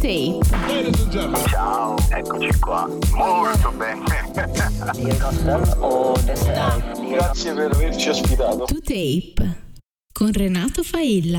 Tape. 0.00 0.38
Ciao, 1.50 1.94
eccoci 2.08 2.58
qua. 2.58 2.88
Molto 3.12 3.70
bene. 3.76 4.02
Grazie 7.10 7.52
per 7.52 7.70
averci 7.70 8.08
ospitato. 8.08 8.64
To 8.64 8.78
Tape 8.82 9.58
con 10.10 10.32
Renato 10.32 10.82
Failla. 10.82 11.38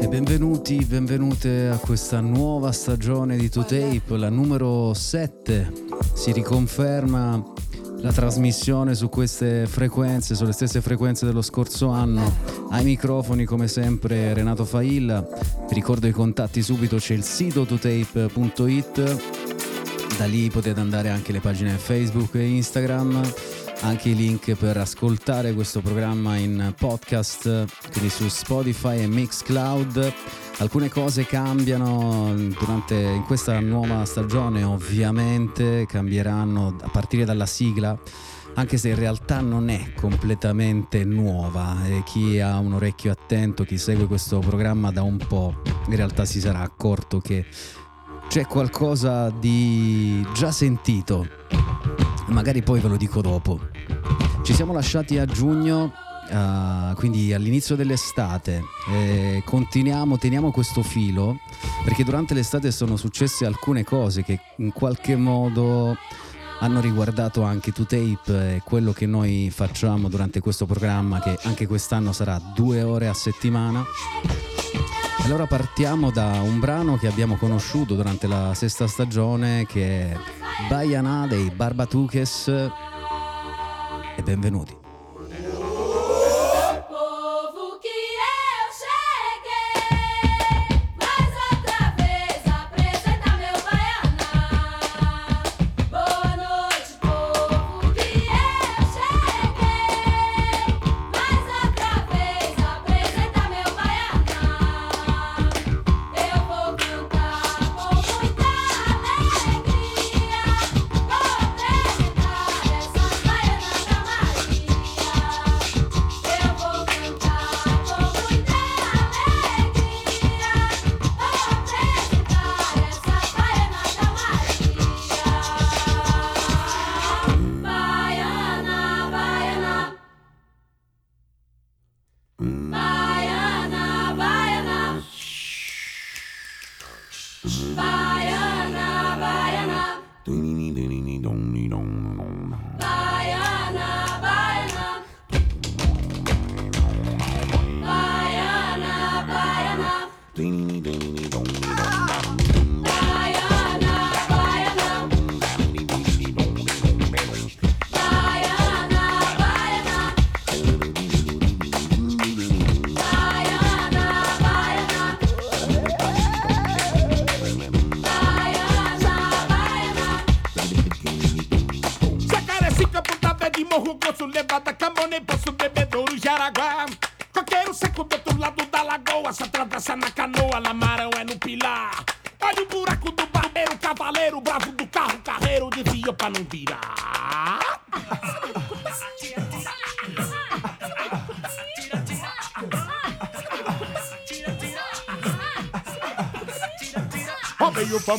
E 0.00 0.08
benvenuti, 0.08 0.82
benvenute 0.86 1.68
a 1.68 1.76
questa 1.76 2.20
nuova 2.20 2.72
stagione 2.72 3.36
di 3.36 3.50
To 3.50 3.62
Tape, 3.62 4.16
la 4.16 4.30
numero 4.30 4.94
7. 4.94 5.70
Si 6.14 6.32
riconferma 6.32 7.42
la 8.00 8.12
trasmissione 8.12 8.94
su 8.94 9.08
queste 9.08 9.66
frequenze, 9.66 10.34
sulle 10.34 10.52
stesse 10.52 10.80
frequenze 10.80 11.26
dello 11.26 11.42
scorso 11.42 11.88
anno. 11.88 12.32
Ai 12.70 12.84
microfoni 12.84 13.44
come 13.44 13.68
sempre 13.68 14.32
Renato 14.34 14.64
Failla. 14.64 15.26
Vi 15.68 15.74
ricordo 15.74 16.06
i 16.06 16.12
contatti 16.12 16.62
subito, 16.62 16.96
c'è 16.96 17.14
il 17.14 17.24
sito 17.24 17.64
totape.it. 17.64 19.20
Da 20.16 20.24
lì 20.26 20.50
potete 20.50 20.80
andare 20.80 21.10
anche 21.10 21.32
le 21.32 21.40
pagine 21.40 21.70
Facebook 21.72 22.34
e 22.34 22.48
Instagram, 22.48 23.20
anche 23.80 24.10
i 24.10 24.14
link 24.14 24.54
per 24.54 24.76
ascoltare 24.76 25.54
questo 25.54 25.80
programma 25.80 26.36
in 26.36 26.74
podcast, 26.76 27.66
quindi 27.92 28.10
su 28.10 28.28
Spotify 28.28 29.00
e 29.00 29.06
Mixcloud. 29.06 30.12
Alcune 30.58 30.88
cose 30.88 31.24
cambiano 31.24 32.34
durante 32.58 32.94
in 32.94 33.22
questa 33.24 33.60
nuova 33.60 34.04
stagione, 34.04 34.64
ovviamente 34.64 35.86
cambieranno 35.86 36.76
a 36.80 36.88
partire 36.88 37.24
dalla 37.24 37.46
sigla, 37.46 37.96
anche 38.54 38.76
se 38.76 38.88
in 38.88 38.96
realtà 38.96 39.40
non 39.40 39.68
è 39.68 39.92
completamente 39.94 41.04
nuova 41.04 41.86
e 41.86 42.02
chi 42.04 42.40
ha 42.40 42.58
un 42.58 42.72
orecchio 42.72 43.12
attento, 43.12 43.64
chi 43.64 43.78
segue 43.78 44.06
questo 44.06 44.40
programma 44.40 44.90
da 44.90 45.02
un 45.02 45.18
po', 45.18 45.62
in 45.86 45.94
realtà 45.94 46.24
si 46.24 46.40
sarà 46.40 46.60
accorto 46.60 47.20
che 47.20 47.46
c'è 48.28 48.46
qualcosa 48.46 49.30
di 49.30 50.26
già 50.34 50.50
sentito. 50.50 52.07
Magari 52.28 52.62
poi 52.62 52.80
ve 52.80 52.88
lo 52.88 52.96
dico 52.96 53.20
dopo. 53.20 53.60
Ci 54.42 54.54
siamo 54.54 54.72
lasciati 54.72 55.18
a 55.18 55.24
giugno 55.24 55.92
Uh, 56.30 56.94
quindi 56.96 57.32
all'inizio 57.32 57.74
dell'estate 57.74 58.62
eh, 58.90 59.42
continuiamo, 59.46 60.18
teniamo 60.18 60.50
questo 60.50 60.82
filo 60.82 61.38
perché 61.84 62.04
durante 62.04 62.34
l'estate 62.34 62.70
sono 62.70 62.96
successe 62.96 63.46
alcune 63.46 63.82
cose 63.82 64.22
che 64.22 64.38
in 64.58 64.74
qualche 64.74 65.16
modo 65.16 65.96
hanno 66.60 66.80
riguardato 66.80 67.42
anche 67.44 67.72
2Tape 67.72 68.56
e 68.56 68.62
quello 68.62 68.92
che 68.92 69.06
noi 69.06 69.50
facciamo 69.50 70.08
durante 70.08 70.40
questo 70.40 70.66
programma 70.66 71.20
che 71.20 71.38
anche 71.44 71.66
quest'anno 71.66 72.12
sarà 72.12 72.38
due 72.54 72.82
ore 72.82 73.08
a 73.08 73.14
settimana. 73.14 73.82
Allora 75.24 75.46
partiamo 75.46 76.10
da 76.10 76.40
un 76.40 76.58
brano 76.58 76.96
che 76.96 77.06
abbiamo 77.06 77.36
conosciuto 77.36 77.94
durante 77.94 78.26
la 78.26 78.54
sesta 78.54 78.86
stagione 78.86 79.66
che 79.66 80.10
è 80.10 80.16
Baiana 80.68 81.26
dei 81.26 81.50
Barbatuques 81.50 82.48
e 82.48 84.22
benvenuti. 84.22 84.87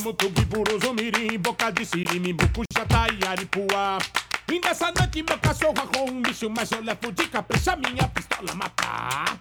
Vamos 0.10 0.18
tubi 0.18 0.46
buruzo 0.46 0.92
mirim, 0.92 1.38
boca 1.38 1.72
de 1.72 1.86
siri, 1.86 2.34
bucuxa, 2.34 2.84
taiaripua. 2.88 4.00
E 4.52 4.60
nessa 4.60 4.92
noite 4.92 5.22
meu 5.22 5.38
cachorro 5.38 5.76
arrou 5.78 6.10
um 6.10 6.22
bicho, 6.22 6.50
mas 6.50 6.72
eu 6.72 6.82
levo 6.82 7.12
de 7.12 7.28
capricha 7.28 7.76
minha 7.76 8.08
pistola 8.08 8.56
matar. 8.56 9.38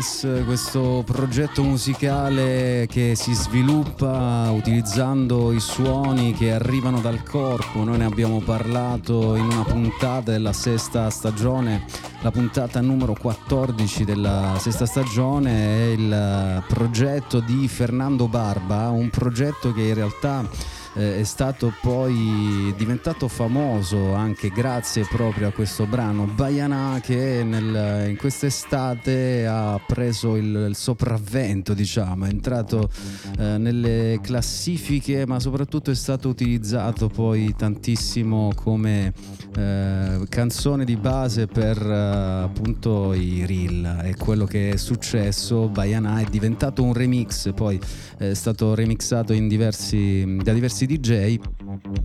Barbatukes, 0.00 0.44
questo 0.46 1.02
progetto 1.04 1.62
musicale 1.62 2.86
che 2.88 3.14
si 3.14 3.34
sviluppa 3.34 4.50
utilizzando 4.50 5.52
i 5.52 5.60
suoni 5.60 6.32
che 6.32 6.52
arrivano 6.52 7.00
dal 7.00 7.22
corpo. 7.22 7.84
Noi 7.84 7.98
ne 7.98 8.06
abbiamo 8.06 8.40
parlato 8.40 9.36
in 9.36 9.44
una 9.44 9.62
puntata 9.62 10.32
della 10.32 10.54
sesta 10.54 11.10
stagione, 11.10 11.84
la 12.22 12.30
puntata 12.30 12.80
numero 12.80 13.14
14 13.14 14.04
della 14.04 14.56
sesta 14.58 14.86
stagione 14.86 15.50
è 15.50 15.90
il 15.92 16.64
progetto 16.66 17.40
di 17.40 17.68
Fernando 17.68 18.26
Barba, 18.26 18.88
un 18.88 19.10
progetto 19.10 19.72
che 19.72 19.82
in 19.82 19.94
realtà 19.94 20.48
eh, 20.94 21.20
è 21.20 21.22
stato 21.24 21.72
poi 21.80 22.74
diventato 22.76 23.28
famoso 23.28 24.14
anche 24.14 24.48
grazie 24.48 25.04
proprio 25.04 25.48
a 25.48 25.50
questo 25.52 25.86
brano. 25.86 26.24
Bayana 26.24 27.00
che 27.02 27.42
nel, 27.44 28.08
in 28.08 28.16
quest'estate 28.16 29.46
ha 29.46 29.80
preso 29.84 30.36
il, 30.36 30.66
il, 30.70 30.76
sopravvento 30.76 31.74
diciamo. 31.74 32.24
È 32.24 32.28
entrato 32.28 32.90
eh, 33.38 33.58
nelle 33.58 34.18
classifiche 34.22 35.26
ma 35.26 35.38
soprattutto 35.38 35.90
è 35.90 35.94
stato 35.94 36.28
utilizzato 36.28 37.08
poi 37.08 37.54
tantissimo 37.56 38.52
come 38.54 39.12
eh, 39.56 40.20
canzone 40.28 40.84
di 40.84 40.96
base 40.96 41.46
per 41.46 41.80
eh, 41.80 42.42
appunto 42.42 43.12
i 43.12 43.44
reel. 43.46 44.00
È 44.02 44.14
quello 44.16 44.44
che 44.44 44.70
è 44.70 44.76
successo. 44.76 45.68
Bayana 45.68 46.20
è 46.20 46.24
diventato 46.24 46.82
un 46.82 46.92
remix 46.92 47.52
poi 47.52 47.78
è 48.16 48.34
stato 48.34 48.74
remixato 48.74 49.32
diversi, 49.32 50.36
da 50.42 50.52
diversi 50.52 50.79
diversi 50.80 50.86
DJ 50.86 51.38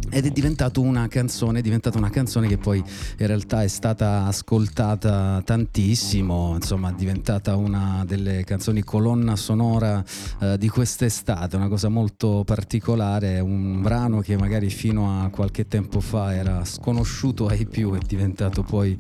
ed 0.10 0.26
è 0.26 0.30
diventato 0.30 0.82
una 0.82 1.08
canzone, 1.08 1.60
è 1.60 1.62
diventata 1.62 1.98
una 1.98 2.10
canzone 2.10 2.48
che 2.48 2.58
poi 2.58 2.78
in 2.78 3.28
realtà 3.28 3.64
è 3.64 3.68
stata 3.68 4.26
ascoltata 4.26 5.42
tantissimo, 5.44 6.54
insomma 6.56 6.90
è 6.90 6.94
diventata 6.94 7.56
una 7.56 8.04
delle 8.06 8.44
canzoni 8.44 8.84
colonna 8.84 9.36
sonora 9.36 10.04
eh, 10.40 10.58
di 10.58 10.70
quest'estate, 10.70 11.56
una 11.56 11.68
cosa 11.68 11.90
molto 11.90 12.44
particolare, 12.46 13.40
un 13.40 13.82
brano 13.82 14.22
che 14.22 14.38
magari 14.38 14.70
fino 14.70 15.22
a 15.22 15.30
qualche 15.30 15.68
tempo 15.68 16.00
fa 16.00 16.34
era 16.34 16.64
sconosciuto 16.66 17.48
ai 17.48 17.66
più, 17.66 17.94
è 17.94 18.00
diventato 18.06 18.64
poi 18.64 18.98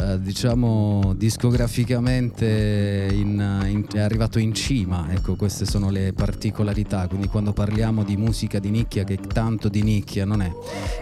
eh, 0.00 0.20
diciamo 0.20 1.14
discograficamente 1.16 3.08
in, 3.12 3.64
in, 3.66 3.84
è 3.92 4.00
arrivato 4.00 4.38
in 4.38 4.54
cima, 4.54 5.06
ecco 5.10 5.34
queste 5.36 5.66
sono 5.66 5.90
le 5.90 6.12
particolarità, 6.12 7.06
quindi 7.06 7.28
quando 7.28 7.52
parliamo 7.52 8.02
di 8.02 8.16
musica 8.16 8.58
di 8.58 8.70
nicchia 8.70 9.04
che 9.08 9.16
tanto 9.16 9.70
di 9.70 9.82
nicchia 9.82 10.26
non 10.26 10.42
è. 10.42 10.52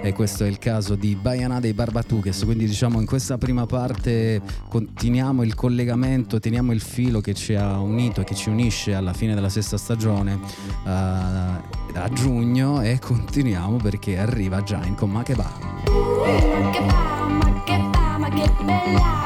E 0.00 0.12
questo 0.12 0.44
è 0.44 0.46
il 0.46 0.58
caso 0.58 0.94
di 0.94 1.16
Bayana 1.16 1.58
dei 1.58 1.72
Barbatuques. 1.72 2.44
Quindi 2.44 2.66
diciamo 2.66 3.00
in 3.00 3.06
questa 3.06 3.36
prima 3.36 3.66
parte 3.66 4.40
continuiamo 4.68 5.42
il 5.42 5.56
collegamento, 5.56 6.38
teniamo 6.38 6.72
il 6.72 6.80
filo 6.80 7.20
che 7.20 7.34
ci 7.34 7.54
ha 7.56 7.80
unito 7.80 8.20
e 8.20 8.24
che 8.24 8.36
ci 8.36 8.48
unisce 8.48 8.94
alla 8.94 9.12
fine 9.12 9.34
della 9.34 9.48
sesta 9.48 9.76
stagione 9.76 10.34
uh, 10.34 10.88
a 10.88 12.08
giugno 12.12 12.80
e 12.80 13.00
continuiamo 13.00 13.78
perché 13.78 14.18
arriva 14.18 14.62
già 14.62 14.84
in 14.84 14.94
Comma 14.94 15.24
che 15.24 15.34
va. 15.34 16.54
For 18.66 19.25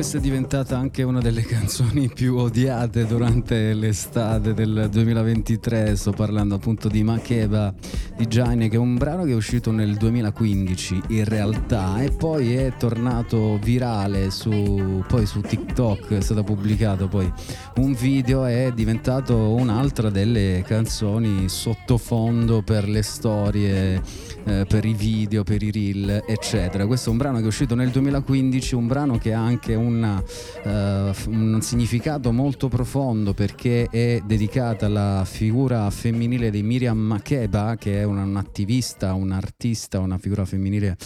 questa 0.00 0.16
è 0.16 0.22
diventata 0.22 0.78
anche 0.78 1.02
una 1.02 1.20
delle 1.20 1.42
canzoni 1.44 2.08
più 2.08 2.36
odiate 2.36 3.04
durante 3.04 3.74
l'estate 3.74 4.54
del 4.54 4.88
2023. 4.90 5.94
Sto 5.94 6.12
parlando 6.12 6.54
appunto 6.54 6.88
di 6.88 7.02
Makeba 7.02 7.74
di 8.16 8.26
Jaine, 8.26 8.70
che 8.70 8.76
è 8.76 8.78
un 8.78 8.96
brano 8.96 9.24
che 9.24 9.32
è 9.32 9.34
uscito 9.34 9.70
nel 9.70 9.96
2015 9.96 11.02
in 11.08 11.26
realtà 11.26 12.00
e 12.00 12.12
poi 12.12 12.54
è 12.54 12.72
tornato 12.78 13.58
virale 13.58 14.30
su, 14.30 15.04
poi 15.06 15.26
su 15.26 15.42
TikTok, 15.42 16.14
è 16.14 16.20
stato 16.22 16.44
pubblicato 16.44 17.06
poi 17.06 17.30
un 17.76 17.92
video 17.92 18.46
e 18.46 18.68
è 18.68 18.72
diventato 18.72 19.52
un'altra 19.52 20.08
delle 20.08 20.64
canzoni 20.66 21.46
sottofondo 21.50 22.62
per 22.62 22.88
le 22.88 23.02
storie, 23.02 24.00
eh, 24.44 24.64
per 24.66 24.84
i 24.84 24.94
video, 24.94 25.44
per 25.44 25.62
i 25.62 25.70
reel, 25.70 26.24
eccetera. 26.26 26.86
Questo 26.86 27.10
è 27.10 27.12
un 27.12 27.18
brano 27.18 27.36
che 27.38 27.44
è 27.44 27.46
uscito 27.46 27.74
nel 27.74 27.90
2015, 27.90 28.74
un 28.74 28.86
brano 28.86 29.18
che 29.18 29.32
ha 29.32 29.40
anche 29.40 29.74
un 29.74 29.90
una, 29.90 30.22
uh, 30.64 31.30
un 31.30 31.58
significato 31.60 32.32
molto 32.32 32.68
profondo 32.68 33.34
perché 33.34 33.86
è 33.90 34.22
dedicata 34.24 34.86
alla 34.86 35.24
figura 35.26 35.90
femminile 35.90 36.50
di 36.50 36.62
Miriam 36.62 36.98
Makeba, 36.98 37.76
che 37.76 38.00
è 38.00 38.04
un'attivista, 38.04 39.12
un'artista, 39.14 39.98
una 39.98 40.18
figura 40.18 40.44
femminile 40.44 40.96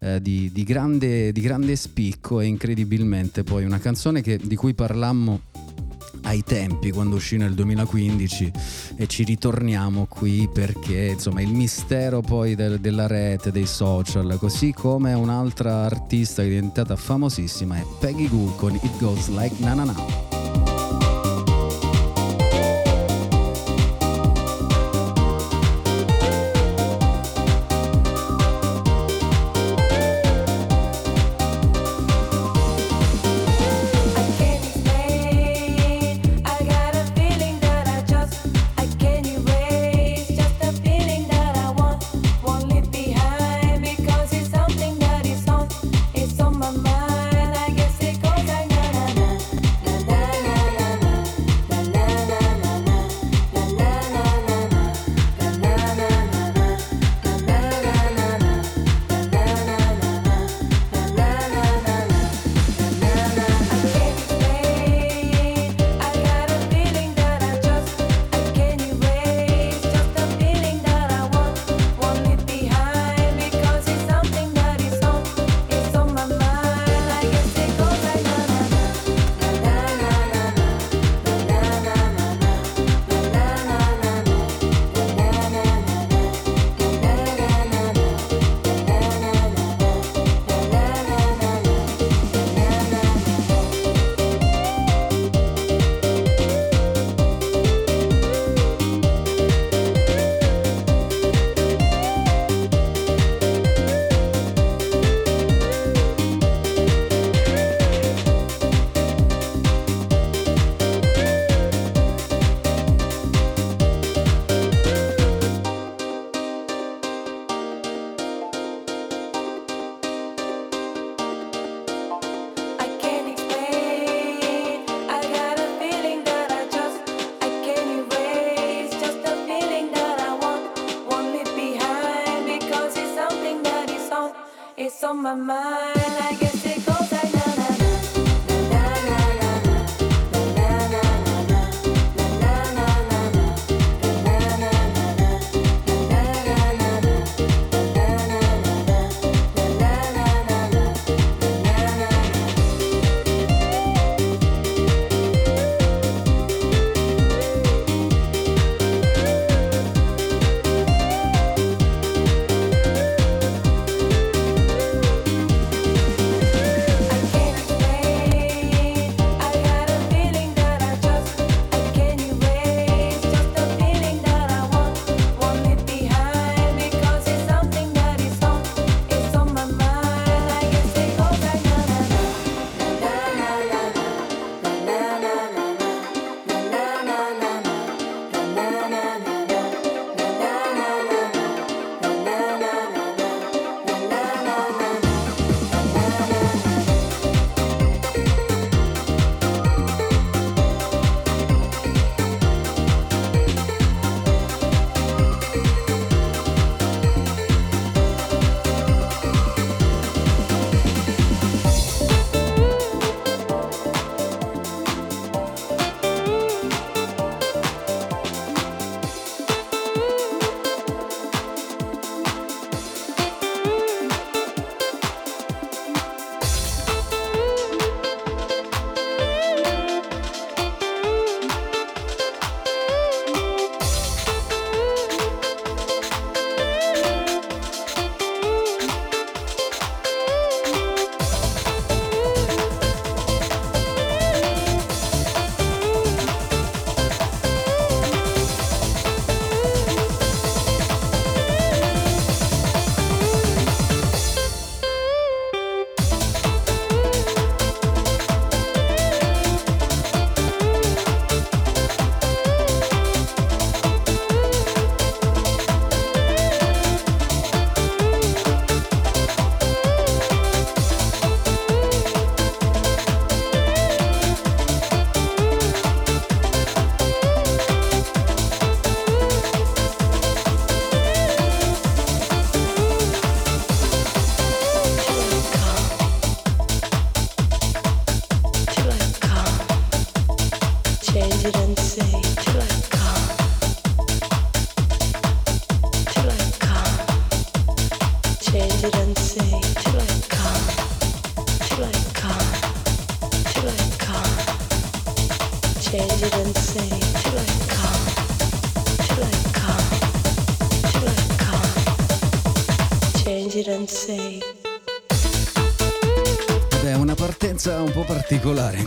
uh, 0.00 0.18
di, 0.18 0.50
di, 0.52 0.62
grande, 0.62 1.32
di 1.32 1.40
grande 1.40 1.74
spicco 1.76 2.40
e 2.40 2.46
incredibilmente 2.46 3.42
poi 3.42 3.64
una 3.64 3.78
canzone 3.78 4.22
che, 4.22 4.38
di 4.42 4.56
cui 4.56 4.74
parlammo 4.74 5.40
ai 6.34 6.42
tempi 6.42 6.90
quando 6.90 7.16
uscì 7.16 7.36
nel 7.36 7.54
2015 7.54 8.52
e 8.96 9.06
ci 9.06 9.22
ritorniamo 9.22 10.06
qui 10.08 10.48
perché 10.52 11.12
insomma 11.12 11.40
il 11.40 11.52
mistero 11.52 12.20
poi 12.20 12.54
del, 12.56 12.80
della 12.80 13.06
rete, 13.06 13.52
dei 13.52 13.66
social, 13.66 14.36
così 14.38 14.72
come 14.72 15.12
un'altra 15.12 15.84
artista 15.84 16.42
diventata 16.42 16.96
famosissima 16.96 17.76
è 17.76 17.84
Peggy 18.00 18.28
Goo 18.28 18.54
con 18.56 18.74
It 18.74 18.98
Goes 18.98 19.28
Like 19.28 19.54
Na 19.60 19.74
Na 19.74 19.84
Na. 19.84 20.33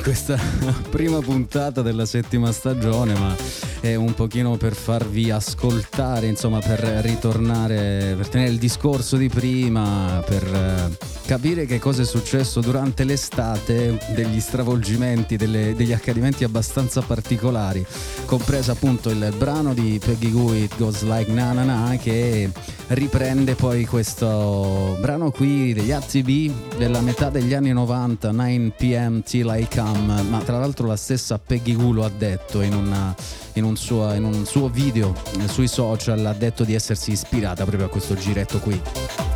Questa 0.07 0.39
prima 0.89 1.19
puntata 1.19 1.81
della 1.81 2.05
settima 2.05 2.53
stagione, 2.53 3.13
ma 3.15 3.35
è 3.81 3.95
un 3.95 4.13
pochino 4.13 4.55
per 4.55 4.73
farvi 4.73 5.29
ascoltare, 5.31 6.27
insomma, 6.27 6.59
per 6.59 6.79
ritornare, 6.79 8.13
per 8.15 8.29
tenere 8.29 8.51
il 8.51 8.57
discorso 8.57 9.17
di 9.17 9.27
prima, 9.27 10.23
per 10.25 10.43
eh, 10.43 10.97
capire 11.25 11.65
che 11.65 11.79
cosa 11.79 12.03
è 12.03 12.05
successo 12.05 12.61
durante 12.61 13.03
l'estate, 13.03 13.99
degli 14.15 14.39
stravolgimenti, 14.39 15.35
delle- 15.35 15.75
degli 15.75 15.91
accadimenti 15.91 16.45
abbastanza 16.45 17.01
particolari, 17.01 17.85
compreso 18.23 18.71
appunto 18.71 19.09
il 19.09 19.33
brano 19.37 19.73
di 19.73 19.99
Peggy 20.01 20.31
Goo 20.31 20.53
It 20.53 20.77
Goes 20.77 21.01
Like 21.01 21.29
Na 21.33 21.51
Na 21.51 21.63
Na 21.63 21.97
che 21.97 22.49
riprende 22.89 23.55
poi 23.55 23.85
questo 23.85 24.97
brano 24.99 25.31
qui 25.31 25.73
degli 25.73 25.91
ATB 25.91 26.77
della 26.77 27.01
metà 27.01 27.29
degli 27.29 27.53
anni 27.53 27.71
90, 27.73 28.31
9 28.31 28.71
pm 28.77 29.21
till 29.23 29.51
I 29.53 29.67
come, 29.73 30.21
ma 30.21 30.39
tra 30.39 30.57
l'altro 30.59 30.87
la 30.87 30.95
stessa 30.95 31.37
Peggy 31.37 31.73
Goo 31.75 31.91
lo 31.91 32.05
ha 32.05 32.11
detto 32.15 32.61
in, 32.61 32.73
una- 32.73 33.13
in 33.53 33.63
un 33.63 33.75
suo, 33.75 34.13
in 34.13 34.23
un 34.23 34.45
suo 34.45 34.69
video 34.69 35.13
eh, 35.39 35.47
sui 35.47 35.67
social, 35.67 36.25
ha 36.25 36.33
detto 36.33 36.63
di 36.63 36.73
essersi 36.73 37.11
ispirata 37.11 37.65
proprio 37.65 37.87
a 37.87 37.89
questo 37.89 38.15
giretto 38.15 38.59
qui. 38.59 39.26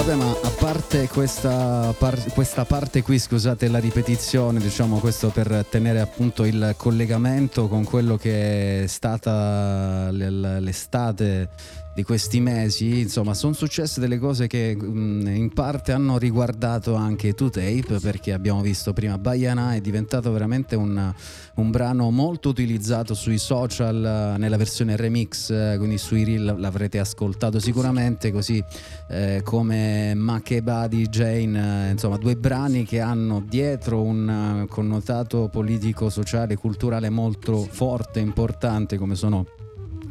Vabbè, 0.00 0.14
ma 0.14 0.30
a 0.30 0.50
parte 0.58 1.08
questa, 1.08 1.94
par- 1.98 2.32
questa 2.32 2.64
parte 2.64 3.02
qui, 3.02 3.18
scusate 3.18 3.68
la 3.68 3.78
ripetizione, 3.78 4.58
diciamo 4.58 4.96
questo 4.98 5.28
per 5.28 5.66
tenere 5.68 6.00
appunto 6.00 6.46
il 6.46 6.72
collegamento 6.78 7.68
con 7.68 7.84
quello 7.84 8.16
che 8.16 8.84
è 8.84 8.86
stata 8.86 10.08
l- 10.10 10.56
l'estate 10.62 11.50
di 11.92 12.02
questi 12.04 12.40
mesi, 12.40 13.00
insomma, 13.00 13.34
sono 13.34 13.52
successe 13.52 14.00
delle 14.00 14.18
cose 14.18 14.46
che 14.46 14.76
mh, 14.76 15.26
in 15.34 15.52
parte 15.52 15.92
hanno 15.92 16.18
riguardato 16.18 16.94
anche 16.94 17.34
2Tape, 17.34 18.00
perché 18.00 18.32
abbiamo 18.32 18.60
visto 18.60 18.92
prima 18.92 19.18
Baiana 19.18 19.74
è 19.74 19.80
diventato 19.80 20.30
veramente 20.30 20.76
un, 20.76 21.12
un 21.54 21.70
brano 21.70 22.10
molto 22.10 22.50
utilizzato 22.50 23.14
sui 23.14 23.38
social 23.38 24.36
nella 24.38 24.56
versione 24.56 24.96
remix, 24.96 25.48
quindi 25.76 25.98
sui 25.98 26.24
reel 26.24 26.54
l'avrete 26.58 26.98
ascoltato 26.98 27.58
sicuramente, 27.58 28.30
così 28.30 28.62
eh, 29.08 29.40
come 29.42 30.14
Makeba 30.14 30.86
di 30.86 31.08
Jane, 31.08 31.88
eh, 31.88 31.90
insomma 31.90 32.16
due 32.16 32.36
brani 32.36 32.84
che 32.84 33.00
hanno 33.00 33.42
dietro 33.46 34.02
un 34.02 34.62
eh, 34.62 34.68
connotato 34.68 35.48
politico, 35.48 36.08
sociale, 36.08 36.56
culturale 36.56 37.10
molto 37.10 37.66
forte, 37.68 38.20
importante 38.20 38.96
come 38.96 39.16
sono 39.16 39.46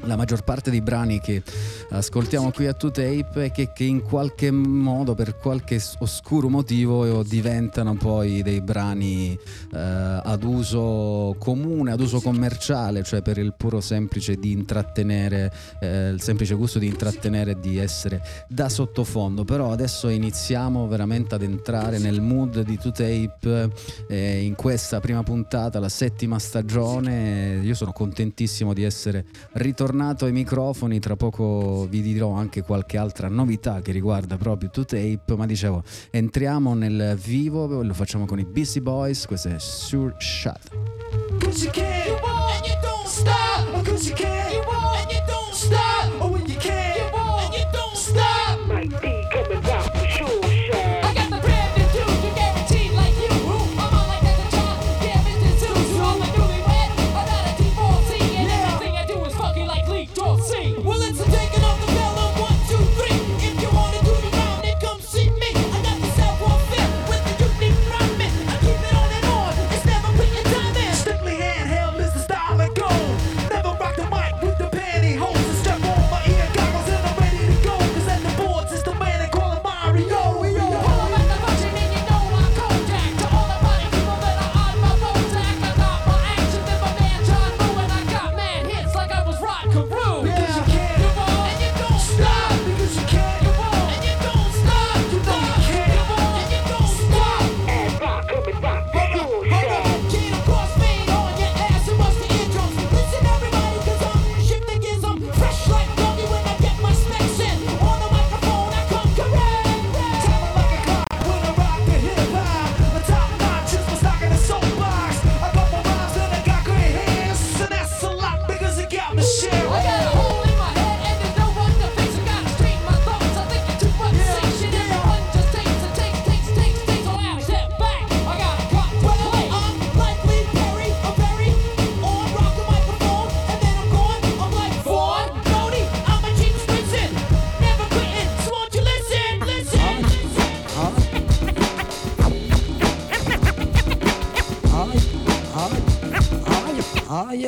la 0.04 0.16
maggior 0.16 0.44
parte 0.44 0.70
dei 0.70 0.82
brani 0.82 1.20
che 1.20 1.42
ascoltiamo 1.90 2.52
qui 2.52 2.68
a 2.68 2.76
2Tape 2.80 3.44
e 3.44 3.52
che, 3.52 3.72
che 3.74 3.84
in 3.84 4.02
qualche 4.02 4.52
modo, 4.52 5.16
per 5.16 5.38
qualche 5.38 5.82
oscuro 6.00 6.50
motivo, 6.50 7.24
diventano 7.24 7.96
poi 7.96 8.42
dei 8.42 8.62
brani 8.62 9.38
eh, 9.74 9.78
ad 9.78 10.44
uso 10.44 11.36
comune, 11.38 11.92
ad 11.92 12.00
uso 12.00 12.22
commerciale, 12.22 13.04
cioè 13.04 13.22
per 13.22 13.38
il 13.38 13.54
puro 13.56 13.82
semplice 13.82 14.36
di 14.36 14.52
intrattenere, 14.52 15.52
eh, 15.82 16.10
il 16.10 16.22
semplice 16.22 16.56
gusto 16.56 16.80
di 16.80 16.88
intrattenere 16.88 17.52
e 17.52 17.60
di 17.60 17.78
essere 17.78 18.22
da 18.48 18.70
sottofondo. 18.70 19.44
Però 19.44 19.72
adesso 19.72 20.08
iniziamo 20.10 20.88
veramente 20.88 21.36
ad 21.36 21.42
entrare 21.42 21.98
nel 22.00 22.22
mood 22.22 22.62
di 22.62 22.78
2Tape 22.82 23.70
eh, 24.08 24.44
in 24.44 24.56
questa 24.56 25.00
prima 25.00 25.24
puntata, 25.24 25.80
la 25.80 25.90
settima 25.90 26.40
stagione. 26.40 27.60
Io 27.62 27.74
sono 27.74 27.92
contentissimo 27.92 28.74
di 28.74 28.84
essere 28.84 29.26
ritornato 29.54 29.89
ai 30.26 30.32
microfoni, 30.32 31.00
tra 31.00 31.16
poco 31.16 31.88
vi 31.90 32.02
dirò 32.02 32.32
anche 32.32 32.62
qualche 32.62 32.98
altra 32.98 33.28
novità 33.28 33.82
che 33.82 33.92
riguarda 33.92 34.38
proprio 34.38 34.70
2Tape, 34.74 35.36
ma 35.36 35.46
dicevo, 35.46 35.84
entriamo 36.12 36.74
nel 36.74 37.18
vivo, 37.22 37.82
lo 37.82 37.94
facciamo 37.94 38.26
con 38.26 38.40
i 38.40 38.46
Beastie 38.46 38.82
Boys, 38.82 39.26
questo 39.26 39.50
è 39.50 39.56
Sure 39.58 40.16
Shot. 40.20 40.70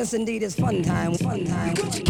Yes, 0.02 0.14
indeed, 0.14 0.42
it's 0.42 0.56
fun 0.56 0.82
time, 0.82 1.14
fun 1.14 1.44
time. 1.44 1.74
Because 1.74 1.98
you 1.98 2.01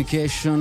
Communication, 0.00 0.60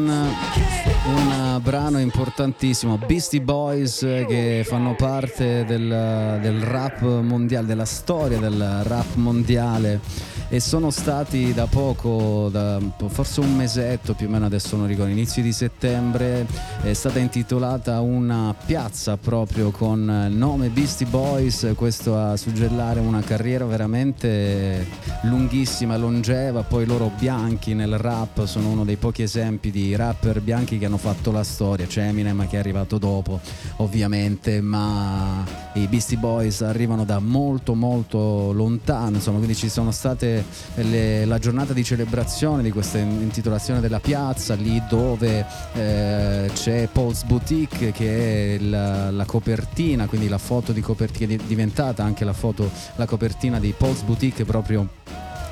un 1.06 1.56
eh, 1.56 1.60
brano 1.62 1.98
importantissimo. 2.00 2.98
Beastie 2.98 3.40
Boys 3.40 4.04
eh, 4.04 4.26
che 4.28 4.66
fanno 4.68 4.96
parte 4.96 5.64
del, 5.64 6.40
del 6.42 6.62
rap 6.62 7.02
mondiale, 7.04 7.66
della 7.66 7.86
storia 7.86 8.38
del 8.38 8.82
rap 8.84 9.16
mondiale 9.16 10.02
e 10.50 10.60
sono 10.60 10.90
stati 10.90 11.54
da 11.54 11.68
poco, 11.68 12.50
da 12.52 12.82
forse 13.08 13.40
un 13.40 13.56
mesetto 13.56 14.14
più 14.14 14.28
o 14.28 14.30
meno 14.30 14.46
adesso 14.46 14.76
non 14.76 14.88
ricordo, 14.88 15.12
inizi 15.12 15.42
di 15.42 15.54
settembre, 15.54 16.46
è 16.82 16.92
stata 16.94 17.20
intitolata 17.20 18.02
una 18.02 18.54
piazza 18.66 19.16
proprio 19.16 19.70
con 19.70 20.28
il 20.30 20.36
nome 20.36 20.70
Beastie 20.70 21.06
Boys, 21.06 21.72
questo 21.76 22.18
a 22.18 22.36
suggellare 22.36 23.00
una 23.00 23.22
carriera 23.22 23.64
veramente 23.66 24.88
lunghissima, 25.22 25.98
longeva, 25.98 26.64
poi 26.64 26.86
loro 26.86 27.12
bianchi 27.18 27.74
nel 27.74 27.98
rap 27.98 28.46
sono 28.46 28.70
uno 28.70 28.86
dei 28.86 28.96
pochi 28.96 29.24
esempi 29.24 29.72
di 29.72 29.96
rapper 29.96 30.42
bianchi 30.42 30.78
che 30.78 30.86
hanno 30.86 30.98
fatto 30.98 31.32
la 31.32 31.44
storia, 31.44 31.86
c'è 31.86 32.08
Eminem 32.08 32.48
che 32.48 32.56
è 32.56 32.60
arrivato 32.60 32.98
dopo 32.98 33.40
ovviamente, 33.78 34.62
ma 34.62 35.44
i 35.84 35.88
Beastie 35.88 36.18
Boys 36.18 36.62
arrivano 36.62 37.06
da 37.06 37.20
molto 37.20 37.76
molto 37.76 38.52
lontano, 38.52 39.16
insomma, 39.16 39.38
quindi 39.38 39.56
ci 39.56 39.70
sono 39.70 39.92
state 39.92 40.44
le- 40.76 41.26
la 41.26 41.40
giornata 41.40 41.74
di 41.74 41.84
celebrazione 41.84 42.64
di 42.64 42.72
questa 42.72 42.98
intitolazione 42.98 43.80
della 43.80 44.00
piazza, 44.00 44.56
lì 44.56 44.82
dove 44.90 45.46
eh, 45.74 46.50
c'è 46.54 46.88
Paul's 46.92 47.24
Boutique 47.24 47.92
che 47.92 48.56
è 48.56 48.60
la, 48.60 49.12
la 49.12 49.26
copertina, 49.26 50.08
quindi 50.08 50.28
la 50.28 50.38
foto 50.38 50.72
di 50.72 50.82
copertina, 50.82 51.34
è 51.34 51.38
diventata 51.46 52.04
anche 52.04 52.26
la 52.26 52.34
foto, 52.34 52.70
la 52.96 53.06
copertina 53.06 53.60
di 53.60 53.74
Paul's 53.78 54.02
Boutique 54.02 54.46
proprio 54.46 54.88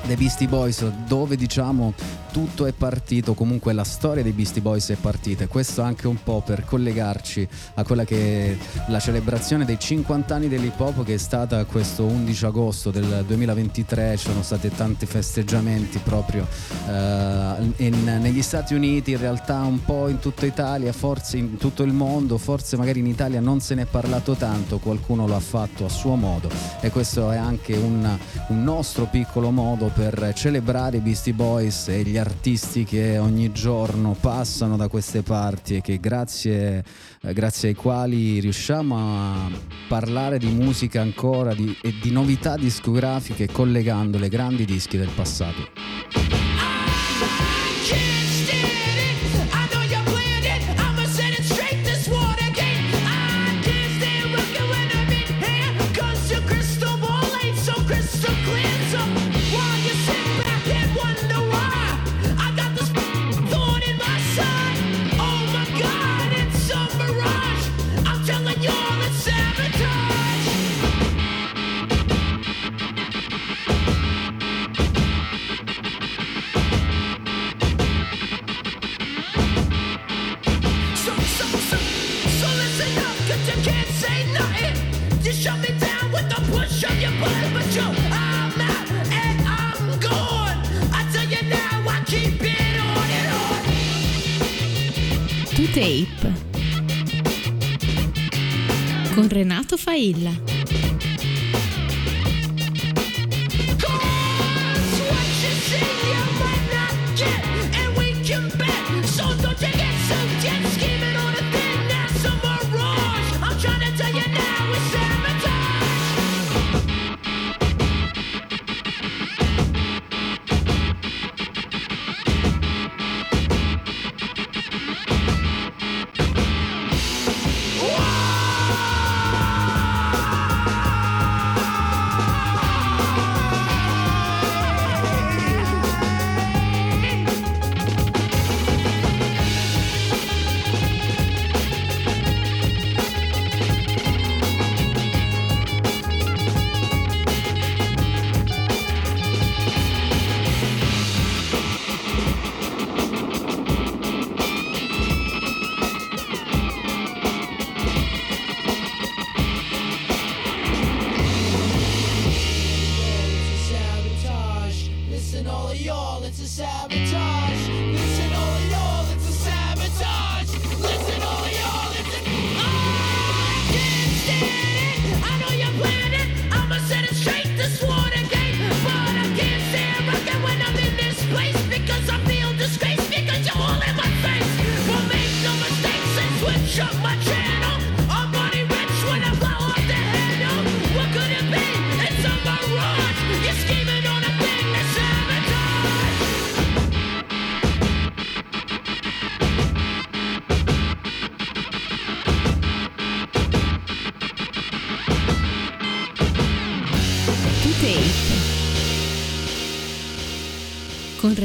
dei 0.06 0.16
Beastie 0.16 0.46
Boys 0.46 0.84
dove 1.06 1.36
diciamo 1.36 1.92
tutto 2.30 2.66
è 2.66 2.72
partito 2.72 3.34
comunque 3.34 3.72
la 3.72 3.84
storia 3.84 4.22
dei 4.22 4.32
Beastie 4.32 4.60
Boys 4.60 4.90
è 4.90 4.96
partita 4.96 5.44
e 5.44 5.46
questo 5.46 5.82
anche 5.82 6.06
un 6.06 6.22
po' 6.22 6.42
per 6.44 6.64
collegarci 6.64 7.48
a 7.74 7.84
quella 7.84 8.04
che 8.04 8.52
è 8.52 8.56
la 8.90 9.00
celebrazione 9.00 9.64
dei 9.64 9.78
50 9.78 10.34
anni 10.34 10.48
dell'hip 10.48 10.78
hop 10.78 11.04
che 11.04 11.14
è 11.14 11.18
stata 11.18 11.64
questo 11.64 12.04
11 12.04 12.44
agosto 12.44 12.90
del 12.90 13.24
2023 13.26 14.16
ci 14.16 14.28
sono 14.28 14.42
stati 14.42 14.70
tanti 14.74 15.06
festeggiamenti 15.06 15.98
proprio 15.98 16.46
eh, 16.86 17.72
in- 17.76 18.18
negli 18.20 18.42
Stati 18.42 18.74
Uniti 18.74 19.12
in 19.12 19.18
realtà 19.18 19.60
un 19.60 19.82
po' 19.82 20.08
in 20.08 20.18
tutta 20.18 20.46
Italia 20.46 20.92
forse 20.92 21.36
in 21.38 21.56
tutto 21.56 21.82
il 21.82 21.92
mondo 21.92 22.38
forse 22.38 22.76
magari 22.76 23.00
in 23.00 23.06
Italia 23.06 23.40
non 23.40 23.60
se 23.60 23.74
ne 23.74 23.82
è 23.82 23.86
parlato 23.86 24.34
tanto 24.34 24.78
qualcuno 24.78 25.26
lo 25.26 25.34
ha 25.34 25.40
fatto 25.40 25.84
a 25.84 25.88
suo 25.88 26.14
modo 26.14 26.50
e 26.80 26.90
questo 26.90 27.30
è 27.30 27.36
anche 27.36 27.74
un, 27.74 28.18
un 28.48 28.62
nostro 28.62 29.06
piccolo 29.06 29.50
modo 29.50 29.90
per 29.94 30.32
celebrare 30.34 30.98
i 30.98 31.00
Beastie 31.00 31.32
Boys 31.32 31.88
e 31.88 32.02
gli 32.02 32.17
artisti 32.18 32.84
che 32.84 33.18
ogni 33.18 33.52
giorno 33.52 34.16
passano 34.18 34.76
da 34.76 34.88
queste 34.88 35.22
parti 35.22 35.76
e 35.76 35.80
che 35.80 35.98
grazie, 35.98 36.84
eh, 37.22 37.32
grazie 37.32 37.68
ai 37.70 37.74
quali 37.74 38.40
riusciamo 38.40 38.96
a 38.96 39.50
parlare 39.88 40.38
di 40.38 40.48
musica 40.48 41.00
ancora 41.00 41.54
di- 41.54 41.76
e 41.80 41.94
di 42.00 42.10
novità 42.10 42.56
discografiche 42.56 43.48
collegando 43.50 44.18
le 44.18 44.28
grandi 44.28 44.64
dischi 44.64 44.96
del 44.96 45.10
passato. 45.14 46.47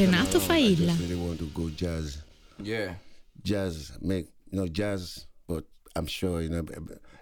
Renato 0.06 0.38
Failla. 0.38 0.98
really 1.00 1.14
want 1.16 1.38
to 1.38 1.46
go 1.46 1.70
jazz. 1.70 2.22
Yeah. 2.62 2.94
Jazz, 3.42 3.92
make 4.00 4.26
you 4.50 4.58
know 4.58 4.68
jazz, 4.68 5.26
but 5.48 5.64
I'm 5.96 6.06
sure 6.06 6.40
you 6.42 6.48
know 6.50 6.64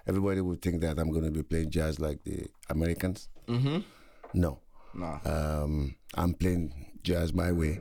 everybody 0.06 0.40
would 0.40 0.60
think 0.62 0.80
that 0.82 0.98
I'm 0.98 1.10
going 1.10 1.24
to 1.24 1.30
be 1.30 1.42
playing 1.42 1.70
jazz 1.70 1.98
like 2.00 2.22
the 2.24 2.46
Americans. 2.70 3.28
Mm-hmm. 3.48 3.78
No, 4.34 4.58
Nah. 4.94 5.18
um, 5.24 5.94
I'm 6.14 6.34
playing 6.34 6.72
jazz 7.02 7.32
my 7.32 7.52
way. 7.52 7.80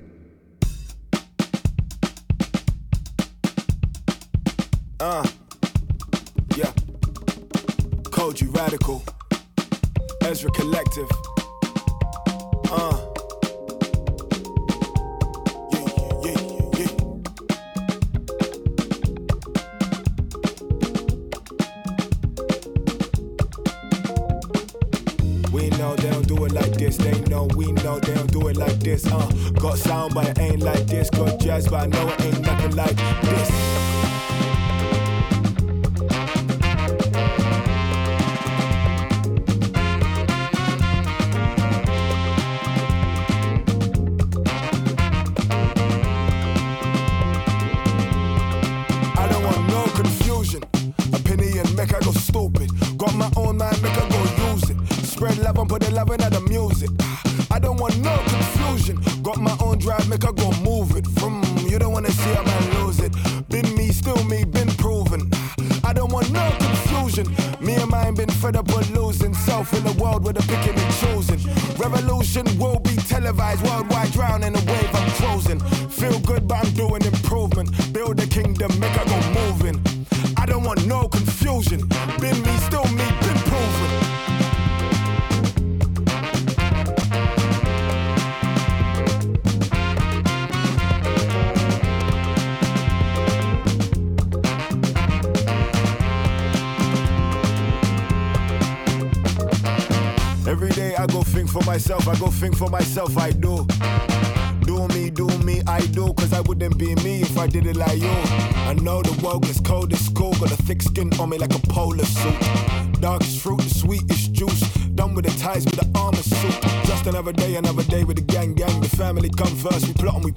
know 25.91 26.04
they 26.04 26.10
don't 26.10 26.27
do 26.27 26.45
it 26.45 26.51
like 26.51 26.73
this. 26.73 26.97
They 26.97 27.19
know 27.21 27.47
we 27.56 27.71
know 27.71 27.99
they 27.99 28.13
don't 28.13 28.32
do 28.32 28.47
it 28.47 28.58
like 28.58 28.80
this. 28.80 29.06
Uh, 29.06 29.27
got 29.60 29.77
sound, 29.77 30.13
but 30.13 30.27
it 30.30 30.39
ain't 30.39 30.62
like 30.62 30.86
this. 30.88 31.10
Got 31.10 31.39
jazz, 31.39 31.67
but 31.67 31.84
I 31.84 31.86
know 31.88 32.08
it 32.10 32.21
ain't 32.21 32.41
nothing 32.41 32.75
like 32.75 32.95
this. 32.95 34.20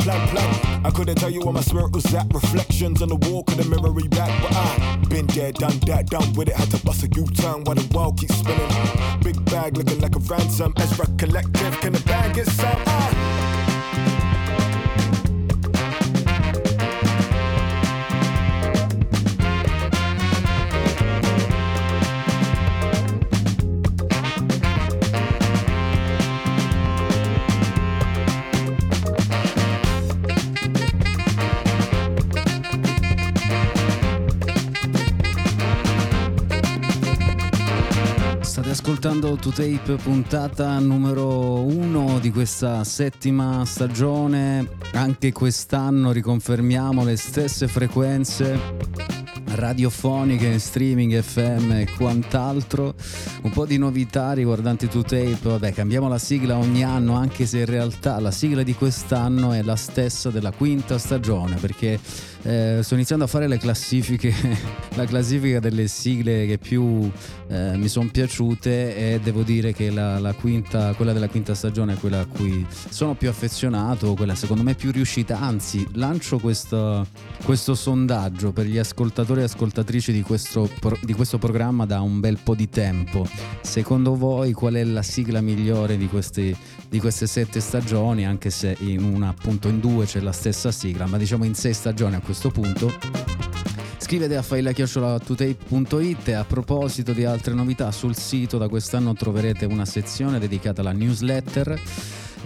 I 0.07 0.91
couldn't 0.95 1.17
tell 1.17 1.31
you 1.31 1.41
where 1.41 1.53
my 1.53 1.63
spirit 1.63 1.93
was 1.93 2.13
at. 2.15 2.33
Reflections 2.33 3.01
on 3.01 3.09
the 3.09 3.17
wall, 3.17 3.43
could 3.45 3.59
the 3.59 3.65
mirror 3.65 3.93
back, 4.11 4.43
but 4.43 4.53
I 4.53 4.97
been 5.09 5.27
there, 5.29 5.53
done 5.53 5.79
that, 5.87 6.11
done 6.11 6.33
with 6.35 6.49
it. 6.49 6.57
Had 6.57 6.71
to 6.73 6.85
bust 6.85 7.05
a 7.05 7.09
U-turn 7.09 7.65
while 7.65 7.77
the 7.77 7.87
world 7.97 8.19
keeps 8.19 8.35
spinning. 8.37 8.69
Big 9.23 9.43
bag 9.47 9.77
looking 9.77 10.01
like 10.01 10.17
a 10.17 10.19
ransom. 10.19 10.75
Ezra 10.77 11.04
To 39.45 39.51
Tape 39.51 39.97
puntata 39.97 40.79
numero 40.79 41.61
uno 41.65 42.19
di 42.19 42.31
questa 42.31 42.83
settima 42.83 43.63
stagione. 43.67 44.67
Anche 44.95 45.33
quest'anno 45.33 46.13
riconfermiamo 46.13 47.05
le 47.05 47.19
stesse 47.19 47.69
frequenze 47.69 48.59
radiofoniche, 49.55 50.59
streaming, 50.59 51.21
FM 51.21 51.73
e 51.73 51.89
quant'altro. 51.95 52.95
Un 53.43 53.51
po' 53.51 53.67
di 53.67 53.77
novità 53.77 54.33
riguardanti 54.33 54.89
To 54.89 55.03
Tape. 55.03 55.39
Vabbè, 55.43 55.75
cambiamo 55.75 56.09
la 56.09 56.19
sigla 56.19 56.57
ogni 56.57 56.83
anno, 56.83 57.15
anche 57.15 57.45
se 57.45 57.59
in 57.59 57.67
realtà 57.67 58.19
la 58.21 58.31
sigla 58.31 58.63
di 58.63 58.75
quest'anno 58.75 59.53
è 59.53 59.61
la 59.61 59.77
stessa 59.77 60.31
della 60.31 60.53
quinta 60.53 60.97
stagione, 60.97 61.57
perché 61.57 62.01
eh, 62.45 62.81
sto 62.83 62.95
iniziando 62.95 63.25
a 63.25 63.27
fare 63.27 63.49
le 63.49 63.59
classifiche, 63.59 64.33
la 64.95 65.07
classifica 65.07 65.61
delle 65.61 65.89
sigle 65.89 66.47
che 66.47 66.59
più 66.59 67.11
eh, 67.49 67.77
mi 67.77 67.89
sono 67.89 68.11
piaciute 68.11 69.15
e 69.15 69.21
devo 69.21 69.43
dire 69.43 69.73
che 69.73 69.91
la, 69.91 70.19
la 70.19 70.35
quinta, 70.35 70.93
quella 70.95 71.13
della 71.13 71.29
quinta 71.29 71.55
stagione 71.55 71.95
è 71.95 71.97
quella 71.97 72.21
a 72.21 72.27
cui 72.27 72.67
sono 72.69 73.15
più 73.15 73.31
affezionato, 73.31 74.15
quella 74.15 74.35
secondo 74.35 74.63
me 74.63 74.75
più 74.75 74.93
riuscita, 74.93 75.41
anzi 75.41 75.87
lancio 75.95 76.39
questo, 76.39 77.07
questo 77.45 77.75
sondaggio 77.75 78.53
per 78.53 78.67
gli 78.67 78.79
ascoltatori 78.79 79.41
e 79.41 79.45
ascoltatrici 79.45 80.13
di 80.13 80.23
questo, 80.23 80.71
di 81.01 81.15
questo 81.15 81.39
programma 81.39 81.87
da 81.87 82.03
un 82.03 82.21
bel 82.21 82.39
po' 82.43 82.55
di 82.55 82.69
tempo. 82.69 83.27
Secondo 83.63 84.17
voi 84.17 84.53
qual 84.53 84.75
è 84.75 84.85
la 84.85 85.03
sigla 85.03 85.41
migliore 85.41 85.97
di, 85.97 86.09
questi, 86.09 86.55
di 86.95 87.01
queste 87.01 87.27
sette 87.27 87.59
stagioni, 87.59 88.25
anche 88.25 88.51
se 88.51 88.77
in 88.79 89.03
una 89.03 89.31
appunto 89.31 89.67
in 89.67 89.81
due 89.81 90.07
c'è 90.07 90.21
la 90.21 90.31
stessa 90.31 90.71
sigla, 90.71 91.07
ma 91.07 91.19
diciamo 91.19 91.43
in 91.43 91.57
sei 91.57 91.75
stagioni 91.75 92.15
a 92.15 92.21
questo 92.21 92.53
punto? 92.53 92.93
Scrivete 93.99 94.37
a 94.37 94.43
failachiocciolatotape.it 94.43 96.29
e 96.29 96.33
a 96.35 96.45
proposito 96.45 97.13
di 97.13 97.25
altre 97.25 97.53
novità 97.53 97.91
sul 97.91 98.15
sito 98.15 98.59
da 98.59 98.69
quest'anno 98.69 99.13
troverete 99.13 99.65
una 99.65 99.85
sezione 99.85 100.39
dedicata 100.39 100.83
alla 100.83 100.93
newsletter. 100.93 101.81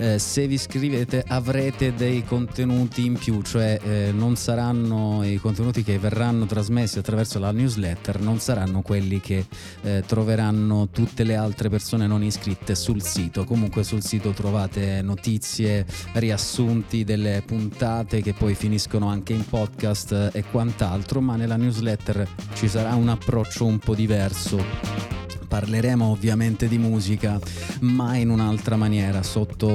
Eh, 0.00 0.20
se 0.20 0.46
vi 0.46 0.54
iscrivete 0.54 1.24
avrete 1.26 1.92
dei 1.92 2.24
contenuti 2.24 3.04
in 3.04 3.14
più, 3.14 3.42
cioè 3.42 3.80
eh, 3.82 4.12
non 4.12 4.36
saranno 4.36 5.24
i 5.24 5.38
contenuti 5.38 5.82
che 5.82 5.98
verranno 5.98 6.46
trasmessi 6.46 7.00
attraverso 7.00 7.40
la 7.40 7.50
newsletter, 7.50 8.20
non 8.20 8.38
saranno 8.38 8.82
quelli 8.82 9.20
che 9.20 9.44
eh, 9.82 10.04
troveranno 10.06 10.88
tutte 10.90 11.24
le 11.24 11.34
altre 11.34 11.68
persone 11.68 12.06
non 12.06 12.22
iscritte 12.22 12.76
sul 12.76 13.02
sito. 13.02 13.44
Comunque 13.44 13.82
sul 13.82 14.04
sito 14.04 14.30
trovate 14.30 15.02
notizie, 15.02 15.84
riassunti 16.12 17.02
delle 17.02 17.42
puntate 17.44 18.22
che 18.22 18.34
poi 18.34 18.54
finiscono 18.54 19.08
anche 19.08 19.32
in 19.32 19.44
podcast 19.44 20.12
eh, 20.12 20.38
e 20.38 20.44
quant'altro, 20.44 21.20
ma 21.20 21.34
nella 21.34 21.56
newsletter 21.56 22.24
ci 22.54 22.68
sarà 22.68 22.94
un 22.94 23.08
approccio 23.08 23.64
un 23.64 23.80
po' 23.80 23.96
diverso 23.96 25.17
parleremo 25.48 26.04
ovviamente 26.04 26.68
di 26.68 26.78
musica, 26.78 27.40
ma 27.80 28.16
in 28.16 28.28
un'altra 28.28 28.76
maniera, 28.76 29.22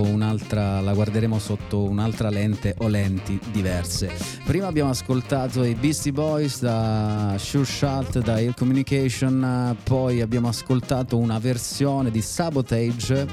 un'altra, 0.02 0.80
la 0.80 0.94
guarderemo 0.94 1.40
sotto 1.40 1.80
un'altra 1.80 2.30
lente 2.30 2.76
o 2.78 2.88
lenti 2.88 3.40
diverse. 3.52 4.12
Prima 4.46 4.68
abbiamo 4.68 4.92
ascoltato 4.92 5.64
i 5.64 5.74
Beastie 5.74 6.12
Boys 6.12 6.62
da 6.62 7.36
Sure 7.38 7.66
Shot, 7.66 8.20
da 8.20 8.36
Air 8.36 8.54
Communication, 8.54 9.76
poi 9.84 10.22
abbiamo 10.22 10.48
ascoltato 10.48 11.18
una 11.18 11.40
versione 11.40 12.12
di 12.12 12.22
Sabotage 12.22 13.28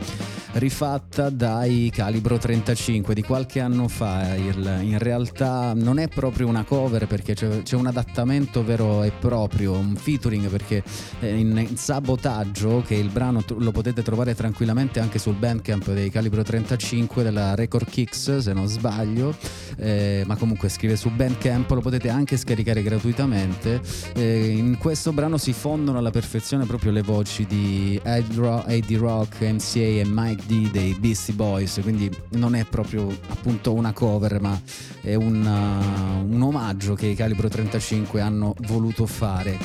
rifatta 0.54 1.30
dai 1.30 1.90
Calibro 1.92 2.38
35 2.38 3.14
di 3.14 3.22
qualche 3.22 3.60
anno 3.60 3.88
fa. 3.88 4.34
Il- 4.34 4.78
in 4.82 4.98
realtà 4.98 5.72
non 5.74 5.98
è 5.98 6.08
proprio 6.08 6.48
una 6.48 6.64
cover 6.64 7.06
perché 7.06 7.34
c'è, 7.34 7.62
c'è 7.62 7.76
un 7.76 7.86
adattamento 7.86 8.64
vero 8.64 9.02
e 9.02 9.12
proprio, 9.12 9.72
un 9.72 9.94
featuring 9.96 10.48
perché 10.48 10.82
in, 11.20 11.68
Sabotaggio, 11.74 12.82
che 12.86 12.94
il 12.94 13.08
brano 13.10 13.44
lo 13.58 13.70
potete 13.70 14.02
trovare 14.02 14.34
tranquillamente 14.34 15.00
anche 15.00 15.18
sul 15.18 15.34
bandcamp 15.34 15.92
dei 15.92 16.10
Calibro 16.10 16.42
35 16.42 17.22
della 17.22 17.54
Record 17.54 17.88
Kicks 17.88 18.38
se 18.38 18.52
non 18.52 18.66
sbaglio, 18.66 19.34
eh, 19.76 20.24
ma 20.26 20.36
comunque 20.36 20.68
scrive 20.68 20.96
su 20.96 21.10
bandcamp, 21.10 21.70
lo 21.70 21.80
potete 21.80 22.08
anche 22.08 22.36
scaricare 22.36 22.82
gratuitamente. 22.82 23.80
Eh, 24.14 24.48
in 24.48 24.78
questo 24.78 25.12
brano 25.12 25.36
si 25.36 25.52
fondono 25.52 25.98
alla 25.98 26.10
perfezione 26.10 26.64
proprio 26.66 26.92
le 26.92 27.02
voci 27.02 27.46
di 27.46 28.00
Ed 28.02 28.34
Ro- 28.34 28.64
Rock, 28.98 29.40
MCA 29.40 29.78
e 29.78 30.02
Mike 30.06 30.39
D 30.46 30.70
dei 30.70 30.94
Beastie 30.98 31.35
Boys, 31.35 31.81
quindi 31.83 32.11
non 32.31 32.55
è 32.55 32.64
proprio 32.64 33.09
appunto 33.29 33.72
una 33.72 33.92
cover, 33.92 34.40
ma 34.40 34.61
è 35.00 35.14
un, 35.14 35.44
uh, 35.44 36.35
un 36.35 36.42
omaggio 36.42 36.94
che 36.94 37.07
i 37.07 37.14
Calibro 37.14 37.48
35 37.48 38.20
hanno 38.20 38.55
voluto 38.61 39.07
fare. 39.07 39.59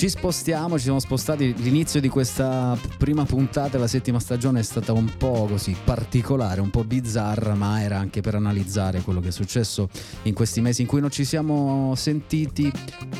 Ci 0.00 0.08
spostiamo, 0.08 0.78
ci 0.78 0.84
siamo 0.84 0.98
spostati. 0.98 1.52
L'inizio 1.58 2.00
di 2.00 2.08
questa 2.08 2.74
prima 2.96 3.26
puntata 3.26 3.72
della 3.72 3.86
settima 3.86 4.18
stagione 4.18 4.60
è 4.60 4.62
stata 4.62 4.94
un 4.94 5.12
po' 5.18 5.46
così 5.46 5.76
particolare, 5.84 6.62
un 6.62 6.70
po' 6.70 6.84
bizzarra, 6.84 7.54
ma 7.54 7.82
era 7.82 7.98
anche 7.98 8.22
per 8.22 8.34
analizzare 8.34 9.02
quello 9.02 9.20
che 9.20 9.28
è 9.28 9.30
successo 9.30 9.90
in 10.22 10.32
questi 10.32 10.62
mesi 10.62 10.80
in 10.80 10.86
cui 10.86 11.02
non 11.02 11.10
ci 11.10 11.26
siamo 11.26 11.92
sentiti 11.96 12.72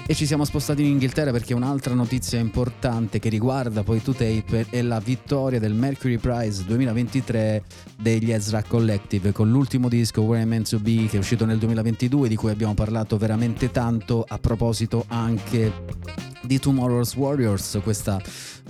e 0.07 0.15
ci 0.15 0.25
siamo 0.25 0.47
spostati 0.47 0.81
in 0.81 0.93
Inghilterra 0.93 1.33
perché 1.33 1.53
un'altra 1.53 1.93
notizia 1.93 2.39
importante 2.39 3.19
che 3.19 3.29
riguarda 3.29 3.83
poi 3.83 4.01
2Tape 4.03 4.71
è 4.71 4.81
la 4.81 5.01
vittoria 5.01 5.59
del 5.59 5.75
Mercury 5.75 6.17
Prize 6.17 6.65
2023 6.65 7.63
degli 8.01 8.33
Ezra 8.33 8.63
Collective 8.63 9.33
con 9.33 9.51
l'ultimo 9.51 9.91
disco 9.91 10.23
Where 10.23 10.45
I 10.45 10.47
Meant 10.47 10.71
to 10.71 10.79
Be 10.79 11.09
che 11.11 11.17
è 11.17 11.21
uscito 11.21 11.45
nel 11.45 11.59
2022 11.59 12.27
di 12.27 12.37
cui 12.37 12.51
abbiamo 12.51 12.73
parlato 12.73 13.19
veramente 13.19 13.71
tanto 13.71 14.25
a 14.27 14.39
proposito 14.39 15.05
anche 15.09 16.31
di 16.43 16.59
Tomorrow's 16.59 17.15
Warriors, 17.15 17.79
questa 17.83 18.21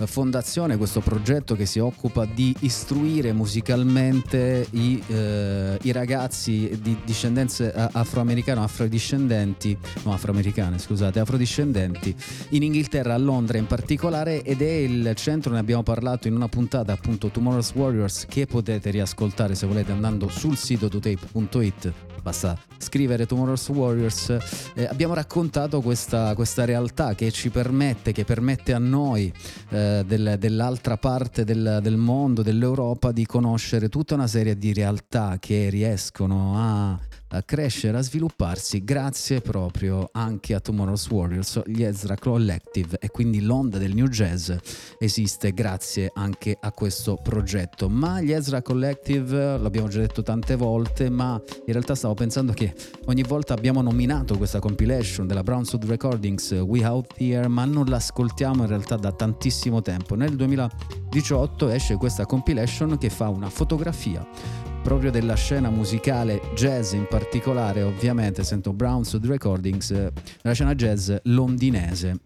fondazione, 0.05 0.77
questo 0.77 0.99
progetto 0.99 1.55
che 1.55 1.65
si 1.65 1.79
occupa 1.79 2.25
di 2.25 2.55
istruire 2.59 3.33
musicalmente 3.33 4.67
i, 4.71 5.01
eh, 5.07 5.77
i 5.81 5.91
ragazzi 5.91 6.79
di 6.81 6.97
discendenze 7.03 7.71
afroamericane, 7.73 8.61
afrodiscendenti, 8.61 9.77
no 10.03 10.13
afroamericane 10.13 10.77
scusate, 10.77 11.19
afrodiscendenti 11.19 12.15
in 12.49 12.63
Inghilterra, 12.63 13.13
a 13.13 13.17
Londra 13.17 13.57
in 13.57 13.67
particolare 13.67 14.43
ed 14.43 14.61
è 14.61 14.71
il 14.71 15.13
centro, 15.15 15.53
ne 15.53 15.59
abbiamo 15.59 15.83
parlato 15.83 16.27
in 16.27 16.35
una 16.35 16.47
puntata 16.47 16.93
appunto 16.93 17.29
Tomorrow's 17.29 17.73
Warriors 17.73 18.25
che 18.27 18.45
potete 18.45 18.89
riascoltare 18.89 19.55
se 19.55 19.65
volete 19.65 19.91
andando 19.91 20.27
sul 20.29 20.57
sito 20.57 20.87
totape.it 20.87 21.93
basta 22.21 22.57
scrivere 22.77 23.25
Tomorrow's 23.25 23.67
Warriors, 23.69 24.37
eh, 24.75 24.85
abbiamo 24.85 25.13
raccontato 25.13 25.81
questa, 25.81 26.33
questa, 26.35 26.65
realtà 26.65 27.15
che 27.15 27.31
ci 27.31 27.49
permette, 27.49 28.11
che 28.11 28.23
permette 28.23 28.73
a 28.73 28.79
noi 28.79 29.31
eh, 29.69 29.90
del, 30.05 30.35
dell'altra 30.39 30.97
parte 30.97 31.43
del, 31.43 31.79
del, 31.81 31.97
mondo, 31.97 32.41
dell'Europa, 32.41 33.11
di 33.11 33.25
conoscere 33.25 33.89
tutta 33.89 34.15
una 34.15 34.27
serie 34.27 34.57
di 34.57 34.73
realtà 34.73 35.37
che 35.39 35.69
riescono 35.69 36.53
a 36.57 36.99
a 37.31 37.43
crescere, 37.43 37.97
a 37.97 38.01
svilupparsi 38.01 38.83
grazie 38.83 39.41
proprio 39.41 40.09
anche 40.11 40.53
a 40.53 40.59
Tomorrow's 40.59 41.09
Warriors, 41.09 41.61
gli 41.65 41.83
Ezra 41.83 42.15
Collective 42.17 42.97
e 42.99 43.09
quindi 43.09 43.41
l'onda 43.41 43.77
del 43.77 43.93
New 43.93 44.07
Jazz 44.07 44.51
esiste 44.99 45.53
grazie 45.53 46.11
anche 46.13 46.57
a 46.59 46.71
questo 46.71 47.17
progetto. 47.21 47.87
Ma 47.89 48.21
gli 48.21 48.31
Ezra 48.31 48.61
Collective, 48.61 49.57
l'abbiamo 49.57 49.87
già 49.87 49.99
detto 49.99 50.23
tante 50.23 50.55
volte, 50.55 51.09
ma 51.09 51.41
in 51.65 51.73
realtà 51.73 51.95
stavo 51.95 52.13
pensando 52.13 52.51
che 52.51 52.73
ogni 53.05 53.23
volta 53.23 53.53
abbiamo 53.53 53.81
nominato 53.81 54.37
questa 54.37 54.59
compilation 54.59 55.27
della 55.27 55.43
Brown 55.43 55.65
Suit 55.65 55.85
Recordings 55.85 56.51
We 56.51 56.83
Out 56.85 57.13
Here, 57.17 57.47
ma 57.47 57.65
non 57.65 57.85
l'ascoltiamo 57.85 58.63
in 58.63 58.69
realtà 58.69 58.97
da 58.97 59.11
tantissimo 59.11 59.81
tempo. 59.81 60.15
Nel 60.15 60.35
2018 60.35 61.69
esce 61.69 61.95
questa 61.95 62.25
compilation 62.25 62.97
che 62.97 63.09
fa 63.09 63.29
una 63.29 63.49
fotografia 63.49 64.70
proprio 64.81 65.11
della 65.11 65.35
scena 65.35 65.69
musicale 65.69 66.41
jazz 66.55 66.93
in 66.93 67.05
particolare, 67.07 67.83
ovviamente 67.83 68.43
sento 68.43 68.73
Brown 68.73 69.03
Suit 69.03 69.25
Recordings, 69.25 69.91
eh, 69.91 70.11
la 70.41 70.53
scena 70.53 70.75
jazz 70.75 71.11
londinese. 71.23 72.19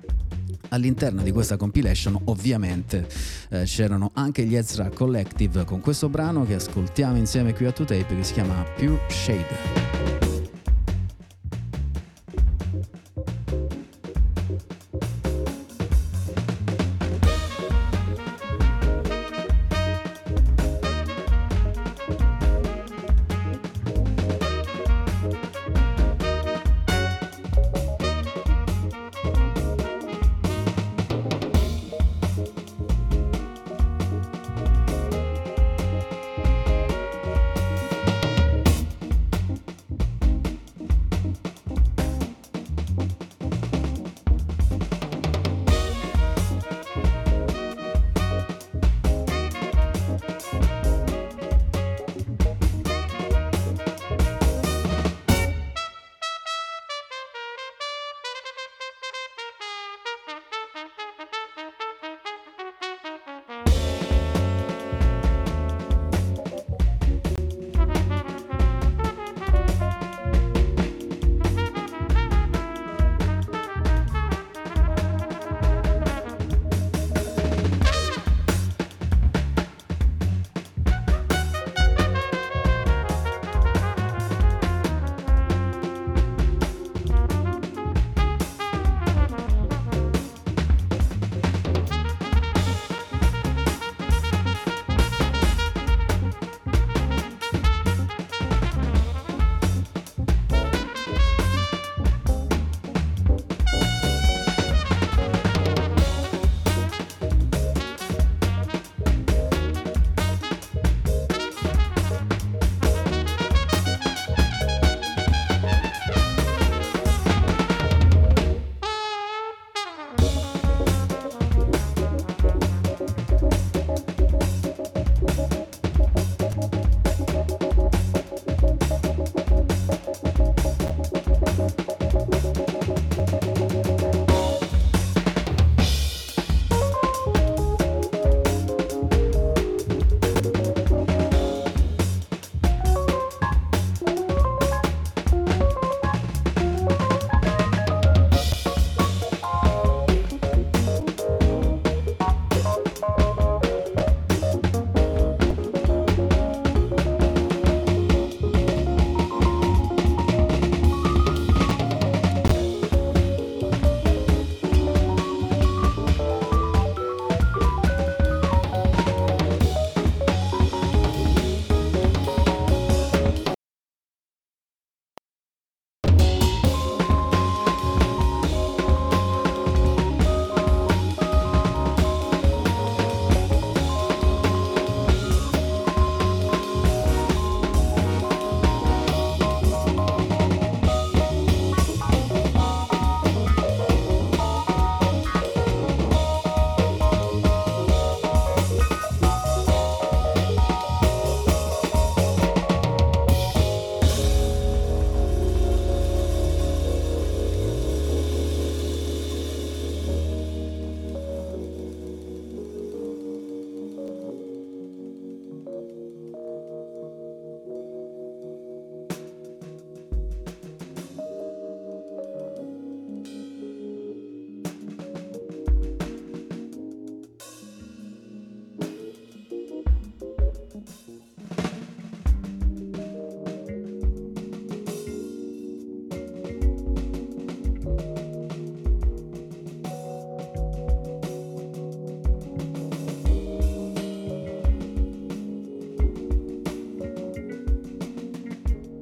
All'interno 0.70 1.22
di 1.22 1.32
questa 1.32 1.58
compilation 1.58 2.20
ovviamente 2.26 3.08
eh, 3.50 3.64
c'erano 3.64 4.12
anche 4.14 4.44
gli 4.44 4.56
Ezra 4.56 4.90
Collective 4.90 5.64
con 5.64 5.80
questo 5.80 6.10
brano 6.10 6.46
che 6.46 6.56
ascoltiamo 6.56 7.18
insieme 7.18 7.54
qui 7.54 7.66
a 7.66 7.74
2Tape 7.76 8.16
che 8.16 8.24
si 8.24 8.34
chiama 8.34 8.64
Pure 8.76 9.00
Shade. 9.10 10.25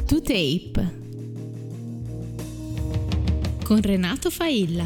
To 0.07 0.21
Tape 0.21 1.01
con 3.63 3.81
Renato 3.81 4.29
Failla. 4.29 4.85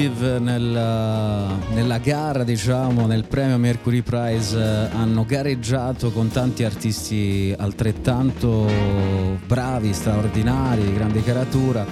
Collective 0.00 0.38
nella, 0.38 1.58
nella 1.74 1.98
gara, 1.98 2.42
diciamo, 2.42 3.06
nel 3.06 3.24
premio 3.24 3.58
Mercury 3.58 4.00
Prize 4.00 4.56
eh, 4.56 4.96
hanno 4.96 5.26
gareggiato 5.26 6.10
con 6.10 6.28
tanti 6.28 6.64
artisti 6.64 7.54
altrettanto 7.58 8.66
bravi, 9.46 9.92
straordinari, 9.92 10.84
di 10.84 10.94
grande 10.94 11.22
caratura. 11.22 11.84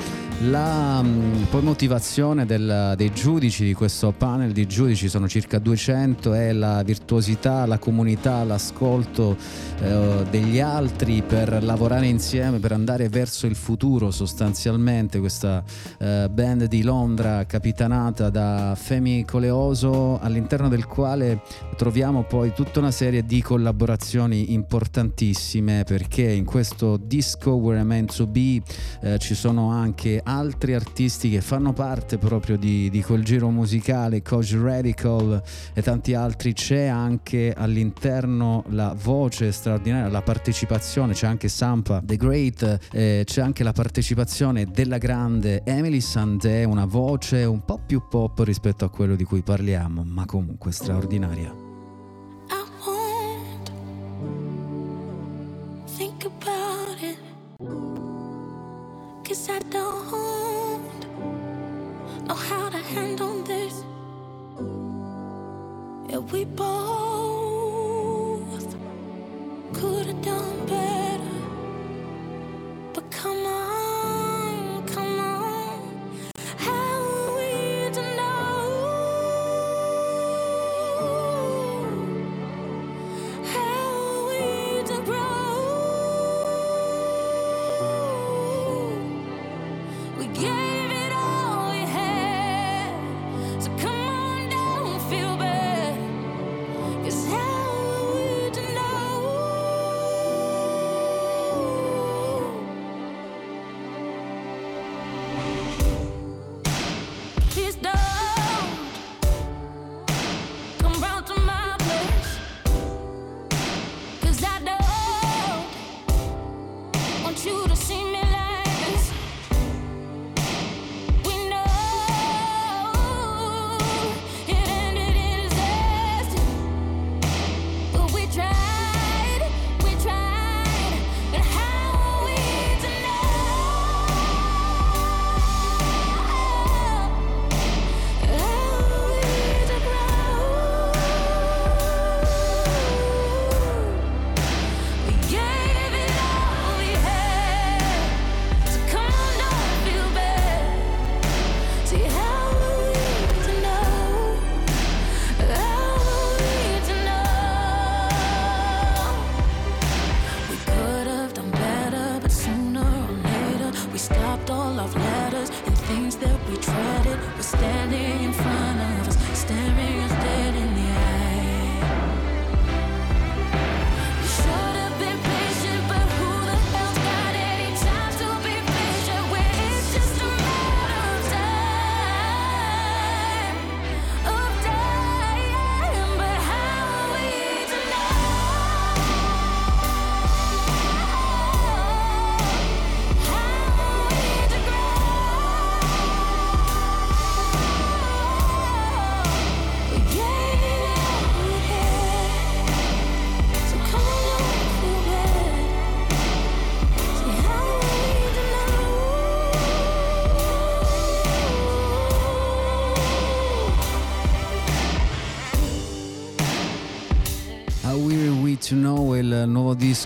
La 0.42 1.02
mh, 1.02 1.48
poi 1.50 1.62
motivazione 1.62 2.46
del- 2.46 2.94
dei 2.96 3.12
giudici 3.12 3.64
di 3.64 3.74
questo 3.74 4.12
panel 4.12 4.52
di 4.52 4.68
giudici 4.68 5.08
sono 5.08 5.26
circa 5.26 5.58
200 5.58 6.32
è 6.32 6.52
la 6.52 6.80
virtuosità, 6.84 7.66
la 7.66 7.78
comunità, 7.78 8.44
l'ascolto 8.44 9.36
eh, 9.80 10.24
degli 10.30 10.60
altri 10.60 11.22
per 11.22 11.60
lavorare 11.64 12.06
insieme, 12.06 12.60
per 12.60 12.70
andare 12.70 13.08
verso 13.08 13.48
il 13.48 13.56
futuro 13.56 14.12
sostanzialmente. 14.12 15.18
Questa 15.18 15.64
eh, 15.98 16.28
band 16.30 16.66
di 16.66 16.82
Londra 16.84 17.44
capitanata 17.44 18.30
da 18.30 18.76
Femi 18.80 19.24
Coleoso 19.24 20.20
all'interno 20.20 20.68
del 20.68 20.86
quale 20.86 21.42
troviamo 21.76 22.22
poi 22.22 22.52
tutta 22.52 22.78
una 22.78 22.92
serie 22.92 23.24
di 23.24 23.42
collaborazioni 23.42 24.52
importantissime 24.52 25.82
perché 25.82 26.30
in 26.30 26.44
questo 26.44 26.96
disco 26.96 27.54
Where 27.54 27.80
I 27.80 27.84
Meant 27.84 28.14
to 28.14 28.28
Be 28.28 28.62
eh, 29.00 29.18
ci 29.18 29.34
sono 29.34 29.70
anche 29.70 30.22
altri 30.28 30.74
artisti 30.74 31.30
che 31.30 31.40
fanno 31.40 31.72
parte 31.72 32.18
proprio 32.18 32.58
di, 32.58 32.90
di 32.90 33.02
quel 33.02 33.24
giro 33.24 33.48
musicale, 33.48 34.22
Coach 34.22 34.56
Radical 34.60 35.42
e 35.72 35.82
tanti 35.82 36.14
altri. 36.14 36.52
C'è 36.52 36.84
anche 36.84 37.54
all'interno 37.56 38.62
la 38.68 38.94
voce 39.00 39.50
straordinaria, 39.50 40.08
la 40.08 40.22
partecipazione, 40.22 41.14
c'è 41.14 41.26
anche 41.26 41.48
Sampa 41.48 42.02
The 42.04 42.16
Great, 42.16 42.78
eh, 42.92 43.22
c'è 43.24 43.40
anche 43.40 43.64
la 43.64 43.72
partecipazione 43.72 44.66
della 44.66 44.98
grande 44.98 45.62
Emily 45.64 46.00
Sandé, 46.00 46.64
una 46.64 46.84
voce 46.84 47.44
un 47.44 47.64
po' 47.64 47.80
più 47.84 48.02
pop 48.08 48.40
rispetto 48.40 48.84
a 48.84 48.90
quello 48.90 49.16
di 49.16 49.24
cui 49.24 49.40
parliamo, 49.42 50.04
ma 50.04 50.26
comunque 50.26 50.72
straordinaria. 50.72 51.67
Know 62.28 62.34
how 62.34 62.68
to 62.68 62.78
handle 62.78 63.42
this. 63.42 63.84
Yeah, 66.10 66.18
we 66.18 66.44
both 66.44 66.68
could 69.72 70.06
have 70.06 70.22
done 70.22 70.57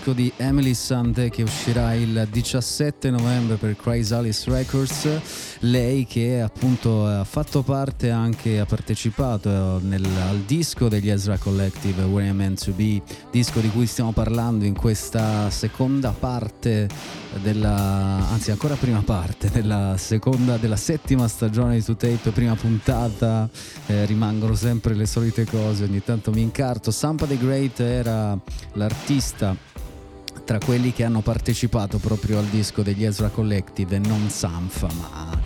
disco 0.03 0.13
di 0.15 0.33
Emily 0.37 0.75
Sandé 0.75 1.31
che 1.31 1.45
uscirà 1.45 1.95
il 1.95 2.27
17 2.29 3.09
novembre 3.11 3.55
per 3.55 3.77
Chrysalis 3.77 4.47
Records. 4.47 5.09
Lei 5.61 6.07
che 6.07 6.41
appunto 6.41 7.07
ha 7.07 7.23
fatto 7.23 7.63
parte 7.63 8.11
anche, 8.11 8.59
ha 8.59 8.65
partecipato 8.65 9.79
nel- 9.81 10.05
al 10.29 10.41
disco 10.41 10.89
degli 10.89 11.09
Ezra 11.09 11.39
Collective 11.39 12.03
Where 12.03 12.29
I 12.29 12.33
Meant 12.33 12.65
to 12.65 12.73
Be, 12.73 13.01
disco 13.31 13.61
di 13.61 13.71
cui 13.71 13.87
stiamo 13.87 14.11
parlando 14.11 14.65
in 14.65 14.75
questa 14.75 15.49
seconda 15.51 16.11
parte 16.11 16.89
della, 17.41 18.29
anzi 18.29 18.51
ancora 18.51 18.75
prima 18.75 19.03
parte 19.03 19.51
della 19.51 19.95
seconda, 19.99 20.57
della 20.57 20.77
settima 20.77 21.29
stagione 21.29 21.79
di 21.79 21.85
2Tape, 21.87 22.33
prima 22.33 22.57
puntata, 22.57 23.49
eh, 23.87 24.05
rimangono 24.07 24.57
sempre 24.57 24.95
le 24.95 25.07
solite 25.07 25.45
cose, 25.45 25.85
ogni 25.85 26.03
tanto 26.03 26.33
mi 26.33 26.41
incarto. 26.41 26.91
Sampa 26.91 27.27
the 27.27 27.39
Great 27.39 27.79
era 27.79 28.37
l'artista 28.73 29.71
tra 30.45 30.59
quelli 30.59 30.93
che 30.93 31.05
hanno 31.05 31.21
partecipato 31.21 31.99
proprio 31.99 32.39
al 32.39 32.47
disco 32.47 32.83
degli 32.83 33.05
Ezra 33.05 33.29
Collective 33.29 33.97
e 33.97 33.99
non 33.99 34.29
Sanfa, 34.29 34.89
ma 34.99 35.41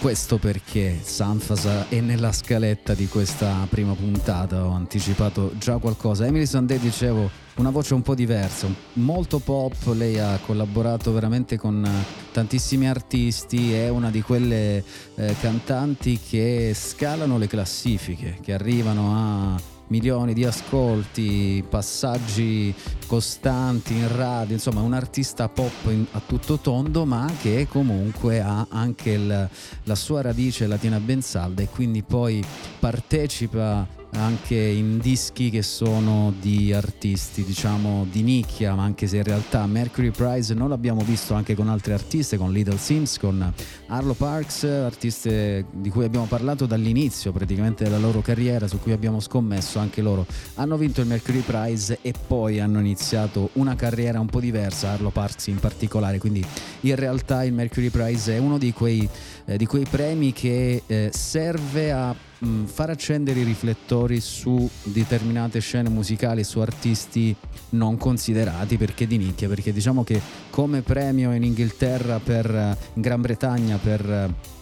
questo 0.00 0.38
perché 0.38 0.98
Sanfa 1.02 1.56
sa- 1.56 1.88
è 1.88 2.00
nella 2.00 2.32
scaletta 2.32 2.94
di 2.94 3.06
questa 3.08 3.66
prima 3.68 3.94
puntata, 3.94 4.64
ho 4.64 4.72
anticipato 4.72 5.52
già 5.58 5.78
qualcosa. 5.78 6.26
Emily 6.26 6.46
Sandé 6.46 6.78
dicevo 6.78 7.30
una 7.56 7.70
voce 7.70 7.94
un 7.94 8.02
po' 8.02 8.14
diversa, 8.14 8.66
molto 8.94 9.38
pop, 9.38 9.74
lei 9.94 10.18
ha 10.18 10.38
collaborato 10.44 11.12
veramente 11.12 11.58
con 11.58 11.86
tantissimi 12.32 12.88
artisti, 12.88 13.74
è 13.74 13.88
una 13.88 14.10
di 14.10 14.22
quelle 14.22 14.82
eh, 15.14 15.36
cantanti 15.40 16.18
che 16.18 16.72
scalano 16.74 17.36
le 17.36 17.46
classifiche, 17.46 18.38
che 18.42 18.54
arrivano 18.54 19.14
a 19.14 19.71
milioni 19.88 20.32
di 20.34 20.44
ascolti, 20.44 21.64
passaggi 21.68 22.74
costanti 23.06 23.94
in 23.94 24.16
radio, 24.16 24.54
insomma 24.54 24.80
un 24.80 24.94
artista 24.94 25.48
pop 25.48 25.70
in- 25.90 26.06
a 26.12 26.20
tutto 26.24 26.58
tondo 26.58 27.04
ma 27.04 27.30
che 27.40 27.66
comunque 27.68 28.40
ha 28.40 28.66
anche 28.70 29.10
il- 29.10 29.48
la 29.84 29.94
sua 29.94 30.22
radice 30.22 30.66
latina 30.66 30.98
ben 30.98 31.20
salda 31.20 31.62
e 31.62 31.68
quindi 31.68 32.02
poi 32.02 32.42
partecipa 32.78 33.86
anche 34.14 34.56
in 34.56 34.98
dischi 34.98 35.50
che 35.50 35.62
sono 35.62 36.32
di 36.40 36.72
artisti 36.72 37.44
diciamo 37.44 38.06
di 38.10 38.22
nicchia 38.22 38.74
ma 38.74 38.84
anche 38.84 39.06
se 39.06 39.18
in 39.18 39.22
realtà 39.24 39.66
Mercury 39.66 40.10
Prize 40.10 40.54
non 40.54 40.68
l'abbiamo 40.68 41.02
visto 41.02 41.34
anche 41.34 41.54
con 41.54 41.68
altre 41.68 41.94
artiste 41.94 42.36
con 42.36 42.52
Little 42.52 42.78
Sims 42.78 43.18
con 43.18 43.52
Arlo 43.86 44.14
Parks 44.14 44.64
artiste 44.64 45.66
di 45.70 45.90
cui 45.90 46.04
abbiamo 46.04 46.26
parlato 46.26 46.66
dall'inizio 46.66 47.32
praticamente 47.32 47.84
della 47.84 47.98
loro 47.98 48.20
carriera 48.20 48.66
su 48.68 48.78
cui 48.78 48.92
abbiamo 48.92 49.20
scommesso 49.20 49.78
anche 49.78 50.02
loro. 50.02 50.26
Hanno 50.54 50.76
vinto 50.76 51.00
il 51.00 51.06
Mercury 51.06 51.40
Prize 51.40 51.98
e 52.02 52.14
poi 52.26 52.60
hanno 52.60 52.80
iniziato 52.80 53.50
una 53.54 53.74
carriera 53.74 54.20
un 54.20 54.26
po' 54.26 54.40
diversa 54.40 54.90
Arlo 54.90 55.10
Parks 55.10 55.48
in 55.48 55.58
particolare. 55.58 56.18
Quindi 56.18 56.44
in 56.80 56.96
realtà 56.96 57.44
il 57.44 57.52
Mercury 57.52 57.88
Prize 57.88 58.34
è 58.34 58.38
uno 58.38 58.58
di 58.58 58.72
quei, 58.72 59.08
eh, 59.44 59.56
di 59.56 59.66
quei 59.66 59.86
premi 59.88 60.32
che 60.32 60.82
eh, 60.86 61.10
serve 61.12 61.92
a 61.92 62.14
mh, 62.42 62.64
far 62.64 62.90
accendere 62.90 63.40
i 63.40 63.44
riflettori 63.44 64.20
su 64.20 64.68
determinate 64.82 65.60
scene 65.60 65.88
musicali, 65.88 66.44
su 66.44 66.58
artisti 66.58 67.34
non 67.70 67.96
considerati 67.96 68.76
perché 68.76 69.06
di 69.06 69.18
nicchia, 69.18 69.48
perché 69.48 69.72
diciamo 69.72 70.04
che 70.04 70.20
come 70.50 70.82
premio 70.82 71.32
in 71.32 71.44
Inghilterra 71.44 72.18
per 72.18 72.52
eh, 72.54 72.76
in 72.94 73.02
Gran 73.02 73.20
Bretagna 73.20 73.76
per 73.78 74.10
eh, 74.10 74.60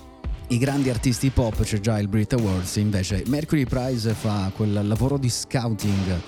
i 0.48 0.58
grandi 0.58 0.90
artisti 0.90 1.30
pop 1.30 1.62
c'è 1.62 1.78
già 1.78 2.00
il 2.00 2.08
Brit 2.08 2.32
Awards, 2.32 2.76
invece 2.76 3.22
Mercury 3.28 3.64
Prize 3.66 4.12
fa 4.14 4.50
quel 4.54 4.84
lavoro 4.86 5.16
di 5.16 5.28
scouting 5.28 6.20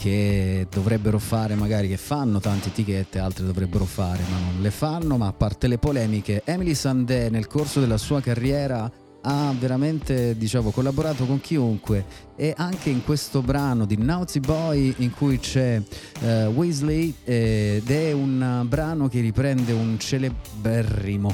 che 0.00 0.66
dovrebbero 0.68 1.20
fare 1.20 1.54
magari, 1.54 1.86
che 1.86 1.96
fanno 1.96 2.40
tante 2.40 2.68
etichette, 2.68 3.20
altre 3.20 3.44
dovrebbero 3.44 3.84
fare, 3.84 4.22
ma 4.28 4.38
non 4.38 4.60
le 4.60 4.72
fanno, 4.72 5.18
ma 5.18 5.28
a 5.28 5.32
parte 5.32 5.68
le 5.68 5.78
polemiche, 5.78 6.42
Emily 6.44 6.74
Sandé 6.74 7.28
nel 7.30 7.46
corso 7.46 7.78
della 7.78 7.98
sua 7.98 8.20
carriera 8.20 8.90
ha 9.22 9.54
veramente 9.58 10.36
diciamo, 10.36 10.70
collaborato 10.70 11.26
con 11.26 11.40
chiunque 11.40 12.28
e 12.36 12.54
anche 12.56 12.88
in 12.88 13.04
questo 13.04 13.42
brano 13.42 13.84
di 13.84 13.96
Naughty 13.98 14.40
Boy 14.40 14.94
in 14.98 15.10
cui 15.10 15.38
c'è 15.38 15.80
eh, 16.20 16.46
Weasley 16.46 17.14
eh, 17.24 17.82
ed 17.82 17.90
è 17.90 18.12
un 18.12 18.64
brano 18.66 19.08
che 19.08 19.20
riprende 19.20 19.72
un 19.72 19.98
celeberrimo 19.98 21.32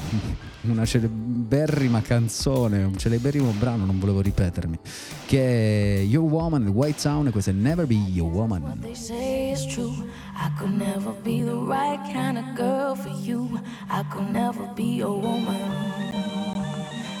una 0.67 0.83
celeberrima 0.83 2.01
canzone 2.01 2.83
un 2.83 2.97
celeberrimo 2.97 3.51
brano 3.51 3.85
non 3.85 3.99
volevo 3.99 4.19
ripetermi 4.19 4.77
che 5.25 5.99
è 5.99 5.99
Your 6.01 6.29
Woman 6.29 6.65
di 6.65 6.71
White 6.71 7.01
Town 7.01 7.27
e 7.27 7.31
questo 7.31 7.51
è 7.51 7.53
Never 7.53 7.85
Be 7.85 7.95
Your 7.95 8.29
Woman 8.29 8.79
They 8.81 8.95
say 8.95 9.51
it's 9.51 9.65
true. 9.65 9.93
I 10.35 10.49
could 10.57 10.77
never 10.77 11.13
be 11.23 11.41
the 11.41 11.55
right 11.55 11.99
kind 12.13 12.37
of 12.37 12.55
girl 12.55 12.95
for 12.95 13.09
you. 13.09 13.59
I 13.89 14.03
could 14.11 14.31
never 14.31 14.67
be 14.75 14.97
your 14.97 15.19
woman. 15.19 16.16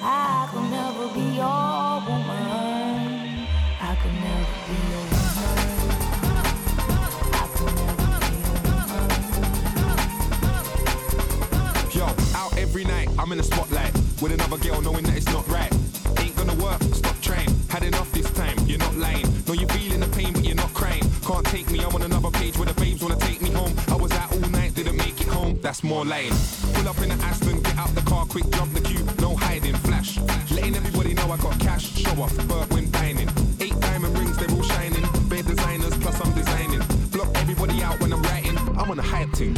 I 0.01 0.47
could 0.51 0.69
never 0.69 1.07
be 1.13 1.21
your 1.35 2.01
woman. 2.07 3.47
I 3.81 3.95
could 4.01 4.13
never 4.13 4.53
be 4.67 4.77
your 4.91 5.03
woman. 5.11 5.27
Yo, 11.93 12.05
out 12.35 12.57
every 12.57 12.83
night, 12.85 13.09
I'm 13.17 13.31
in 13.31 13.37
the 13.37 13.43
spotlight 13.43 13.93
with 14.21 14.31
another 14.31 14.57
girl 14.57 14.81
knowing 14.81 15.03
that 15.05 15.17
it's 15.17 15.25
not 15.27 15.47
right. 15.47 15.73
Ain't 16.19 16.35
gonna 16.35 16.55
work, 16.55 16.81
stop 16.93 17.19
trying. 17.21 17.49
Had 17.69 17.83
enough 17.83 18.11
this 18.11 18.29
time, 18.31 18.57
you're 18.65 18.79
not 18.79 18.95
lying. 18.95 19.26
That's 25.67 25.83
more 25.83 26.05
lying. 26.05 26.31
Pull 26.75 26.87
up 26.87 26.97
in 26.99 27.09
the 27.09 27.25
Aston, 27.25 27.61
get 27.61 27.77
out 27.77 27.93
the 27.93 28.01
car, 28.01 28.25
quick 28.25 28.49
jump 28.51 28.73
the 28.73 28.79
queue, 28.79 29.03
no 29.19 29.35
hiding, 29.35 29.75
flash. 29.75 30.17
Letting 30.49 30.77
everybody 30.77 31.13
know 31.13 31.29
I 31.29 31.35
got 31.35 31.59
cash, 31.59 31.91
show 31.93 32.21
off, 32.21 32.33
Bert 32.47 32.71
when 32.71 32.89
dining. 32.89 33.29
Eight 33.59 33.77
diamond 33.81 34.17
rings, 34.17 34.37
they're 34.37 34.49
all 34.55 34.63
shining. 34.63 35.03
Bare 35.27 35.43
designers, 35.43 35.97
plus 35.97 36.25
I'm 36.25 36.31
designing. 36.33 36.81
Block 37.11 37.27
everybody 37.35 37.83
out 37.83 37.99
when 37.99 38.13
I'm 38.13 38.23
writing, 38.23 38.57
I'm 38.79 38.89
on 38.89 38.97
a 38.97 39.01
hype 39.01 39.33
team. 39.33 39.55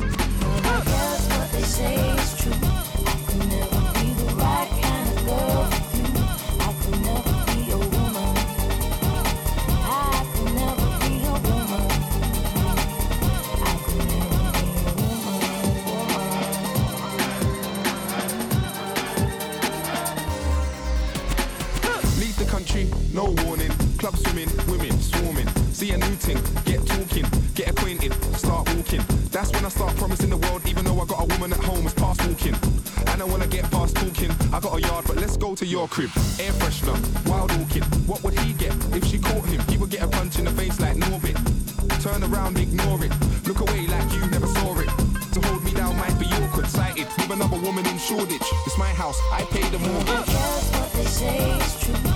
Club 24.09 24.25
swimming, 24.25 24.49
women 24.65 24.99
swarming. 24.99 25.47
See 25.71 25.91
a 25.91 25.97
new 25.97 26.15
thing, 26.15 26.41
get 26.65 26.83
talking, 26.87 27.27
get 27.53 27.69
acquainted, 27.69 28.11
start 28.33 28.67
walking. 28.73 29.03
That's 29.29 29.51
when 29.51 29.63
I 29.63 29.69
start 29.69 29.95
promising 29.97 30.31
the 30.31 30.37
world, 30.37 30.65
even 30.65 30.83
though 30.83 30.99
I 30.99 31.05
got 31.05 31.21
a 31.21 31.25
woman 31.33 31.53
at 31.53 31.59
home, 31.59 31.85
it's 31.85 31.93
past 31.93 32.25
walking. 32.25 32.55
And 33.05 33.21
I 33.21 33.25
wanna 33.25 33.45
get 33.45 33.69
past 33.69 33.95
talking. 33.95 34.31
I 34.51 34.59
got 34.61 34.75
a 34.75 34.81
yard, 34.81 35.05
but 35.05 35.17
let's 35.17 35.37
go 35.37 35.53
to 35.53 35.63
your 35.63 35.87
crib. 35.87 36.09
Air 36.39 36.51
freshener, 36.53 36.97
wild 37.29 37.51
orchid. 37.51 37.85
What 38.07 38.23
would 38.23 38.33
he 38.39 38.53
get 38.53 38.73
if 38.95 39.05
she 39.05 39.19
caught 39.19 39.45
him? 39.45 39.61
He 39.69 39.77
would 39.77 39.91
get 39.91 40.01
a 40.01 40.07
punch 40.07 40.39
in 40.39 40.45
the 40.45 40.51
face 40.51 40.79
like 40.79 40.97
Norbit. 40.97 41.37
Turn 42.01 42.23
around, 42.23 42.57
ignore 42.57 43.05
it. 43.05 43.13
Look 43.45 43.59
away 43.59 43.85
like 43.85 44.11
you 44.11 44.25
never 44.33 44.47
saw 44.47 44.75
it. 44.79 44.89
To 45.33 45.39
hold 45.47 45.63
me 45.63 45.71
down 45.71 45.95
might 45.97 46.17
be 46.17 46.25
awkward, 46.41 46.65
sighted. 46.65 47.05
With 47.17 47.29
another 47.29 47.59
woman 47.59 47.85
in 47.85 47.99
Shoreditch. 47.99 48.49
It's 48.65 48.77
my 48.79 48.89
house, 48.89 49.19
I 49.31 49.43
pay 49.53 49.69
the 49.69 49.77
mortgage. 49.77 52.08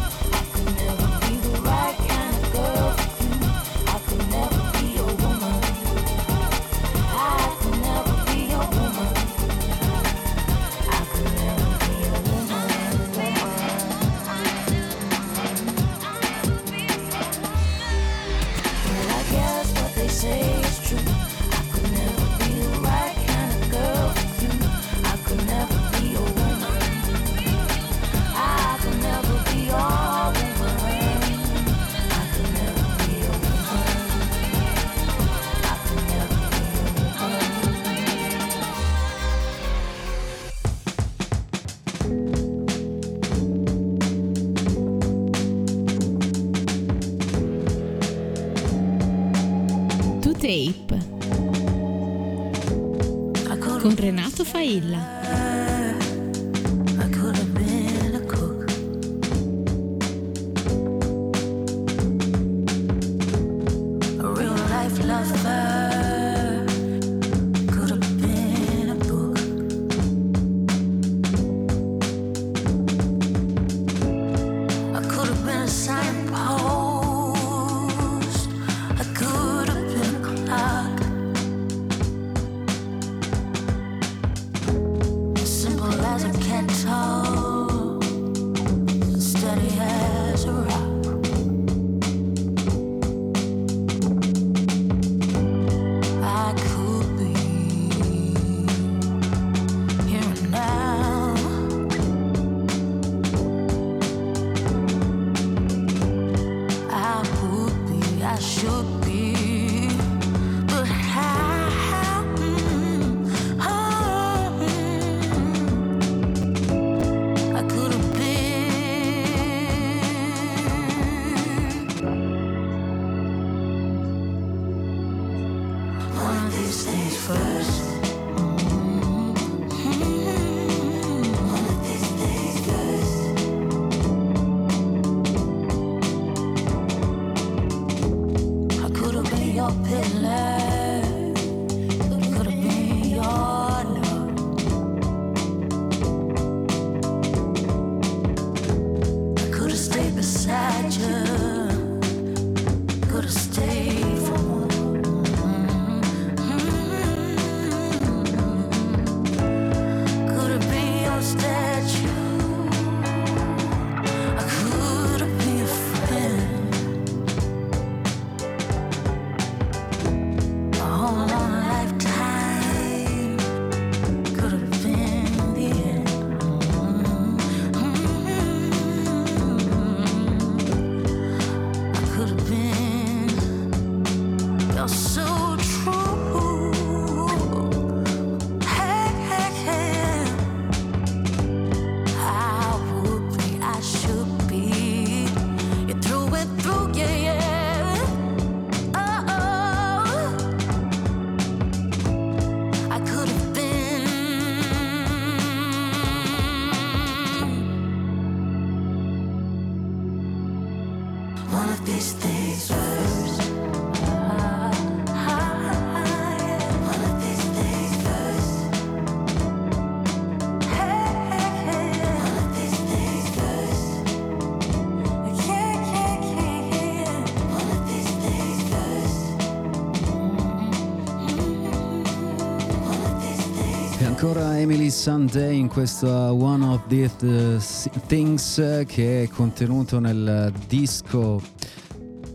Ancora 234.34 234.58
Emily 234.58 234.90
Sunday 234.90 235.60
in 235.60 235.68
questa 235.68 236.32
One 236.32 236.66
of 236.66 236.88
These 236.88 237.88
uh, 237.94 238.00
Things 238.08 238.58
eh, 238.58 238.84
che 238.88 239.24
è 239.24 239.28
contenuto 239.28 240.00
nel 240.00 240.52
disco 240.68 241.40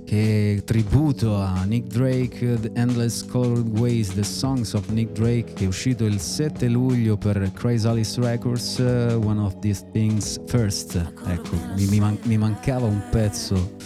che 0.04 0.54
è 0.54 0.64
tributo 0.64 1.36
a 1.36 1.64
Nick 1.64 1.88
Drake, 1.88 2.58
The 2.60 2.70
Endless 2.74 3.26
Colored 3.26 3.76
Ways, 3.78 4.14
The 4.14 4.22
Songs 4.22 4.72
of 4.74 4.88
Nick 4.90 5.12
Drake, 5.12 5.52
che 5.54 5.64
è 5.64 5.66
uscito 5.66 6.04
il 6.04 6.20
7 6.20 6.68
luglio 6.68 7.16
per 7.16 7.50
Chrysalis 7.52 8.16
Records, 8.18 8.78
eh, 8.78 9.14
One 9.14 9.40
of 9.40 9.58
These 9.58 9.88
Things 9.92 10.40
First. 10.46 10.94
Ecco, 11.26 11.56
mi, 11.74 11.84
mi 11.86 11.98
man- 11.98 12.18
mi 12.22 12.38
mancava 12.38 12.86
un 12.86 13.02
pezzo 13.10 13.76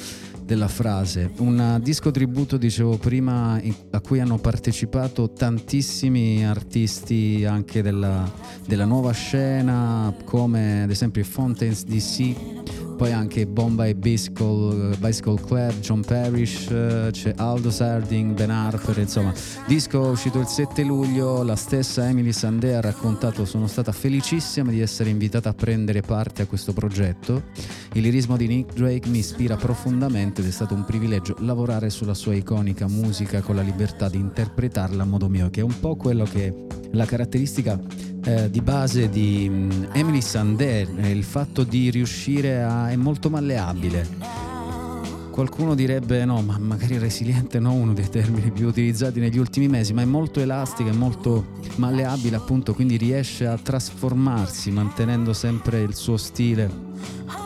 della 0.53 0.69
frase. 0.69 1.31
Un 1.39 1.77
uh, 1.77 1.81
disco 1.81 2.11
tributo, 2.11 2.59
dicevo 2.59 2.99
prima, 2.99 3.59
a 3.91 4.01
cui 4.01 4.21
hanno 4.21 4.37
partecipato 4.37 5.33
tantissimi 5.33 6.47
artisti 6.47 7.47
anche 7.49 7.81
della, 7.81 8.31
della 8.67 8.85
nuova 8.85 9.13
scena, 9.13 10.15
come 10.25 10.83
ad 10.83 10.91
esempio 10.91 11.23
i 11.23 11.25
Fountains 11.25 11.85
DC, 11.85 12.35
poi 13.03 13.13
anche 13.13 13.47
Bombay 13.47 13.95
Bicycle, 13.95 14.95
Bicycle 14.99 15.41
Club, 15.41 15.73
John 15.81 16.03
Parrish, 16.03 16.71
eh, 16.71 17.09
c'è 17.11 17.33
Aldo 17.37 17.71
Sarding, 17.71 18.35
Ben 18.35 18.51
Harper, 18.51 18.99
insomma, 18.99 19.33
disco 19.67 19.99
uscito 20.01 20.39
il 20.39 20.47
7 20.47 20.85
luglio, 20.85 21.43
la 21.43 21.57
stessa 21.57 22.09
Emily 22.09 22.33
Sandé 22.33 22.77
ha 22.77 22.81
raccontato 22.81 23.45
sono 23.45 23.67
stata 23.67 23.91
felicissima 23.91 24.71
di 24.71 24.81
essere 24.81 25.11
invitata 25.11 25.49
a 25.49 25.55
prendere 25.55 26.03
parte 26.03 26.43
a 26.43 26.47
questo 26.47 26.73
progetto, 26.73 27.43
il 27.95 28.03
lirismo 28.03 28.39
di 28.39 28.47
Nick 28.47 28.73
Drake 28.73 29.09
mi 29.09 29.19
ispira 29.19 29.57
profondamente 29.57 30.41
ed 30.41 30.49
è 30.49 30.51
stato 30.51 30.75
un 30.75 30.85
privilegio 30.85 31.37
lavorare 31.41 31.91
sulla 31.91 32.15
sua 32.15 32.35
iconica 32.35 32.89
musica 32.89 33.43
con 33.43 33.55
la 33.55 33.63
libertà 33.63 34.09
di 34.09 34.17
interpretarla 34.17 35.03
a 35.03 35.07
modo 35.07 35.29
mio, 35.29 35.51
che 35.51 35.61
è 35.61 35.63
un 35.63 35.79
po' 35.79 35.97
quello 35.97 36.25
che 36.25 36.47
è 36.47 36.55
la 36.93 37.05
caratteristica 37.05 37.79
eh, 38.25 38.49
di 38.49 38.63
base 38.63 39.11
di 39.11 39.47
mm, 39.51 39.71
Emily 39.93 40.23
Sandé, 40.23 40.89
eh, 40.97 41.11
il 41.11 41.23
fatto 41.23 41.65
di 41.65 41.91
riuscire 41.91 42.63
a... 42.63 42.91
è 42.91 42.97
molto 42.97 43.29
malleabile. 43.29 44.41
Qualcuno 45.31 45.75
direbbe 45.75 46.25
no, 46.25 46.41
ma 46.43 46.59
magari 46.59 46.99
resiliente 46.99 47.59
no, 47.59 47.73
uno 47.73 47.93
dei 47.93 48.09
termini 48.09 48.51
più 48.51 48.69
utilizzati 48.69 49.21
negli 49.21 49.39
ultimi 49.39 49.69
mesi, 49.69 49.93
ma 49.93 50.03
è 50.03 50.07
molto 50.07 50.41
elastica, 50.41 50.91
è 50.91 50.95
molto 50.95 51.61
malleabile 51.77 52.37
appunto, 52.37 52.75
quindi 52.75 52.97
riesce 52.97 53.47
a 53.47 53.59
trasformarsi 53.59 54.71
mantenendo 54.71 55.33
sempre 55.33 55.81
il 55.81 55.95
suo 55.95 56.17
stile 56.17 57.42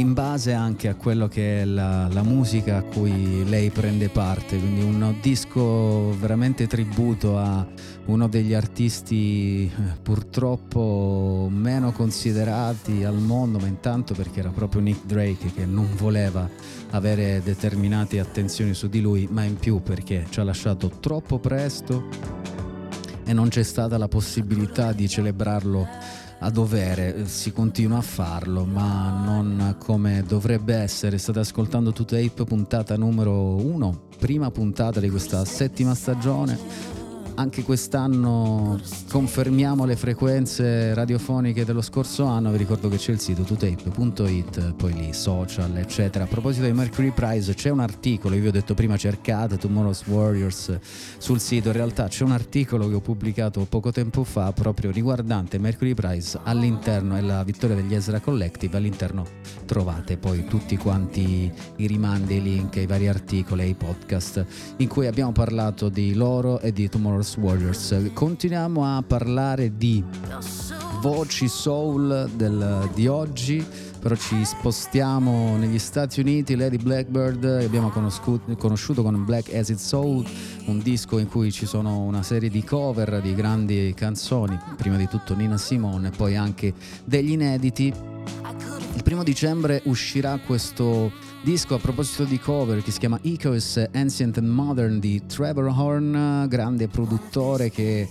in 0.00 0.14
base 0.14 0.54
anche 0.54 0.88
a 0.88 0.94
quello 0.94 1.28
che 1.28 1.60
è 1.60 1.64
la, 1.66 2.08
la 2.10 2.22
musica 2.22 2.78
a 2.78 2.82
cui 2.82 3.46
lei 3.46 3.68
prende 3.68 4.08
parte, 4.08 4.58
quindi 4.58 4.80
un 4.80 5.14
disco 5.20 6.16
veramente 6.18 6.66
tributo 6.66 7.36
a 7.36 7.66
uno 8.06 8.26
degli 8.26 8.54
artisti 8.54 9.64
eh, 9.66 9.98
purtroppo 10.02 11.48
meno 11.50 11.92
considerati 11.92 13.04
al 13.04 13.18
mondo, 13.18 13.58
ma 13.58 13.66
intanto 13.66 14.14
perché 14.14 14.40
era 14.40 14.48
proprio 14.48 14.80
Nick 14.80 15.04
Drake 15.04 15.52
che 15.52 15.66
non 15.66 15.88
voleva 15.96 16.48
avere 16.90 17.42
determinate 17.44 18.18
attenzioni 18.18 18.72
su 18.72 18.88
di 18.88 19.02
lui, 19.02 19.28
ma 19.30 19.44
in 19.44 19.58
più 19.58 19.82
perché 19.82 20.26
ci 20.30 20.40
ha 20.40 20.44
lasciato 20.44 20.88
troppo 20.98 21.38
presto 21.38 22.08
e 23.24 23.32
non 23.34 23.48
c'è 23.48 23.62
stata 23.62 23.98
la 23.98 24.08
possibilità 24.08 24.92
di 24.92 25.08
celebrarlo 25.08 25.86
a 26.42 26.50
dovere, 26.50 27.26
si 27.26 27.52
continua 27.52 27.98
a 27.98 28.02
farlo, 28.02 28.64
ma 28.64 29.10
non 29.24 29.76
come 29.78 30.24
dovrebbe 30.26 30.74
essere. 30.74 31.18
State 31.18 31.40
ascoltando 31.40 31.92
To 31.92 32.04
Tape, 32.04 32.44
puntata 32.44 32.96
numero 32.96 33.56
1, 33.56 34.00
prima 34.18 34.50
puntata 34.50 35.00
di 35.00 35.10
questa 35.10 35.44
settima 35.44 35.94
stagione. 35.94 36.99
Anche 37.40 37.62
quest'anno 37.62 38.78
confermiamo 39.08 39.86
le 39.86 39.96
frequenze 39.96 40.92
radiofoniche 40.92 41.64
dello 41.64 41.80
scorso 41.80 42.26
anno. 42.26 42.50
Vi 42.50 42.58
ricordo 42.58 42.90
che 42.90 42.98
c'è 42.98 43.12
il 43.12 43.18
sito 43.18 43.44
totape.it, 43.44 44.74
poi 44.74 44.92
lì 44.92 45.14
social, 45.14 45.74
eccetera. 45.78 46.24
A 46.24 46.26
proposito 46.26 46.66
di 46.66 46.72
Mercury 46.72 47.12
Prize, 47.12 47.54
c'è 47.54 47.70
un 47.70 47.80
articolo. 47.80 48.34
Io 48.34 48.42
vi 48.42 48.48
ho 48.48 48.52
detto 48.52 48.74
prima 48.74 48.98
cercate 48.98 49.56
Tomorrow's 49.56 50.04
Warriors 50.06 50.78
sul 51.16 51.40
sito. 51.40 51.68
In 51.68 51.76
realtà 51.76 52.08
c'è 52.08 52.24
un 52.24 52.32
articolo 52.32 52.90
che 52.90 52.96
ho 52.96 53.00
pubblicato 53.00 53.64
poco 53.66 53.90
tempo 53.90 54.22
fa 54.22 54.52
proprio 54.52 54.90
riguardante 54.90 55.58
Mercury 55.58 55.94
Prize 55.94 56.38
all'interno 56.42 57.16
e 57.16 57.22
la 57.22 57.42
vittoria 57.42 57.74
degli 57.74 57.94
Ezra 57.94 58.20
Collective. 58.20 58.76
All'interno 58.76 59.24
trovate 59.64 60.18
poi 60.18 60.44
tutti 60.44 60.76
quanti 60.76 61.50
i 61.76 61.86
rimandi, 61.86 62.34
i 62.34 62.42
link, 62.42 62.76
i 62.76 62.86
vari 62.86 63.08
articoli, 63.08 63.66
i 63.66 63.74
podcast 63.74 64.44
in 64.76 64.88
cui 64.88 65.06
abbiamo 65.06 65.32
parlato 65.32 65.88
di 65.88 66.12
loro 66.12 66.60
e 66.60 66.70
di 66.70 66.86
Tomorrow's 66.86 67.28
Warriors. 67.36 68.10
Continuiamo 68.12 68.84
a 68.84 69.02
parlare 69.06 69.76
di 69.76 70.02
voci 71.00 71.48
soul 71.48 72.30
del- 72.34 72.88
di 72.94 73.06
oggi, 73.06 73.64
però 73.98 74.14
ci 74.14 74.44
spostiamo 74.44 75.56
negli 75.56 75.78
Stati 75.78 76.20
Uniti, 76.20 76.56
Lady 76.56 76.76
Blackbird, 76.76 77.44
abbiamo 77.44 77.90
conosciuto 77.90 79.02
con 79.02 79.24
Black 79.24 79.54
Acid 79.54 79.78
Soul, 79.78 80.24
un 80.66 80.78
disco 80.80 81.18
in 81.18 81.28
cui 81.28 81.50
ci 81.52 81.66
sono 81.66 82.00
una 82.00 82.22
serie 82.22 82.48
di 82.48 82.62
cover 82.64 83.20
di 83.20 83.34
grandi 83.34 83.92
canzoni, 83.96 84.58
prima 84.76 84.96
di 84.96 85.08
tutto 85.08 85.34
Nina 85.34 85.58
Simone, 85.58 86.08
e 86.08 86.10
poi 86.10 86.36
anche 86.36 86.72
degli 87.04 87.32
inediti. 87.32 87.92
Il 88.94 89.02
primo 89.02 89.22
dicembre 89.22 89.80
uscirà 89.84 90.38
questo 90.38 91.10
Disco 91.42 91.74
a 91.74 91.78
proposito 91.78 92.24
di 92.24 92.38
cover 92.38 92.82
che 92.82 92.90
si 92.90 92.98
chiama 92.98 93.18
Ecos 93.22 93.82
Ancient 93.94 94.36
and 94.36 94.46
Modern 94.46 95.00
di 95.00 95.24
Trevor 95.24 95.72
Horn, 95.74 96.44
grande 96.48 96.86
produttore 96.86 97.70
che 97.70 98.06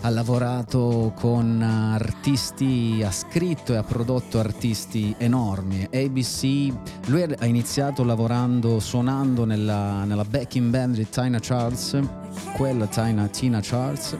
ha 0.00 0.08
lavorato 0.08 1.12
con 1.14 1.60
artisti, 1.60 3.02
ha 3.04 3.10
scritto 3.10 3.74
e 3.74 3.76
ha 3.76 3.82
prodotto 3.82 4.38
artisti 4.38 5.14
enormi. 5.18 5.86
ABC, 5.92 6.72
lui 7.08 7.22
ha 7.22 7.44
iniziato 7.44 8.02
lavorando, 8.02 8.80
suonando 8.80 9.44
nella, 9.44 10.04
nella 10.04 10.24
backing 10.24 10.70
band 10.70 10.94
di 10.94 11.06
Tina 11.06 11.38
Charles, 11.38 11.98
quella 12.54 12.86
Tina, 12.86 13.26
Tina 13.26 13.60
Charles. 13.60 14.16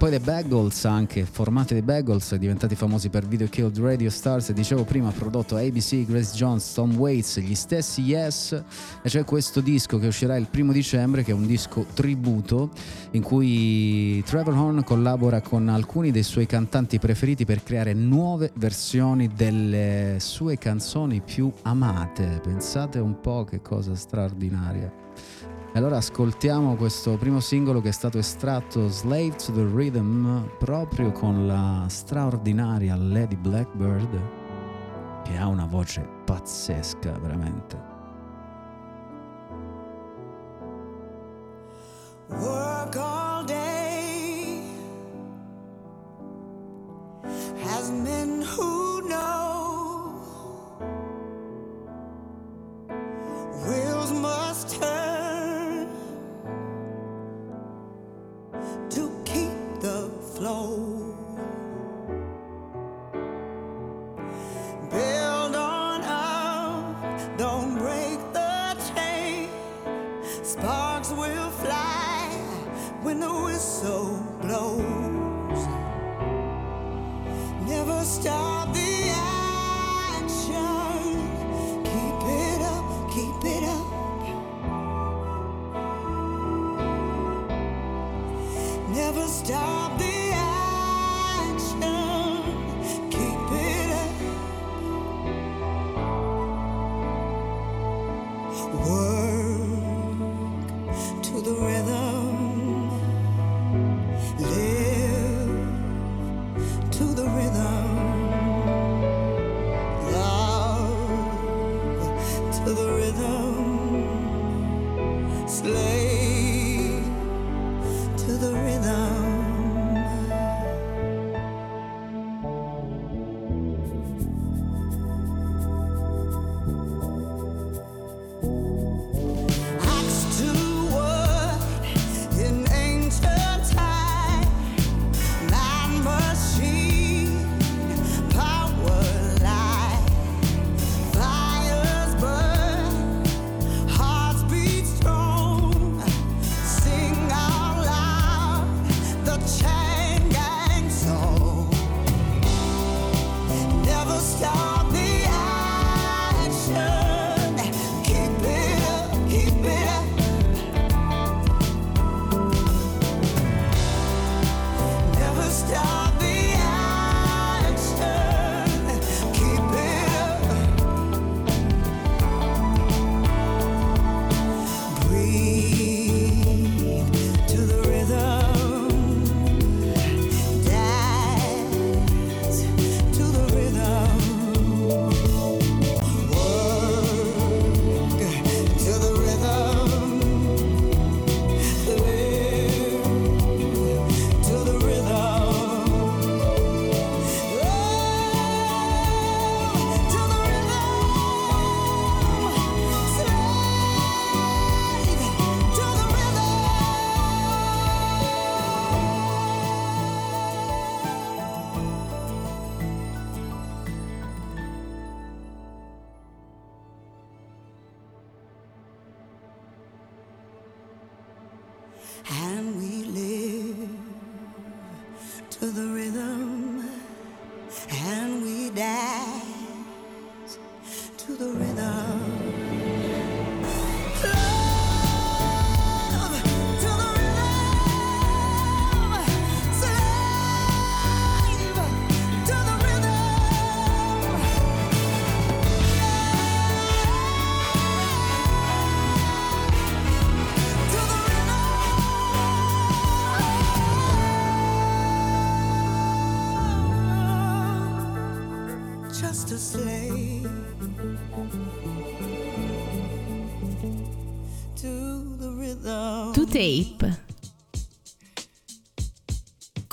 Poi 0.00 0.08
The 0.08 0.20
Bagels 0.20 0.86
anche, 0.86 1.26
formati 1.26 1.74
dei 1.74 1.82
Bagels, 1.82 2.34
diventati 2.36 2.74
famosi 2.74 3.10
per 3.10 3.26
Video 3.26 3.46
Killed 3.48 3.78
Radio 3.80 4.08
Stars, 4.08 4.50
dicevo 4.52 4.84
prima, 4.84 5.10
prodotto 5.10 5.56
ABC, 5.56 6.06
Grace 6.06 6.34
Jones, 6.34 6.72
Tom 6.72 6.96
Waits, 6.96 7.38
gli 7.40 7.54
stessi 7.54 8.00
Yes, 8.00 8.52
e 8.52 9.08
c'è 9.10 9.24
questo 9.24 9.60
disco 9.60 9.98
che 9.98 10.06
uscirà 10.06 10.38
il 10.38 10.46
primo 10.50 10.72
dicembre, 10.72 11.22
che 11.22 11.32
è 11.32 11.34
un 11.34 11.46
disco 11.46 11.84
tributo, 11.92 12.70
in 13.10 13.22
cui 13.22 14.22
Trevor 14.24 14.54
Horn 14.54 14.84
collabora 14.84 15.42
con 15.42 15.68
alcuni 15.68 16.10
dei 16.10 16.22
suoi 16.22 16.46
cantanti 16.46 16.98
preferiti 16.98 17.44
per 17.44 17.62
creare 17.62 17.92
nuove 17.92 18.52
versioni 18.54 19.28
delle 19.28 20.16
sue 20.18 20.56
canzoni 20.56 21.20
più 21.20 21.52
amate. 21.60 22.40
Pensate 22.42 22.98
un 23.00 23.20
po' 23.20 23.44
che 23.44 23.60
cosa 23.60 23.94
straordinaria. 23.94 25.09
E 25.72 25.78
allora 25.78 25.98
ascoltiamo 25.98 26.74
questo 26.74 27.16
primo 27.16 27.38
singolo 27.38 27.80
che 27.80 27.90
è 27.90 27.92
stato 27.92 28.18
estratto 28.18 28.88
Slave 28.88 29.36
to 29.36 29.52
the 29.52 29.64
Rhythm 29.72 30.48
proprio 30.58 31.12
con 31.12 31.46
la 31.46 31.86
straordinaria 31.88 32.96
Lady 32.96 33.36
Blackbird 33.36 34.20
che 35.22 35.36
ha 35.36 35.46
una 35.46 35.66
voce 35.66 36.04
pazzesca 36.24 37.12
veramente. 37.20 37.78
Work 42.30 42.96
all 42.96 43.44
day 43.44 44.60
has 47.64 47.90
men 47.92 48.42
who 48.42 49.02
know 49.06 50.20
wheels 53.68 54.10
must 54.10 54.76
turn 54.80 55.09
Never 78.22 78.59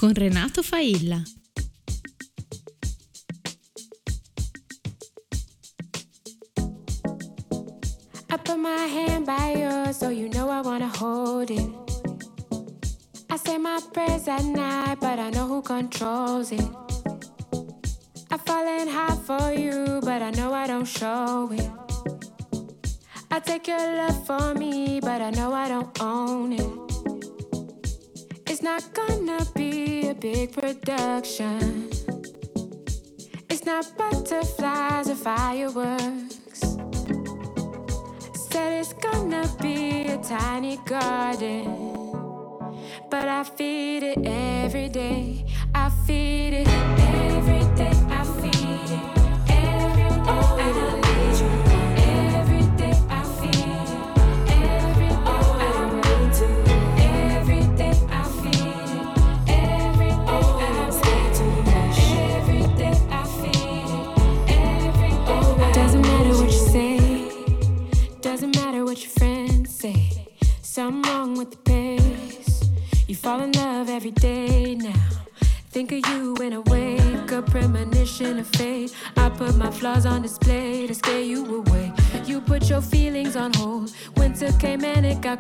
con 0.07 0.15
Renato 0.15 0.63
Failla. 0.63 1.21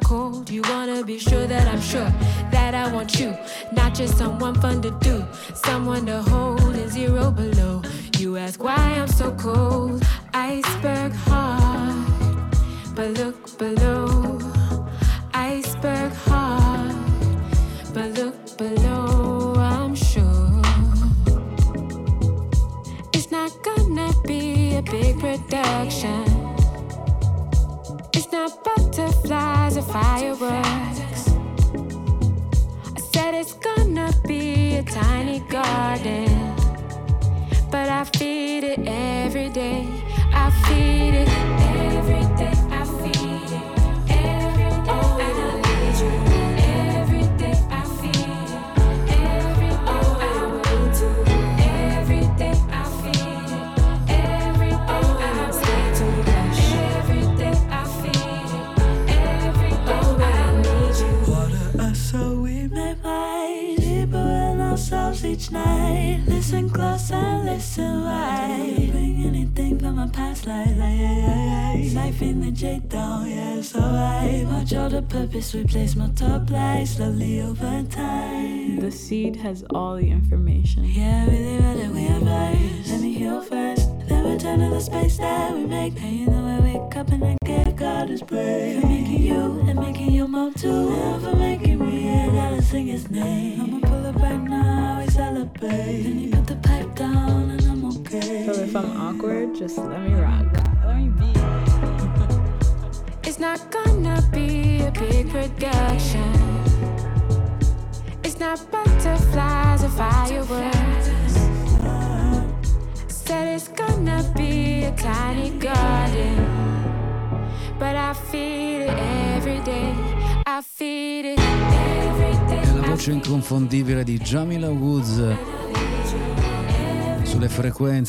cold. 0.07 0.49
You 0.49 0.61
wanna 0.69 1.03
be 1.03 1.19
sure 1.19 1.45
that 1.47 1.67
I'm 1.67 1.81
sure 1.81 2.09
that 2.49 2.73
I 2.73 2.93
want 2.93 3.19
you. 3.19 3.35
Not 3.73 3.93
just 3.93 4.17
someone 4.17 4.55
fun 4.61 4.81
to 4.81 4.91
do, 5.01 5.25
someone 5.53 6.05
to 6.05 6.21
hold 6.21 6.75
in 6.75 6.89
zero 6.89 7.29
below. 7.29 7.81
You 8.17 8.37
ask 8.37 8.63
why 8.63 8.77
I'm 8.99 9.09
so 9.09 9.31
cold. 9.33 9.96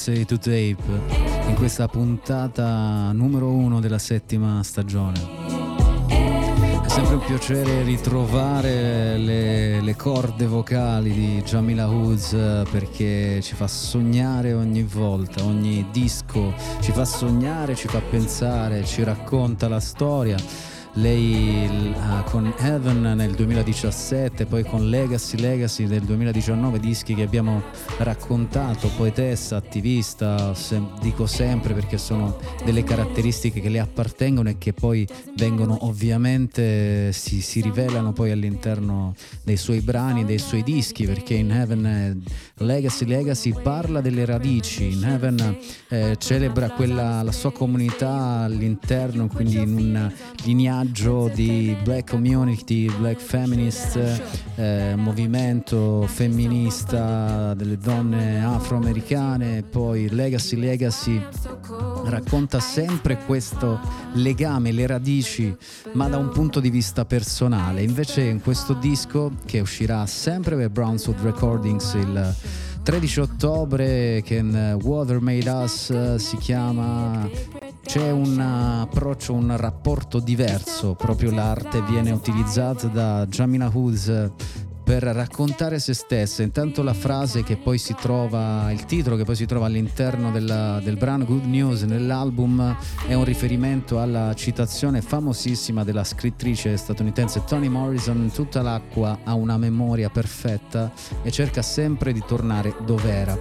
Odyssey 0.09 0.25
to 0.25 0.39
Tape 0.39 1.47
in 1.49 1.55
questa 1.57 1.87
puntata 1.87 3.13
numero 3.13 3.51
uno 3.51 3.79
della 3.79 3.99
settima 3.99 4.63
stagione. 4.63 5.47
È 6.09 6.89
sempre 6.89 7.17
un 7.17 7.23
piacere 7.27 7.83
ritrovare 7.83 9.19
le, 9.19 9.83
le 9.83 9.97
corde 9.97 10.47
vocali 10.47 11.13
di 11.13 11.43
Jamila 11.43 11.89
Hoods 11.91 12.33
eh, 12.33 12.65
perché 12.71 13.41
ci 13.43 13.55
fa 13.55 13.67
sognare 13.67 14.55
ogni 14.55 14.83
volta, 14.83 15.45
ogni 15.45 15.87
disco, 15.93 16.55
ci 16.81 16.93
fa 16.93 17.05
sognare, 17.05 17.75
ci 17.75 17.89
fa 17.89 18.01
pensare, 18.01 18.85
ci 18.85 19.03
racconta 19.05 19.69
la 19.69 19.81
storia 19.81 20.37
lei 21.01 21.95
ah, 22.01 22.25
con 22.25 22.53
Heaven 22.59 23.01
nel 23.15 23.33
2017, 23.33 24.47
poi 24.47 24.65
con 24.65 24.89
Legacy 24.89 25.39
Legacy 25.39 25.87
nel 25.87 26.01
2019, 26.01 26.81
dischi 26.81 27.15
che 27.15 27.23
abbiamo 27.23 27.63
raccontato, 27.99 28.91
poetessa, 28.97 29.55
attivista, 29.55 30.55
se, 30.55 30.83
dico 31.01 31.27
sempre 31.27 31.73
perché 31.73 31.99
sono 31.99 32.37
delle 32.65 32.83
caratteristiche 32.83 33.61
che 33.61 33.69
le 33.69 33.79
appartengono 33.79 34.49
e 34.49 34.59
che 34.59 34.73
poi 34.73 35.07
vengono 35.37 35.87
ovviamente, 35.87 37.13
si, 37.13 37.43
si 37.43 37.61
rivelano 37.61 38.13
poi 38.13 38.33
all'interno 38.33 39.15
dei 39.45 39.57
suoi 39.57 39.81
brani, 39.81 40.25
dei 40.25 40.39
suoi 40.39 40.65
dischi, 40.65 41.07
perché 41.07 41.35
in 41.35 41.53
Heaven 41.53 41.87
eh, 41.87 42.17
Legacy 42.65 43.07
Legacy 43.07 43.55
parla 43.63 44.01
delle 44.01 44.25
radici, 44.25 44.95
in 44.95 45.05
Heaven 45.05 45.59
eh, 45.91 46.17
celebra 46.19 46.71
quella, 46.71 47.23
la 47.23 47.33
sua 47.33 47.53
comunità 47.53 48.41
all'interno, 48.43 49.29
quindi 49.29 49.59
in 49.59 49.77
un 49.77 50.13
lineaggio 50.43 50.87
omaggio 50.89 51.29
di 51.35 51.77
black 51.83 52.11
community, 52.11 52.91
black 52.97 53.21
feminist, 53.21 53.97
eh, 54.55 54.95
movimento 54.97 56.07
femminista 56.07 57.53
delle 57.53 57.77
donne 57.77 58.43
afroamericane, 58.43 59.63
poi 59.63 60.09
Legacy 60.09 60.57
Legacy 60.57 61.23
racconta 62.07 62.59
sempre 62.59 63.19
questo 63.27 63.79
legame, 64.15 64.73
le 64.73 64.87
radici, 64.87 65.55
ma 65.93 66.09
da 66.09 66.17
un 66.17 66.31
punto 66.31 66.59
di 66.59 66.71
vista 66.71 67.05
personale. 67.05 67.83
Invece 67.83 68.23
in 68.23 68.41
questo 68.41 68.73
disco 68.73 69.33
che 69.45 69.61
uscirà 69.61 70.07
sempre 70.07 70.57
per 70.57 70.71
Brownswood 70.71 71.21
Recordings 71.21 71.93
il 71.95 72.35
13 72.83 73.21
ottobre, 73.21 74.23
Can 74.25 74.79
Water 74.83 75.21
Made 75.21 75.51
Us 75.51 76.15
si 76.15 76.37
chiama 76.39 77.29
c'è 77.83 78.11
un 78.11 78.39
eh, 78.39 78.83
approccio, 78.83 79.33
un 79.33 79.57
rapporto 79.57 80.19
diverso, 80.21 80.95
proprio 80.95 81.31
l'arte 81.31 81.83
viene 81.83 82.11
utilizzata 82.11 82.87
da 82.87 83.27
Jamina 83.27 83.71
Hoods 83.73 84.31
per 84.89 85.03
raccontare 85.03 85.81
se 85.81 85.93
stessa. 85.93 86.43
Intanto 86.43 86.83
la 86.83 86.95
frase 86.95 87.43
che 87.43 87.59
poi 87.59 87.77
si 87.77 87.95
trova, 87.95 88.73
il 88.73 88.87
titolo 88.87 89.17
che 89.17 89.25
poi 89.25 89.37
si 89.37 89.45
trova 89.45 89.67
all'interno 89.67 90.31
della- 90.31 90.81
del 90.83 90.97
brano 90.97 91.27
Good 91.27 91.45
News 91.45 91.83
nell'album 91.83 92.75
è 93.07 93.13
un 93.13 93.25
riferimento 93.25 94.01
alla 94.01 94.33
citazione 94.33 95.03
famosissima 95.03 95.85
della 95.85 96.05
scrittrice 96.05 96.75
statunitense 96.79 97.45
Toni 97.45 97.69
Morrison, 97.69 98.31
tutta 98.33 98.63
l'acqua 98.63 99.19
ha 99.25 99.35
una 99.35 99.59
memoria 99.59 100.09
perfetta 100.09 100.91
e 101.23 101.31
cerca 101.31 101.61
sempre 101.61 102.15
di 102.15 102.23
tornare 102.27 102.75
dov'era. 102.87 103.39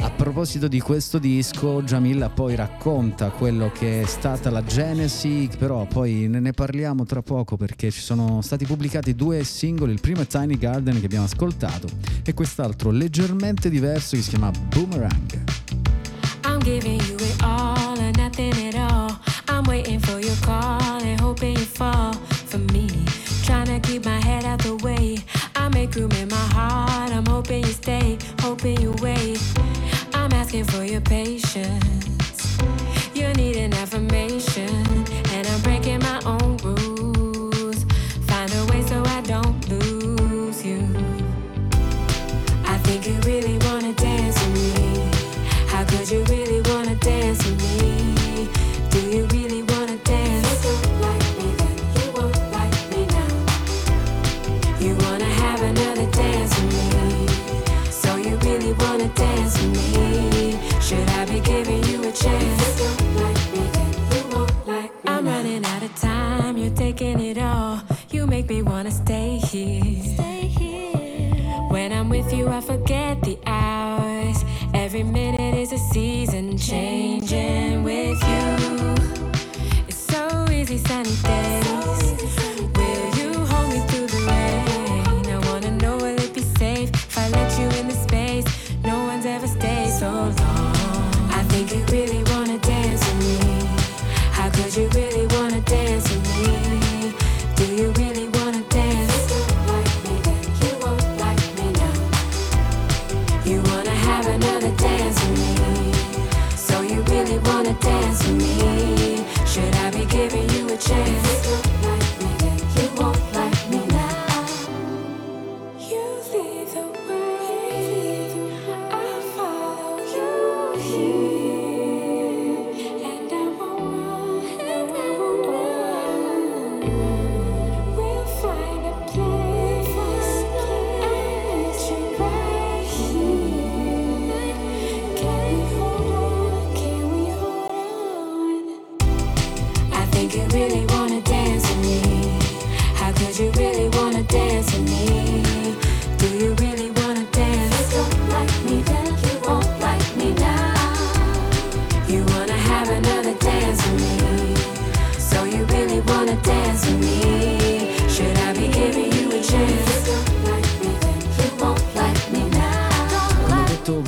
A 0.00 0.10
proposito 0.10 0.68
di 0.68 0.78
questo 0.78 1.18
disco, 1.18 1.82
Jamila 1.82 2.28
poi 2.28 2.54
racconta 2.54 3.30
quello 3.30 3.72
che 3.72 4.02
è 4.02 4.06
stata 4.06 4.48
la 4.48 4.62
genesi, 4.62 5.50
però 5.58 5.86
poi 5.86 6.28
ne 6.28 6.52
parliamo 6.52 7.04
tra 7.04 7.22
poco 7.22 7.56
perché 7.56 7.90
ci 7.90 8.00
sono 8.00 8.42
stati 8.42 8.64
pubblicati 8.64 9.16
due 9.16 9.42
singoli, 9.42 9.92
il 9.92 10.00
primo 10.00 10.20
è 10.20 10.26
Tiny 10.26 10.56
Garden 10.56 10.83
che 10.92 11.06
abbiamo 11.06 11.24
ascoltato 11.24 11.88
e 12.24 12.34
quest'altro 12.34 12.90
leggermente 12.90 13.70
diverso 13.70 14.16
che 14.16 14.22
si 14.22 14.30
chiama 14.30 14.50
Boomerang. 14.50 15.42
I'm 16.44 16.58
giving 16.60 17.00
you 17.08 17.16
it 17.16 17.42
all 17.42 17.98
or 17.98 18.10
nothing 18.16 18.52
at 18.68 18.74
all. 18.74 19.18
I'm 19.48 19.64
waiting 19.66 20.00
for 20.00 20.20
your 20.20 20.36
call 20.42 21.02
and 21.02 21.20
hoping 21.20 21.56
you 21.56 21.64
fall 21.64 22.03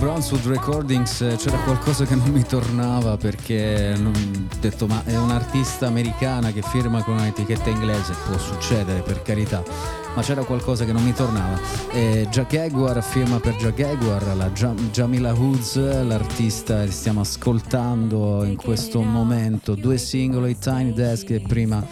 Brownswood 0.07 0.47
Recordings 0.47 1.21
eh, 1.21 1.35
c'era 1.37 1.57
qualcosa 1.59 2.05
che 2.05 2.15
non 2.15 2.31
mi 2.31 2.45
tornava 2.45 3.17
perché 3.17 3.93
ho 3.93 4.13
detto 4.61 4.87
ma 4.87 5.03
è 5.05 5.17
un'artista 5.17 5.89
americana 5.89 6.53
che 6.53 6.63
firma 6.63 7.03
con 7.03 7.15
un'etichetta 7.15 7.71
inglese, 7.71 8.15
può 8.25 8.39
succedere 8.39 9.01
per 9.01 9.23
carità, 9.23 9.65
ma 10.15 10.23
c'era 10.23 10.45
qualcosa 10.45 10.85
che 10.85 10.93
non 10.93 11.03
mi 11.03 11.13
tornava. 11.13 11.59
E 11.91 12.29
Jack 12.31 12.53
Jaguar 12.53 13.03
firma 13.03 13.41
per 13.41 13.57
Jack 13.57 13.75
Jaguar, 13.75 14.37
la 14.37 14.49
Jam- 14.51 14.91
Jamila 14.93 15.33
Woods, 15.33 15.75
l'artista 15.75 16.85
che 16.85 16.93
stiamo 16.93 17.23
ascoltando 17.23 18.45
in 18.45 18.55
questo 18.55 19.03
momento, 19.03 19.75
due 19.75 19.99
singoli, 19.99 20.57
Tiny 20.57 20.93
Desk 20.93 21.31
e 21.31 21.41
prima 21.41 21.85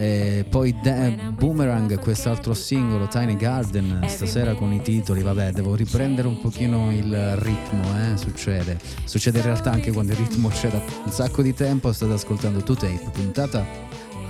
e 0.00 0.46
poi 0.48 0.74
De- 0.80 1.14
Boomerang, 1.36 1.98
quest'altro 1.98 2.54
singolo, 2.54 3.06
Tiny 3.06 3.36
Garden, 3.36 4.02
stasera 4.06 4.54
con 4.54 4.72
i 4.72 4.80
titoli, 4.80 5.20
vabbè, 5.20 5.52
devo 5.52 5.74
riprendere 5.74 6.26
un 6.26 6.40
pochino 6.40 6.90
il 6.90 7.36
ritmo, 7.36 7.82
eh, 7.98 8.16
succede. 8.16 8.78
Succede 9.04 9.40
in 9.40 9.44
realtà 9.44 9.72
anche 9.72 9.92
quando 9.92 10.12
il 10.12 10.18
ritmo 10.18 10.48
c'è 10.48 10.70
da 10.70 10.80
un 11.04 11.12
sacco 11.12 11.42
di 11.42 11.52
tempo, 11.52 11.92
state 11.92 12.14
ascoltando 12.14 12.62
Two 12.62 12.76
Tape, 12.76 13.10
puntata 13.12 13.66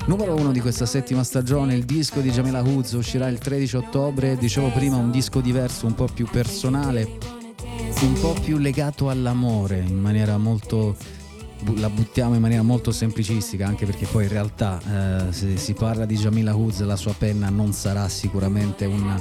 numero 0.06 0.34
uno 0.34 0.50
di 0.50 0.58
questa 0.58 0.86
settima 0.86 1.22
stagione, 1.22 1.76
il 1.76 1.84
disco 1.84 2.18
di 2.18 2.30
Jamila 2.30 2.62
Woods 2.62 2.92
uscirà 2.92 3.28
il 3.28 3.38
13 3.38 3.76
ottobre, 3.76 4.36
dicevo 4.36 4.70
prima 4.70 4.96
un 4.96 5.12
disco 5.12 5.40
diverso, 5.40 5.86
un 5.86 5.94
po' 5.94 6.08
più 6.12 6.26
personale, 6.28 7.18
un 8.02 8.12
po' 8.20 8.34
più 8.42 8.58
legato 8.58 9.08
all'amore, 9.08 9.84
in 9.86 10.00
maniera 10.00 10.36
molto 10.36 10.96
la 11.76 11.88
buttiamo 11.88 12.34
in 12.34 12.40
maniera 12.40 12.62
molto 12.62 12.92
semplicistica 12.92 13.66
anche 13.66 13.86
perché 13.86 14.06
poi 14.06 14.24
in 14.24 14.30
realtà 14.30 14.80
eh, 15.28 15.32
se 15.32 15.56
si 15.56 15.72
parla 15.74 16.04
di 16.04 16.16
Jamila 16.16 16.54
Woods 16.54 16.80
la 16.82 16.96
sua 16.96 17.14
penna 17.16 17.48
non 17.50 17.72
sarà 17.72 18.08
sicuramente 18.08 18.84
un 18.84 19.20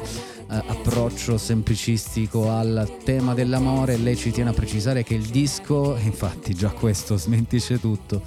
eh, 0.52 0.64
approccio 0.66 1.38
semplicistico 1.38 2.50
al 2.50 2.98
tema 3.04 3.34
dell'amore 3.34 3.98
lei 3.98 4.16
ci 4.16 4.32
tiene 4.32 4.50
a 4.50 4.54
precisare 4.54 5.04
che 5.04 5.14
il 5.14 5.28
disco 5.28 5.96
infatti 6.02 6.56
già 6.56 6.70
questo 6.72 7.18
smentisce 7.18 7.80
tutto 7.80 8.24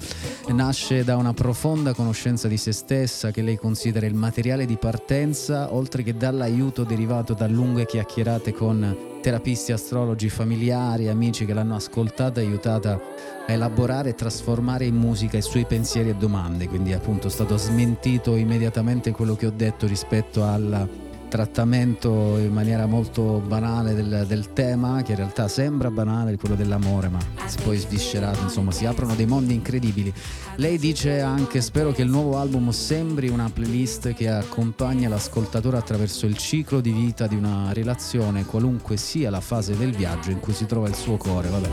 nasce 0.49 1.03
da 1.03 1.17
una 1.17 1.33
profonda 1.33 1.95
conoscenza 1.95 2.47
di 2.47 2.57
se 2.57 2.73
stessa 2.73 3.31
che 3.33 3.43
lei 3.43 3.57
considera 3.57 4.07
il 4.07 4.15
materiale 4.15 4.67
di 4.67 4.77
partenza 4.77 5.75
oltre 5.75 6.03
che 6.03 6.17
dall'aiuto 6.17 6.85
derivato 6.85 7.35
da 7.35 7.49
lunghe 7.49 7.87
chiacchierate 7.87 8.53
con 8.53 9.11
terapisti, 9.21 9.71
astrologi, 9.71 10.29
familiari, 10.29 11.09
amici 11.09 11.47
che 11.47 11.55
l'hanno 11.55 11.77
ascoltata 11.77 12.41
e 12.41 12.45
aiutata 12.45 13.01
a 13.47 13.53
elaborare 13.53 14.11
e 14.11 14.15
trasformare 14.15 14.85
in 14.85 14.97
musica 14.97 15.37
i 15.37 15.43
suoi 15.43 15.65
pensieri 15.65 16.11
e 16.11 16.17
domande. 16.17 16.67
Quindi 16.67 16.93
appunto 16.93 17.29
è 17.29 17.31
stato 17.31 17.57
smentito 17.57 18.35
immediatamente 18.35 19.13
quello 19.13 19.37
che 19.37 19.47
ho 19.47 19.53
detto 19.55 19.87
rispetto 19.87 20.43
al 20.43 20.89
trattamento 21.33 22.37
in 22.37 22.53
maniera 22.53 22.85
molto 22.85 23.43
banale 23.47 23.95
del, 23.95 24.27
del 24.29 24.53
tema, 24.53 25.01
che 25.01 25.13
in 25.13 25.17
realtà 25.17 25.49
sembra 25.49 25.91
banale, 25.91 26.37
quello 26.37 26.55
dell'amore, 26.55 27.09
ma 27.09 27.19
se 27.47 27.59
poi 27.65 27.79
sviscerato, 27.79 28.43
insomma, 28.43 28.71
si 28.71 28.85
aprono 28.85 29.15
dei 29.15 29.25
mondi 29.25 29.55
incredibili. 29.55 30.13
Lei 30.57 30.77
dice 30.77 31.21
anche: 31.21 31.63
Spero 31.63 31.91
che 31.93 32.03
il 32.03 32.11
nuovo 32.11 32.37
album 32.37 32.69
sembri 32.69 33.31
una 33.31 33.49
playlist 33.51 34.13
che 34.13 34.29
accompagna 34.29 35.09
l'ascoltatore 35.09 35.79
attraverso 35.79 36.27
il 36.27 36.37
ciclo 36.37 36.81
di 36.81 36.91
vita 36.91 37.27
di 37.27 37.35
una 37.35 37.73
relazione, 37.73 38.45
qualunque 38.45 38.99
sia 38.99 39.31
la 39.31 39.41
fase 39.41 39.75
del 39.75 39.93
viaggio 39.93 40.33
in 40.33 40.39
cui 40.39 40.53
si 40.53 40.67
trova 40.67 40.87
il 40.87 40.95
suo 40.95 41.17
cuore. 41.17 41.49
Vabbè, 41.49 41.69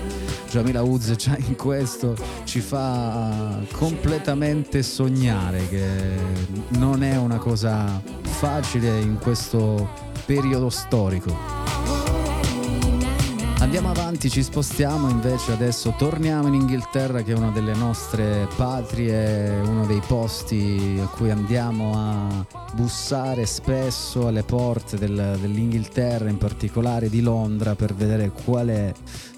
Jamila 0.49 0.83
Woods 0.83 1.15
già 1.17 1.35
in 1.37 1.57
questo 1.57 2.15
ci 2.45 2.61
fa 2.61 3.59
completamente 3.73 4.83
sognare 4.83 5.67
che 5.67 5.87
non 6.77 7.03
è 7.03 7.17
una 7.17 7.39
cosa 7.39 8.01
facile 8.39 9.01
in 9.01 9.17
questo 9.17 9.48
questo 9.49 9.89
periodo 10.27 10.69
storico. 10.69 11.35
Andiamo 13.59 13.89
avanti, 13.89 14.29
ci 14.29 14.43
spostiamo 14.43 15.09
invece 15.09 15.51
adesso, 15.51 15.93
torniamo 15.97 16.47
in 16.47 16.53
Inghilterra 16.53 17.23
che 17.23 17.33
è 17.33 17.35
una 17.35 17.49
delle 17.49 17.73
nostre 17.73 18.47
patrie, 18.55 19.59
uno 19.59 19.85
dei 19.85 20.01
posti 20.05 20.99
a 21.03 21.07
cui 21.07 21.29
andiamo 21.31 21.93
a 21.93 22.45
bussare 22.73 23.45
spesso 23.45 24.27
alle 24.27 24.43
porte 24.43 24.97
del- 24.97 25.37
dell'Inghilterra, 25.41 26.29
in 26.29 26.37
particolare 26.37 27.09
di 27.09 27.21
Londra, 27.21 27.75
per 27.75 27.93
vedere 27.93 28.31
qual 28.31 28.67
è 28.67 28.93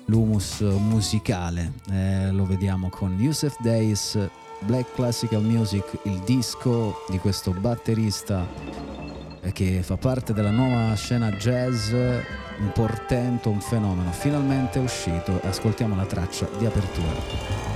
l'humus 0.05 0.59
musicale. 0.59 1.73
Eh, 1.89 2.31
lo 2.31 2.45
vediamo 2.45 2.89
con 2.89 3.15
Yusuf 3.17 3.55
Days, 3.61 4.19
Black 4.59 4.93
Classical 4.93 5.41
Music, 5.41 5.99
il 6.03 6.19
disco 6.25 7.03
di 7.09 7.17
questo 7.17 7.51
batterista 7.51 9.00
che 9.53 9.81
fa 9.81 9.97
parte 9.97 10.33
della 10.33 10.51
nuova 10.51 10.93
scena 10.95 11.31
jazz, 11.31 11.91
un 11.91 12.71
portento, 12.73 13.49
un 13.49 13.61
fenomeno. 13.61 14.11
Finalmente 14.11 14.79
è 14.79 14.81
uscito 14.81 15.39
ascoltiamo 15.43 15.95
la 15.95 16.05
traccia 16.05 16.47
di 16.57 16.65
apertura. 16.65 17.70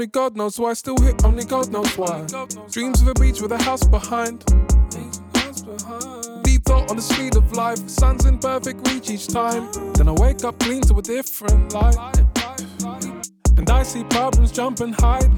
Only 0.00 0.08
God 0.08 0.34
knows 0.34 0.58
why. 0.58 0.70
I 0.70 0.72
still 0.72 0.96
here, 0.96 1.14
only 1.24 1.44
God 1.44 1.70
knows 1.70 1.98
why. 1.98 2.24
Dreams 2.70 3.02
of 3.02 3.08
a 3.08 3.14
beach 3.20 3.42
with 3.42 3.52
a 3.52 3.62
house 3.62 3.86
behind. 3.86 4.42
Deep 6.42 6.64
thought 6.64 6.88
on 6.88 6.96
the 6.96 7.02
speed 7.02 7.36
of 7.36 7.52
life. 7.52 7.86
Sun's 7.86 8.24
in 8.24 8.38
perfect 8.38 8.88
reach 8.88 9.10
each 9.10 9.28
time. 9.28 9.70
Then 9.92 10.08
I 10.08 10.12
wake 10.12 10.42
up 10.42 10.58
clean 10.58 10.80
to 10.88 10.94
a 10.94 11.02
different 11.02 11.74
light. 11.74 11.98
And 13.58 13.68
I 13.68 13.82
see 13.82 14.02
problems 14.04 14.52
jump 14.52 14.80
and 14.80 14.94
hide. 14.94 15.28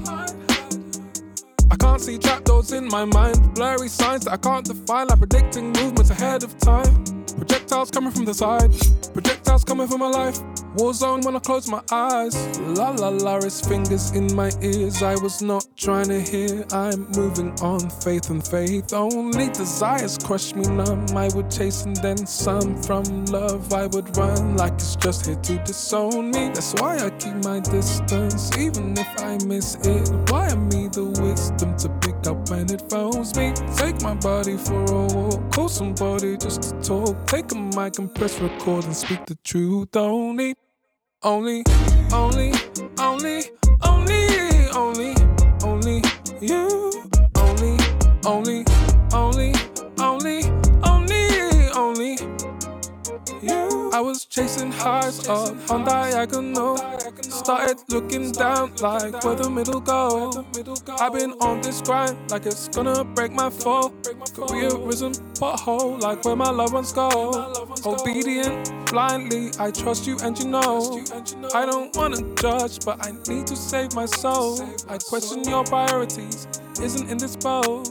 I 1.73 1.75
can't 1.75 1.99
see 1.99 2.19
trapdoors 2.19 2.71
in 2.71 2.87
my 2.87 3.03
mind. 3.03 3.55
Blurry 3.55 3.87
signs 3.87 4.25
that 4.25 4.33
I 4.33 4.37
can't 4.37 4.63
define, 4.63 5.07
like 5.07 5.17
predicting 5.17 5.71
movements 5.71 6.11
ahead 6.11 6.43
of 6.43 6.55
time. 6.59 7.03
Projectiles 7.35 7.89
coming 7.89 8.11
from 8.11 8.25
the 8.25 8.33
side, 8.33 8.71
projectiles 9.11 9.63
coming 9.63 9.87
from 9.87 10.01
my 10.01 10.07
life. 10.09 10.37
War 10.75 10.93
zone 10.93 11.21
when 11.21 11.35
I 11.35 11.39
close 11.39 11.67
my 11.67 11.81
eyes. 11.91 12.35
La 12.59 12.89
la 12.91 13.09
la, 13.09 13.37
it's 13.37 13.67
fingers 13.67 14.11
in 14.11 14.35
my 14.35 14.51
ears. 14.61 15.03
I 15.03 15.15
was 15.15 15.41
not 15.41 15.65
trying 15.77 16.07
to 16.07 16.19
hear. 16.19 16.65
I'm 16.71 17.07
moving 17.11 17.51
on, 17.61 17.89
faith 17.89 18.29
and 18.31 18.45
faith. 18.45 18.91
Only 18.91 19.49
desires 19.49 20.17
crush 20.17 20.55
me 20.55 20.63
numb. 20.65 21.05
I 21.15 21.29
would 21.35 21.51
chase 21.51 21.85
and 21.85 21.95
then 21.97 22.25
some 22.25 22.81
from 22.81 23.25
love. 23.25 23.71
I 23.71 23.85
would 23.87 24.17
run 24.17 24.57
like 24.57 24.73
it's 24.73 24.95
just 24.95 25.27
here 25.27 25.35
to 25.35 25.57
disown 25.59 26.31
me. 26.31 26.49
That's 26.49 26.73
why 26.81 26.97
I 26.97 27.11
keep 27.11 27.35
my 27.43 27.59
distance, 27.59 28.55
even 28.57 28.97
if 28.97 29.07
I 29.21 29.37
miss 29.45 29.75
it. 29.75 30.09
Why 30.31 30.49
are 30.49 30.55
me 30.55 30.87
the 30.87 31.05
wisdom 31.21 31.62
to 31.77 31.89
pick 32.01 32.27
up 32.27 32.49
when 32.49 32.69
it 32.71 32.83
phones 32.89 33.35
me? 33.35 33.53
Take 33.75 34.01
my 34.01 34.15
body 34.15 34.57
for 34.57 34.83
a 34.83 35.05
walk, 35.15 35.51
call 35.51 35.69
somebody 35.69 36.37
just 36.37 36.61
to 36.63 36.71
talk. 36.81 37.27
Take 37.27 37.51
a 37.51 37.55
mic 37.55 37.99
and 37.99 38.13
press 38.13 38.39
record 38.39 38.85
and 38.85 38.95
speak 38.95 39.25
the 39.25 39.35
truth. 39.43 39.95
Only, 39.95 40.55
only, 41.23 41.63
only, 42.11 42.51
only, 42.99 43.43
only, 43.81 44.67
only, 44.73 45.15
only 45.63 46.01
you. 46.41 46.91
Only, 47.35 47.77
only, 48.25 48.65
only, 48.65 48.72
I 53.93 54.01
was 54.01 54.25
chasing 54.25 54.71
highs 54.71 55.27
up 55.29 55.55
on 55.71 55.85
diagonal. 55.85 56.77
Started 57.21 57.77
looking 57.89 58.31
down 58.33 58.75
like 58.81 59.23
where 59.23 59.35
the 59.35 59.49
middle 59.49 59.81
go. 59.81 60.31
I've 60.99 61.13
been 61.13 61.33
on 61.41 61.61
this 61.61 61.81
grind 61.81 62.17
like 62.31 62.47
it's 62.47 62.69
gonna 62.69 63.03
break 63.03 63.33
my 63.33 63.49
fall. 63.51 63.91
Career 64.35 64.71
Careerism 64.71 65.13
pothole 65.39 66.01
like 66.01 66.25
where 66.25 66.35
my 66.35 66.51
loved 66.51 66.73
ones 66.73 66.93
go. 66.93 67.31
Obedient 67.85 68.71
blindly, 68.87 69.51
I 69.59 69.71
trust 69.71 70.07
you 70.07 70.17
and 70.23 70.37
you 70.39 70.47
know. 70.49 71.03
I 71.53 71.65
don't 71.65 71.95
wanna 71.95 72.21
judge, 72.35 72.83
but 72.85 73.05
I 73.05 73.11
need 73.29 73.47
to 73.47 73.55
save 73.55 73.95
my 73.95 74.07
soul. 74.07 74.59
I 74.89 74.97
question 74.97 75.43
your 75.45 75.65
priorities, 75.65 76.47
isn't 76.81 77.09
in 77.11 77.17
this 77.19 77.35
boat. 77.37 77.89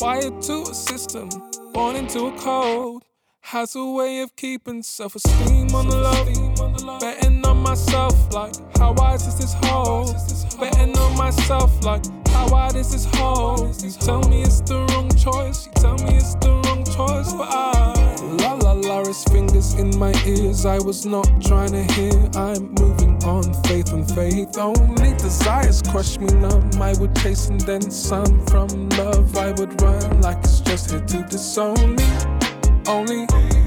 Wired 0.00 0.42
to 0.42 0.62
a 0.62 0.74
system, 0.74 1.30
born 1.74 1.96
into 1.96 2.26
a 2.26 2.38
code. 2.38 3.02
Has 3.46 3.74
a 3.74 3.84
way 3.84 4.20
of 4.20 4.34
keeping 4.36 4.82
self 4.82 5.16
esteem 5.16 5.74
on 5.74 5.88
the 5.88 5.96
low. 5.96 6.98
Betting 7.00 7.44
on 7.44 7.58
myself, 7.58 8.32
like, 8.32 8.54
how 8.78 8.92
wise 8.92 9.26
is 9.26 9.36
this 9.36 9.52
hole? 9.64 10.06
Betting 10.58 10.96
on 10.96 11.16
myself, 11.18 11.84
like, 11.84 12.02
how 12.28 12.48
wide 12.48 12.76
is 12.76 12.92
this 12.92 13.04
hole? 13.16 13.70
You 13.82 13.90
tell 13.90 14.22
me 14.30 14.42
it's 14.42 14.60
the 14.60 14.86
wrong 14.90 15.10
choice, 15.10 15.66
you 15.66 15.72
tell 15.72 15.98
me 15.98 16.16
it's 16.16 16.34
the 16.36 16.50
wrong 16.64 16.84
choice, 16.84 17.32
but 17.34 17.48
I. 17.50 17.92
La 18.38 18.54
la 18.54 18.72
la, 18.72 19.04
his 19.04 19.22
fingers 19.24 19.74
in 19.74 19.98
my 19.98 20.14
ears. 20.24 20.64
I 20.64 20.78
was 20.78 21.04
not 21.04 21.28
trying 21.42 21.72
to 21.72 21.82
hear. 21.92 22.14
I'm 22.34 22.72
moving 22.80 23.22
on, 23.24 23.52
faith 23.64 23.92
and 23.92 24.08
faith. 24.12 24.56
Only 24.56 25.12
desires 25.14 25.82
crush 25.82 26.18
me 26.18 26.26
numb. 26.26 26.70
I 26.80 26.94
would 26.94 27.14
chase 27.16 27.48
and 27.48 27.60
then 27.60 27.82
some 27.90 28.46
from 28.46 28.88
love. 28.90 29.36
I 29.36 29.50
would 29.52 29.82
run 29.82 30.20
like 30.22 30.38
it's 30.38 30.60
just 30.60 30.92
here 30.92 31.00
to 31.00 31.22
disown 31.24 31.96
me. 31.96 32.41
Only, 32.86 33.26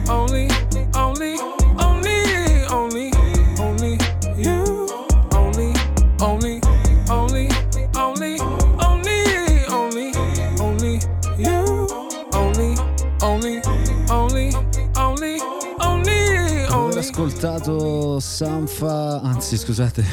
only, 0.10 0.48
only, 0.94 1.38
only, 1.80 2.66
only, 2.70 3.12
only 3.60 3.98
you. 4.38 4.88
Only, 5.32 5.74
only, 6.20 6.62
only, 7.10 7.50
only, 7.98 8.40
only, 8.78 9.32
only, 9.70 10.12
only 10.60 11.00
you. 11.38 11.88
Only, 12.34 12.76
only, 13.22 13.62
only, 14.10 14.54
only, 15.00 15.40
only, 15.80 16.66
Aver 16.68 16.98
ascoltato 16.98 18.20
Sanfa, 18.20 19.22
anzi 19.24 19.58
scusate, 19.58 20.04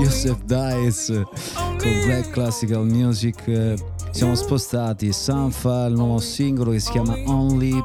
Yosef 0.00 0.38
Dice 0.44 1.26
con 1.54 2.00
Black 2.04 2.30
Classical 2.30 2.84
Music. 2.84 3.42
Siamo 4.10 4.34
spostati. 4.34 5.12
Sanfa, 5.12 5.86
il 5.86 5.94
nuovo 5.94 6.18
singolo 6.18 6.72
che 6.72 6.80
si 6.80 6.90
chiama 6.90 7.16
Only. 7.26 7.82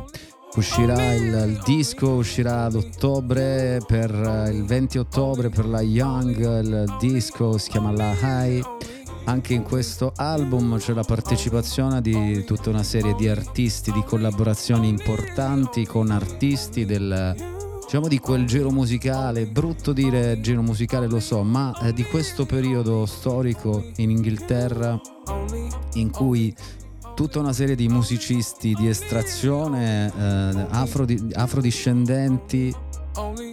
Uscirà 0.55 1.13
il, 1.13 1.23
il 1.23 1.61
disco, 1.65 2.11
uscirà 2.11 2.65
ad 2.65 2.75
ottobre 2.75 3.81
per 3.85 4.11
eh, 4.11 4.51
il 4.51 4.63
20 4.63 4.97
ottobre 4.97 5.49
per 5.49 5.65
la 5.65 5.81
Young, 5.81 6.63
il 6.63 6.95
disco 6.99 7.57
si 7.57 7.69
chiama 7.69 7.91
La 7.91 8.13
High. 8.21 8.63
Anche 9.25 9.53
in 9.53 9.63
questo 9.63 10.13
album 10.15 10.77
c'è 10.77 10.93
la 10.93 11.03
partecipazione 11.03 12.01
di 12.01 12.43
tutta 12.45 12.69
una 12.69 12.83
serie 12.83 13.15
di 13.15 13.27
artisti, 13.27 13.91
di 13.91 14.03
collaborazioni 14.03 14.87
importanti 14.87 15.85
con 15.85 16.09
artisti 16.09 16.85
del, 16.85 17.35
diciamo 17.95 18.13
di 18.13 18.19
quel 18.19 18.45
giro 18.45 18.71
musicale, 18.71 19.45
brutto 19.45 19.93
dire 19.93 20.41
giro 20.41 20.61
musicale 20.61 21.07
lo 21.07 21.21
so, 21.21 21.43
ma 21.43 21.73
eh, 21.79 21.93
di 21.93 22.03
questo 22.03 22.45
periodo 22.45 23.05
storico 23.05 23.85
in 23.97 24.09
Inghilterra 24.09 24.99
in 25.93 26.09
cui 26.09 26.53
tutta 27.15 27.39
una 27.39 27.53
serie 27.53 27.75
di 27.75 27.87
musicisti 27.87 28.73
di 28.73 28.89
estrazione 28.89 30.07
eh, 30.13 30.65
afrodi- 30.71 31.29
afrodiscendenti 31.35 32.75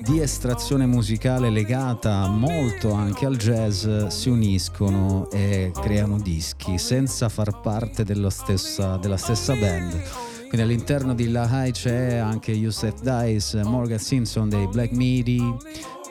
di 0.02 0.18
estrazione 0.18 0.86
musicale 0.86 1.48
legata 1.48 2.26
molto 2.26 2.94
anche 2.94 3.26
al 3.26 3.36
jazz 3.36 3.86
si 4.08 4.28
uniscono 4.28 5.30
e 5.30 5.70
creano 5.72 6.18
dischi 6.18 6.78
senza 6.78 7.28
far 7.28 7.60
parte 7.60 8.02
dello 8.02 8.28
stessa- 8.28 8.96
della 8.96 9.16
stessa 9.16 9.54
band. 9.54 10.31
Quindi 10.52 10.70
all'interno 10.70 11.14
di 11.14 11.30
La 11.30 11.48
High 11.50 11.72
c'è 11.72 12.16
anche 12.16 12.52
Yusef 12.52 13.00
Dice, 13.00 13.64
Morgan 13.64 13.98
Simpson 13.98 14.50
dei 14.50 14.66
Black 14.66 14.92
Midi, 14.92 15.42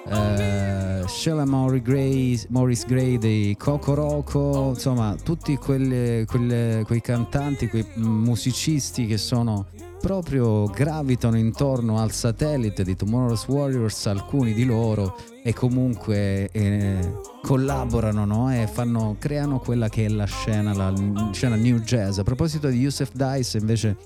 eh, 0.07 1.03
Sheila 1.05 1.45
Gray, 1.79 2.41
Maurice 2.49 2.87
Gray 2.87 3.19
dei 3.19 3.55
Coco 3.55 3.93
Roco, 3.93 4.69
insomma 4.69 5.15
tutti 5.21 5.55
quelle- 5.57 6.25
quelle- 6.27 6.81
quei 6.87 7.01
cantanti, 7.01 7.67
quei 7.67 7.85
musicisti 7.97 9.05
che 9.05 9.17
sono 9.19 9.67
proprio 10.01 10.65
gravitano 10.65 11.37
intorno 11.37 11.99
al 11.99 12.11
satellite 12.11 12.83
di 12.83 12.95
Tomorrow's 12.95 13.47
Warriors, 13.47 14.07
alcuni 14.07 14.53
di 14.53 14.65
loro, 14.65 15.15
e 15.43 15.53
comunque 15.53 16.49
eh, 16.51 17.13
collaborano 17.43 18.25
no? 18.25 18.51
e 18.51 18.67
fanno, 18.67 19.15
creano 19.19 19.59
quella 19.59 19.87
che 19.87 20.05
è 20.05 20.09
la 20.09 20.25
scena, 20.25 20.73
la 20.73 20.91
scena 21.31 21.55
new 21.55 21.77
jazz. 21.79 22.17
A 22.17 22.23
proposito 22.23 22.67
di 22.69 22.79
Yusef 22.79 23.11
Dice, 23.13 23.59
invece, 23.59 23.97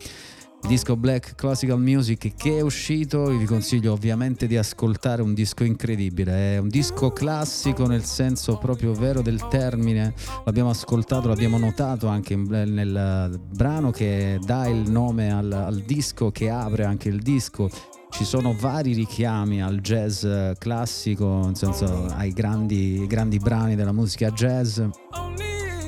disco 0.68 0.96
Black 0.96 1.36
Classical 1.36 1.80
Music 1.80 2.34
che 2.36 2.58
è 2.58 2.62
uscito, 2.62 3.26
vi 3.26 3.46
consiglio 3.46 3.94
ovviamente 3.94 4.48
di 4.48 4.58
ascoltare 4.58 5.22
un 5.22 5.34
disco 5.34 5.64
incredibile, 5.64 6.56
è 6.56 6.58
un 6.58 6.70
disco 6.70 7.12
classico 7.12 7.86
nel 7.86 8.04
senso 8.04 8.58
proprio 8.58 8.94
vero 8.94 9.22
del 9.22 9.48
termine, 9.48 10.14
l'abbiamo 10.44 10.70
ascoltato, 10.70 11.28
l'abbiamo 11.28 11.58
notato 11.58 12.08
anche 12.08 12.36
nel 12.36 13.40
brano 13.48 13.92
che 13.92 14.40
dà 14.44 14.68
il 14.68 14.90
nome 14.90 15.32
al, 15.32 15.52
al 15.52 15.82
disco, 15.82 16.32
che 16.32 16.50
apre 16.50 16.86
anche 16.86 17.10
il 17.10 17.22
disco. 17.22 17.70
Ci 18.10 18.24
sono 18.24 18.56
vari 18.58 18.94
richiami 18.94 19.62
al 19.62 19.80
jazz 19.82 20.26
classico, 20.58 21.42
nel 21.46 21.58
senso 21.58 22.06
ai 22.16 22.32
grandi, 22.32 23.06
grandi 23.08 23.38
brani 23.38 23.76
della 23.76 23.92
musica 23.92 24.32
jazz. 24.32 24.80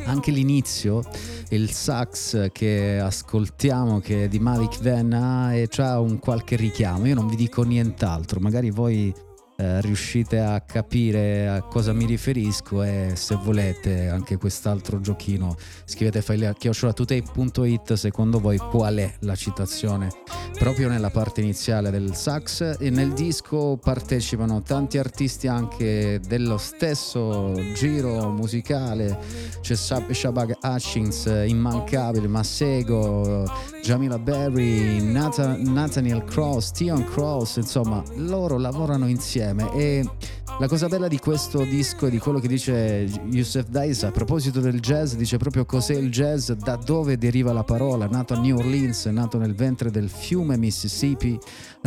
Anche 0.07 0.31
l'inizio, 0.31 1.03
il 1.49 1.69
sax 1.69 2.49
che 2.51 2.97
ascoltiamo, 2.97 3.99
che 3.99 4.23
è 4.23 4.27
di 4.29 4.39
Malik 4.39 4.79
Venna, 4.79 5.53
e 5.53 5.67
c'ha 5.69 5.99
un 5.99 6.17
qualche 6.17 6.55
richiamo. 6.55 7.05
Io 7.07 7.13
non 7.13 7.27
vi 7.27 7.35
dico 7.35 7.63
nient'altro, 7.63 8.39
magari 8.39 8.71
voi 8.71 9.13
eh, 9.59 9.81
riuscite 9.81 10.39
a 10.39 10.61
capire 10.61 11.47
a 11.47 11.61
cosa 11.63 11.91
mi 11.91 12.05
riferisco 12.05 12.84
e 12.84 13.13
se 13.15 13.35
volete 13.35 14.07
anche 14.07 14.38
quest'altro 14.38 15.01
giochino. 15.01 15.55
Scrivete 15.84 16.21
file 16.21 16.53
secondo 17.95 18.39
voi 18.39 18.57
qual 18.57 18.97
è 18.97 19.11
la 19.21 19.35
citazione. 19.35 20.09
Proprio 20.59 20.89
nella 20.89 21.09
parte 21.09 21.41
iniziale 21.41 21.89
del 21.89 22.13
sax 22.13 22.77
e 22.79 22.89
nel 22.91 23.13
disco 23.13 23.77
partecipano 23.77 24.61
tanti 24.61 24.99
artisti 24.99 25.47
anche 25.47 26.19
dello 26.27 26.57
stesso 26.57 27.53
giro 27.73 28.29
musicale. 28.29 29.17
C'è 29.61 29.75
Sab- 29.75 30.11
Shabag 30.11 30.55
Hutchins 30.61 31.25
immancabile 31.47 32.27
Massego 32.27 33.45
Jamila 33.81 34.19
Berry 34.19 35.01
Nathan- 35.01 35.61
Nathaniel 35.61 36.23
Cross 36.23 36.71
Tion 36.71 37.03
Cross 37.05 37.57
insomma 37.57 38.03
loro 38.15 38.57
lavorano 38.57 39.07
insieme 39.07 39.46
e 39.73 40.03
la 40.59 40.67
cosa 40.67 40.87
bella 40.87 41.07
di 41.07 41.19
questo 41.19 41.63
disco 41.63 42.07
e 42.07 42.09
di 42.09 42.17
quello 42.17 42.39
che 42.39 42.47
dice 42.47 43.07
Youssef 43.29 43.67
Dice 43.67 44.07
a 44.07 44.11
proposito 44.11 44.59
del 44.59 44.79
jazz 44.79 45.13
dice 45.13 45.37
proprio 45.37 45.65
cos'è 45.65 45.93
il 45.93 46.09
jazz 46.09 46.51
da 46.51 46.75
dove 46.75 47.17
deriva 47.17 47.53
la 47.53 47.63
parola. 47.63 48.07
Nato 48.07 48.33
a 48.33 48.39
New 48.39 48.57
Orleans 48.57 49.05
nato 49.05 49.37
nel 49.37 49.53
ventre 49.53 49.91
del 49.91 50.09
fiume 50.09 50.57
Mississippi 50.57 51.37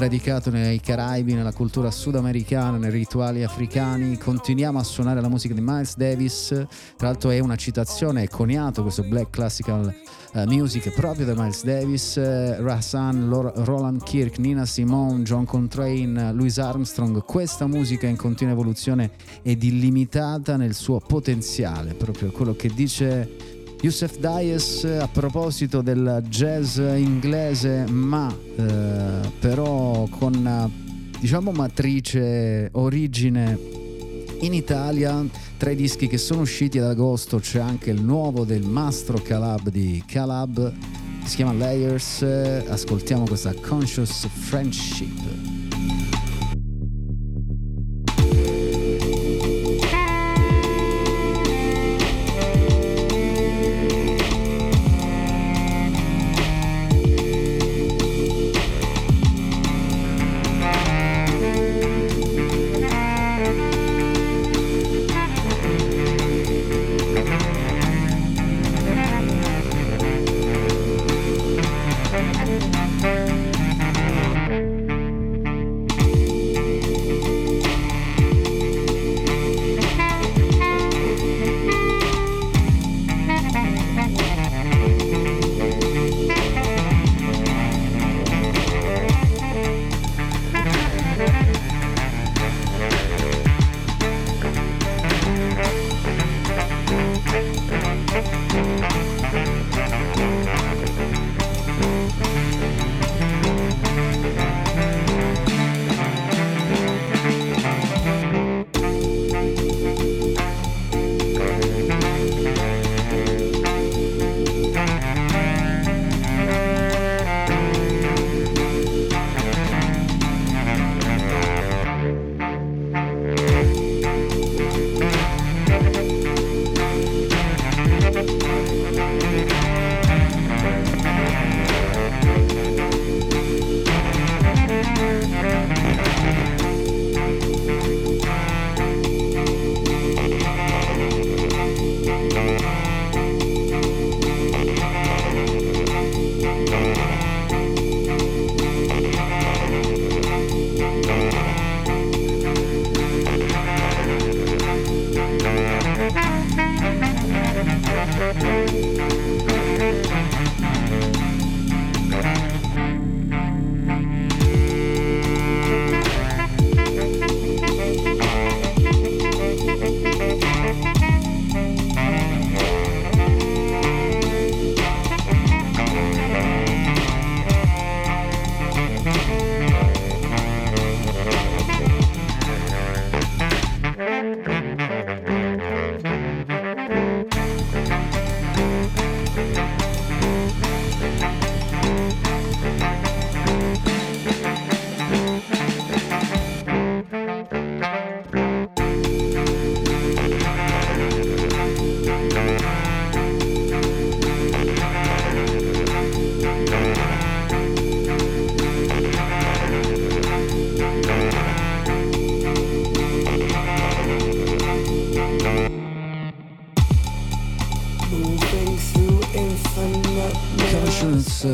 radicato 0.00 0.50
nei 0.50 0.80
Caraibi 0.80 1.34
nella 1.34 1.52
cultura 1.52 1.90
sudamericana 1.90 2.78
nei 2.78 2.90
rituali 2.90 3.44
africani. 3.44 4.16
Continuiamo 4.16 4.78
a 4.78 4.82
suonare 4.82 5.20
la 5.20 5.28
musica 5.28 5.52
di 5.52 5.60
Miles 5.60 5.94
Davis. 5.94 6.48
Tra 6.96 7.08
l'altro 7.08 7.28
è 7.28 7.38
una 7.38 7.56
citazione 7.56 8.22
è 8.22 8.28
coniato 8.28 8.80
questo 8.80 9.02
black 9.02 9.28
classical 9.28 9.94
eh, 10.32 10.46
music 10.46 10.94
proprio 10.94 11.26
da 11.26 11.34
Miles 11.34 11.64
Davis. 11.64 12.16
Eh, 12.16 12.56
Rahsan, 12.62 13.28
Roland 13.28 14.02
Kirk 14.02 14.38
Nina 14.38 14.64
Simone 14.64 15.22
John 15.22 15.44
Coltrane 15.44 16.32
Louis 16.32 16.56
Armstrong. 16.56 17.22
Questa 17.22 17.66
musica 17.66 18.06
in 18.06 18.16
continua 18.16 18.54
evoluzione 18.54 19.10
ed 19.42 19.62
illimitata 19.62 20.56
nel 20.56 20.74
suo 20.74 20.98
potenziale 20.98 21.92
proprio 21.92 22.30
quello 22.30 22.54
che 22.54 22.70
dice 22.72 23.49
Youssef 23.82 24.18
Dias 24.18 24.84
a 24.84 25.08
proposito 25.08 25.80
del 25.80 26.22
jazz 26.28 26.76
inglese 26.76 27.86
ma 27.88 28.30
eh, 28.56 29.30
però 29.38 30.06
con 30.10 30.70
diciamo 31.18 31.50
matrice 31.50 32.68
origine 32.72 33.58
in 34.40 34.52
Italia 34.52 35.24
tra 35.56 35.70
i 35.70 35.76
dischi 35.76 36.08
che 36.08 36.18
sono 36.18 36.42
usciti 36.42 36.78
ad 36.78 36.88
agosto 36.88 37.38
c'è 37.38 37.58
anche 37.58 37.90
il 37.90 38.02
nuovo 38.02 38.44
del 38.44 38.62
Mastro 38.62 39.18
Calab 39.22 39.70
di 39.70 40.02
Calab 40.06 40.72
si 41.24 41.36
chiama 41.36 41.54
Layers 41.54 42.22
ascoltiamo 42.22 43.24
questa 43.24 43.54
Conscious 43.54 44.26
Friendship 44.26 45.49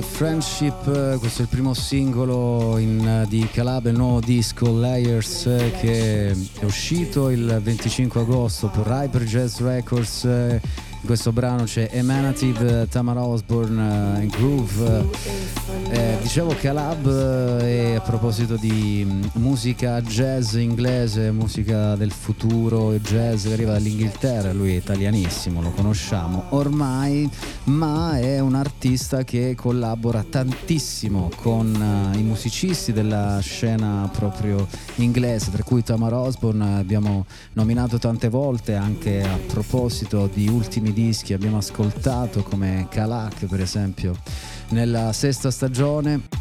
Friendship, 0.01 1.18
questo 1.18 1.40
è 1.40 1.43
il 1.43 1.48
primo 1.48 1.74
singolo 1.74 2.78
in, 2.78 3.24
di 3.28 3.48
Calab, 3.52 3.86
il 3.86 3.97
nuovo 3.97 4.20
disco 4.20 4.70
Layers 4.73 5.43
che 5.81 6.31
è 6.31 6.64
uscito 6.64 7.31
il 7.31 7.60
25 7.62 8.20
agosto 8.20 8.68
per 8.68 8.86
Hyper 8.86 9.23
Jazz 9.24 9.60
Records 9.60 10.24
In 11.06 11.12
questo 11.12 11.31
brano 11.31 11.62
c'è 11.62 11.89
Emanative, 11.93 12.89
Tamara 12.89 13.23
Osborne 13.23 14.23
e 14.23 14.27
Groove. 14.27 15.44
Eh, 15.89 16.18
dicevo 16.20 16.52
Calab 16.60 17.60
eh, 17.60 17.93
e 17.93 17.94
a 17.94 18.01
proposito 18.01 18.56
di 18.56 19.06
mm, 19.06 19.23
musica 19.35 20.01
jazz 20.01 20.55
inglese, 20.55 21.31
musica 21.31 21.94
del 21.94 22.10
futuro, 22.10 22.93
jazz 22.94 23.47
che 23.47 23.52
arriva 23.52 23.73
dall'Inghilterra, 23.73 24.52
lui 24.52 24.73
è 24.73 24.77
italianissimo, 24.78 25.62
lo 25.62 25.70
conosciamo 25.70 26.47
ormai, 26.51 27.31
ma 27.66 28.18
è 28.18 28.38
un 28.38 28.55
artista 28.55 29.24
che 29.24 29.55
collabora 29.56 30.22
tantissimo 30.22 31.30
con 31.36 32.12
eh, 32.14 32.18
i 32.18 32.22
musicisti 32.22 32.93
della 32.93 33.38
scena 33.40 34.09
proprio 34.12 34.66
inglese, 34.97 35.51
tra 35.51 35.62
cui 35.62 35.82
Tamar 35.82 36.12
Osborne 36.12 36.78
abbiamo 36.78 37.26
nominato 37.55 37.98
tante 37.98 38.28
volte 38.28 38.74
anche 38.74 39.22
a 39.22 39.38
proposito 39.47 40.28
di 40.32 40.48
ultimi 40.48 40.93
dischi, 40.93 41.32
abbiamo 41.32 41.59
ascoltato 41.59 42.43
come 42.43 42.86
Kalak 42.88 43.47
per 43.47 43.60
esempio 43.60 44.16
nella 44.68 45.12
sesta 45.12 45.51
stagione. 45.51 46.35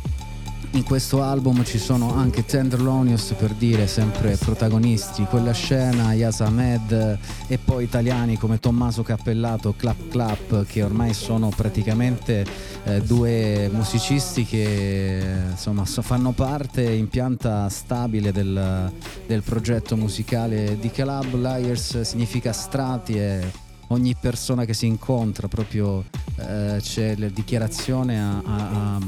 In 0.76 0.84
questo 0.84 1.23
album 1.23 1.64
ci 1.64 1.77
sono 1.77 2.14
anche 2.14 2.43
Tenderlonius 2.43 3.34
per 3.38 3.53
dire 3.53 3.88
sempre 3.88 4.35
protagonisti, 4.35 5.23
quella 5.23 5.53
scena, 5.53 6.14
Yas 6.14 6.41
Ahmed 6.41 7.18
e 7.47 7.57
poi 7.57 7.85
italiani 7.85 8.38
come 8.38 8.60
Tommaso 8.60 9.02
Cappellato, 9.02 9.73
Clap 9.77 10.10
Clap 10.10 10.65
che 10.65 10.84
ormai 10.84 11.14
sono 11.14 11.47
praticamente 11.47 12.45
eh, 12.84 13.02
due 13.02 13.69
musicisti 13.72 14.43
che 14.43 15.23
insomma 15.52 15.85
so- 15.85 16.02
fanno 16.02 16.34
parte 16.34 16.84
in 16.84 17.07
pianta 17.07 17.69
stabile 17.69 18.34
del, 18.34 18.91
del 19.26 19.43
progetto 19.43 19.95
musicale 19.95 20.77
di 20.77 20.91
Calab. 20.91 21.35
Liars 21.35 22.02
significa 22.02 22.52
strati 22.52 23.14
e 23.14 23.49
ogni 23.88 24.14
persona 24.19 24.65
che 24.65 24.73
si 24.73 24.88
incontra 24.88 25.47
proprio 25.47 26.03
eh, 26.38 26.77
c'è 26.80 27.15
la 27.15 27.30
dichiarazione 27.30 28.19
a, 28.19 28.41
a, 28.43 28.95
a, 28.95 28.99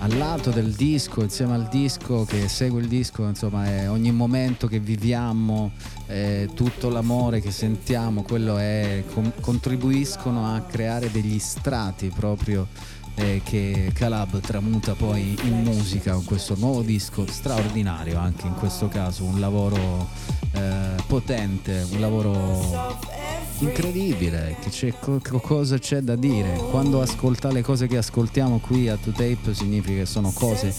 al 0.00 0.16
lato 0.16 0.50
del 0.50 0.72
disco, 0.72 1.22
insieme 1.22 1.54
al 1.54 1.68
disco 1.68 2.24
che 2.24 2.48
segue 2.48 2.80
il 2.80 2.88
disco, 2.88 3.26
insomma 3.26 3.66
è 3.66 3.90
ogni 3.90 4.10
momento 4.12 4.66
che 4.66 4.80
viviamo, 4.80 5.72
tutto 6.54 6.88
l'amore 6.88 7.40
che 7.40 7.50
sentiamo, 7.52 8.22
quello 8.22 8.56
è, 8.56 9.04
com- 9.12 9.32
contribuiscono 9.40 10.54
a 10.54 10.60
creare 10.62 11.10
degli 11.10 11.38
strati 11.38 12.08
proprio 12.08 12.66
eh, 13.14 13.40
che 13.44 13.90
Calab 13.94 14.40
tramuta 14.40 14.94
poi 14.94 15.36
in 15.42 15.62
musica 15.62 16.12
con 16.12 16.24
questo 16.24 16.54
nuovo 16.58 16.82
disco 16.82 17.26
straordinario 17.26 18.18
anche 18.18 18.46
in 18.46 18.54
questo 18.54 18.88
caso 18.88 19.24
un 19.24 19.40
lavoro 19.40 20.08
eh, 20.52 20.94
potente 21.06 21.86
un 21.90 22.00
lavoro 22.00 22.98
incredibile 23.60 24.56
che 24.60 24.70
c'è, 24.70 24.92
co- 24.98 25.20
cosa 25.40 25.78
c'è 25.78 26.00
da 26.00 26.16
dire 26.16 26.56
quando 26.70 27.00
ascolta 27.00 27.50
le 27.50 27.62
cose 27.62 27.86
che 27.86 27.96
ascoltiamo 27.96 28.58
qui 28.58 28.88
a 28.88 28.94
2Tape 28.94 29.52
significa 29.52 30.00
che 30.00 30.06
sono 30.06 30.32
cose 30.32 30.74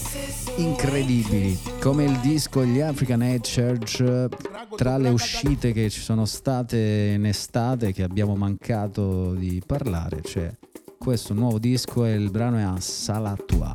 incredibili 0.56 1.58
come 1.80 2.04
il 2.04 2.18
disco 2.18 2.64
Gli 2.64 2.80
African 2.80 3.22
Head 3.22 3.42
Church 3.42 4.28
tra 4.76 4.98
le 4.98 5.08
uscite 5.10 5.72
che 5.72 5.90
ci 5.90 6.00
sono 6.00 6.24
state 6.24 7.12
in 7.16 7.26
estate 7.26 7.92
che 7.92 8.02
abbiamo 8.02 8.34
mancato 8.34 9.34
di 9.34 9.62
parlare 9.64 10.20
c'è 10.20 10.52
questo 11.02 11.34
nuovo 11.34 11.58
disco 11.58 12.04
e 12.04 12.12
il 12.12 12.30
brano 12.30 12.58
è 12.58 12.62
a 12.62 12.78
Salatua. 12.78 13.74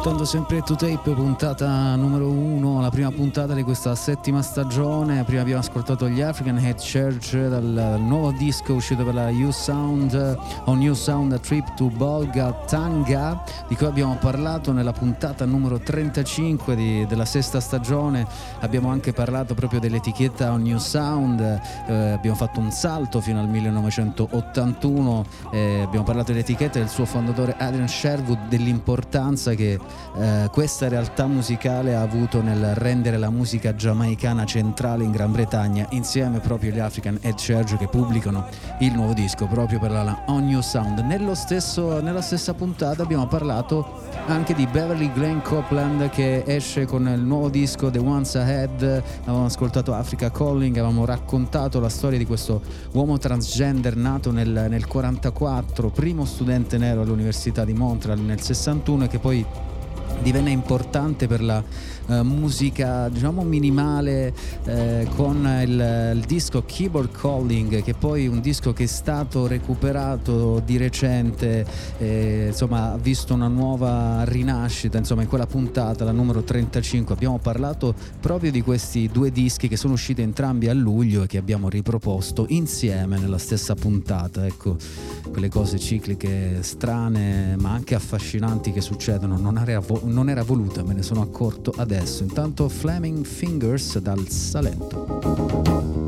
ascoltando 0.00 0.24
sempre 0.24 0.62
To 0.62 0.74
Tape, 0.74 1.12
puntata 1.14 1.94
numero 1.94 2.30
1 2.30 2.49
prima 2.90 3.10
puntata 3.10 3.54
di 3.54 3.62
questa 3.62 3.94
settima 3.94 4.42
stagione. 4.42 5.22
Prima 5.24 5.42
abbiamo 5.42 5.60
ascoltato 5.60 6.08
gli 6.08 6.20
African 6.20 6.58
Head 6.58 6.80
Church 6.80 7.36
dal 7.36 7.96
nuovo 8.00 8.32
disco 8.32 8.74
uscito 8.74 9.04
per 9.04 9.14
la 9.14 9.28
U-Sound, 9.28 10.38
On 10.64 10.78
New 10.78 10.94
Sound 10.94 11.32
a 11.32 11.38
Trip 11.38 11.74
to 11.74 11.86
Bolga 11.86 12.52
Tanga, 12.66 13.42
di 13.68 13.76
cui 13.76 13.86
abbiamo 13.86 14.16
parlato 14.16 14.72
nella 14.72 14.92
puntata 14.92 15.44
numero 15.44 15.78
35 15.78 16.74
di, 16.74 17.06
della 17.06 17.24
sesta 17.24 17.60
stagione. 17.60 18.26
Abbiamo 18.60 18.90
anche 18.90 19.12
parlato 19.12 19.54
proprio 19.54 19.78
dell'etichetta 19.78 20.50
On 20.50 20.62
New 20.62 20.78
Sound, 20.78 21.40
eh, 21.86 21.92
abbiamo 21.92 22.36
fatto 22.36 22.60
un 22.60 22.70
salto 22.72 23.20
fino 23.20 23.38
al 23.38 23.48
1981, 23.48 25.24
eh, 25.52 25.80
abbiamo 25.82 26.04
parlato 26.04 26.32
dell'etichetta 26.32 26.78
del 26.78 26.88
suo 26.88 27.04
fondatore 27.04 27.54
Adrian 27.58 27.88
Sherwood, 27.88 28.48
dell'importanza 28.48 29.54
che 29.54 29.78
eh, 30.16 30.48
questa 30.50 30.88
realtà 30.88 31.26
musicale 31.26 31.94
ha 31.94 32.00
avuto 32.00 32.42
nel 32.42 32.74
rendere 32.80 33.18
la 33.18 33.28
musica 33.28 33.74
giamaicana 33.74 34.46
centrale 34.46 35.04
in 35.04 35.10
Gran 35.10 35.30
Bretagna 35.32 35.86
insieme 35.90 36.40
proprio 36.40 36.72
agli 36.72 36.78
African 36.78 37.18
Head 37.20 37.34
Charge 37.36 37.76
che 37.76 37.88
pubblicano 37.88 38.46
il 38.80 38.92
nuovo 38.92 39.12
disco 39.12 39.46
proprio 39.46 39.78
per 39.78 39.90
la 39.90 40.24
On 40.28 40.46
New 40.46 40.60
Sound. 40.60 41.08
Stesso, 41.32 42.00
nella 42.00 42.22
stessa 42.22 42.54
puntata 42.54 43.02
abbiamo 43.02 43.26
parlato 43.26 44.00
anche 44.26 44.54
di 44.54 44.66
Beverly 44.66 45.12
Glenn 45.12 45.40
Copeland 45.40 46.08
che 46.08 46.42
esce 46.46 46.86
con 46.86 47.06
il 47.06 47.20
nuovo 47.20 47.50
disco 47.50 47.90
The 47.90 47.98
Once 47.98 48.38
Ahead, 48.38 49.02
avevamo 49.22 49.44
ascoltato 49.44 49.92
Africa 49.92 50.30
Calling, 50.30 50.76
avevamo 50.76 51.04
raccontato 51.04 51.80
la 51.80 51.88
storia 51.88 52.18
di 52.18 52.24
questo 52.24 52.62
uomo 52.92 53.18
transgender 53.18 53.96
nato 53.96 54.32
nel, 54.32 54.66
nel 54.68 54.86
44, 54.86 55.90
primo 55.90 56.24
studente 56.24 56.78
nero 56.78 57.02
all'Università 57.02 57.64
di 57.64 57.74
Montreal 57.74 58.20
nel 58.20 58.40
61 58.40 59.04
e 59.04 59.08
che 59.08 59.18
poi 59.18 59.44
divenne 60.22 60.50
importante 60.50 61.26
per 61.26 61.42
la 61.42 61.62
eh, 62.06 62.22
musica 62.22 63.08
diciamo 63.08 63.42
minimale 63.42 64.32
eh, 64.64 65.08
con 65.16 65.46
il, 65.62 66.12
il 66.14 66.24
disco 66.26 66.64
Keyboard 66.64 67.10
Calling 67.12 67.82
che 67.82 67.94
poi 67.94 68.24
è 68.24 68.28
un 68.28 68.40
disco 68.40 68.72
che 68.72 68.84
è 68.84 68.86
stato 68.86 69.46
recuperato 69.46 70.60
di 70.64 70.76
recente 70.76 71.64
eh, 71.98 72.46
insomma 72.48 72.92
ha 72.92 72.96
visto 72.96 73.34
una 73.34 73.48
nuova 73.48 74.24
rinascita 74.24 74.98
insomma 74.98 75.22
in 75.22 75.28
quella 75.28 75.46
puntata 75.46 76.04
la 76.04 76.12
numero 76.12 76.42
35 76.42 77.14
abbiamo 77.14 77.38
parlato 77.38 77.94
proprio 78.20 78.50
di 78.50 78.62
questi 78.62 79.08
due 79.10 79.30
dischi 79.30 79.68
che 79.68 79.76
sono 79.76 79.94
usciti 79.94 80.22
entrambi 80.22 80.68
a 80.68 80.74
luglio 80.74 81.22
e 81.22 81.26
che 81.26 81.38
abbiamo 81.38 81.68
riproposto 81.68 82.46
insieme 82.48 83.18
nella 83.18 83.38
stessa 83.38 83.74
puntata. 83.74 84.46
Ecco 84.46 84.76
quelle 85.30 85.48
cose 85.48 85.78
cicliche 85.78 86.62
strane 86.62 87.56
ma 87.56 87.70
anche 87.70 87.94
affascinanti 87.94 88.72
che 88.72 88.80
succedono. 88.80 89.36
Non 89.36 89.58
era, 89.58 89.80
vo- 89.80 90.02
non 90.10 90.28
era 90.28 90.42
voluta 90.42 90.82
me 90.82 90.94
ne 90.94 91.02
sono 91.02 91.22
accorto 91.22 91.72
adesso. 91.76 92.22
Intanto 92.22 92.68
Flaming 92.68 93.24
Fingers 93.24 93.98
dal 93.98 94.28
Salento 94.28 96.00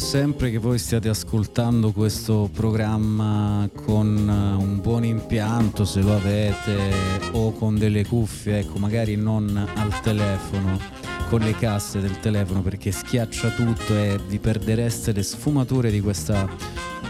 sempre 0.00 0.50
che 0.50 0.58
voi 0.58 0.78
stiate 0.78 1.08
ascoltando 1.10 1.92
questo 1.92 2.48
programma 2.52 3.68
con 3.84 4.16
eh, 4.16 4.62
un 4.62 4.80
buon 4.80 5.04
impianto 5.04 5.84
se 5.84 6.00
lo 6.00 6.14
avete 6.14 6.90
o 7.32 7.52
con 7.52 7.78
delle 7.78 8.06
cuffie, 8.06 8.60
ecco, 8.60 8.78
magari 8.78 9.16
non 9.16 9.54
al 9.56 10.00
telefono, 10.00 10.78
con 11.28 11.40
le 11.40 11.54
casse 11.54 12.00
del 12.00 12.18
telefono 12.18 12.62
perché 12.62 12.90
schiaccia 12.90 13.50
tutto 13.50 13.94
e 13.94 14.18
vi 14.26 14.38
perdereste 14.38 15.12
le 15.12 15.22
sfumature 15.22 15.90
di 15.90 16.00
questa 16.00 16.48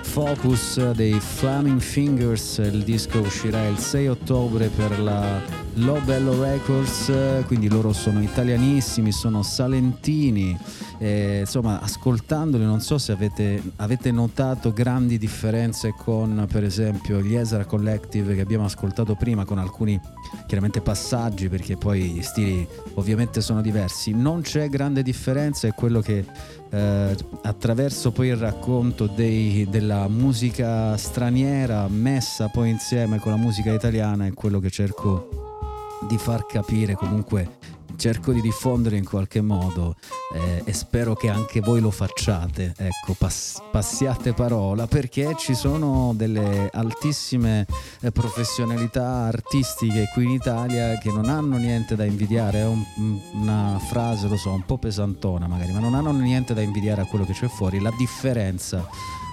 Focus 0.02 0.90
dei 0.90 1.18
Flaming 1.20 1.80
Fingers, 1.80 2.58
il 2.58 2.82
disco 2.82 3.20
uscirà 3.20 3.68
il 3.68 3.78
6 3.78 4.08
ottobre 4.08 4.66
per 4.66 4.98
la 4.98 5.40
Low 5.74 6.02
Bello 6.02 6.42
Records, 6.42 7.12
quindi 7.46 7.68
loro 7.68 7.92
sono 7.92 8.20
italianissimi, 8.20 9.12
sono 9.12 9.42
salentini, 9.42 10.58
e, 11.02 11.38
insomma 11.40 11.80
ascoltandoli 11.80 12.62
non 12.62 12.82
so 12.82 12.98
se 12.98 13.12
avete, 13.12 13.62
avete 13.76 14.12
notato 14.12 14.70
grandi 14.70 15.16
differenze 15.16 15.94
con 15.96 16.46
per 16.46 16.62
esempio 16.62 17.22
gli 17.22 17.34
Ezra 17.34 17.64
Collective 17.64 18.34
che 18.34 18.42
abbiamo 18.42 18.66
ascoltato 18.66 19.14
prima 19.14 19.46
con 19.46 19.56
alcuni 19.56 19.98
chiaramente 20.46 20.82
passaggi 20.82 21.48
perché 21.48 21.78
poi 21.78 22.02
gli 22.02 22.22
stili 22.22 22.68
ovviamente 22.94 23.40
sono 23.40 23.62
diversi, 23.62 24.12
non 24.12 24.42
c'è 24.42 24.68
grande 24.68 25.02
differenza, 25.02 25.66
è 25.66 25.72
quello 25.72 26.00
che 26.00 26.22
eh, 26.68 27.16
attraverso 27.42 28.12
poi 28.12 28.28
il 28.28 28.36
racconto 28.36 29.06
dei- 29.06 29.66
della 29.70 30.06
musica 30.06 30.98
straniera 30.98 31.88
messa 31.88 32.48
poi 32.48 32.68
insieme 32.68 33.18
con 33.18 33.32
la 33.32 33.38
musica 33.38 33.72
italiana 33.72 34.26
è 34.26 34.34
quello 34.34 34.60
che 34.60 34.68
cerco 34.68 35.48
di 36.06 36.18
far 36.18 36.44
capire 36.44 36.94
comunque 36.94 37.58
cerco 38.00 38.32
di 38.32 38.40
diffondere 38.40 38.96
in 38.96 39.04
qualche 39.04 39.42
modo 39.42 39.94
eh, 40.34 40.62
e 40.64 40.72
spero 40.72 41.14
che 41.14 41.28
anche 41.28 41.60
voi 41.60 41.82
lo 41.82 41.90
facciate 41.90 42.72
ecco 42.78 43.12
pass- 43.12 43.60
passiate 43.70 44.32
parola 44.32 44.86
perché 44.86 45.34
ci 45.36 45.54
sono 45.54 46.12
delle 46.16 46.70
altissime 46.72 47.66
eh, 48.00 48.10
professionalità 48.10 49.26
artistiche 49.26 50.08
qui 50.14 50.24
in 50.24 50.30
Italia 50.30 50.96
che 50.96 51.10
non 51.12 51.28
hanno 51.28 51.58
niente 51.58 51.94
da 51.94 52.04
invidiare. 52.04 52.60
È 52.60 52.66
un- 52.66 53.20
una 53.34 53.78
frase 53.78 54.28
lo 54.28 54.36
so 54.38 54.50
un 54.50 54.64
po' 54.64 54.78
pesantona 54.78 55.46
magari 55.46 55.72
ma 55.72 55.80
non 55.80 55.94
hanno 55.94 56.10
niente 56.12 56.54
da 56.54 56.62
invidiare 56.62 57.02
a 57.02 57.04
quello 57.04 57.26
che 57.26 57.34
c'è 57.34 57.48
fuori. 57.48 57.80
La 57.80 57.92
differenza 57.98 58.88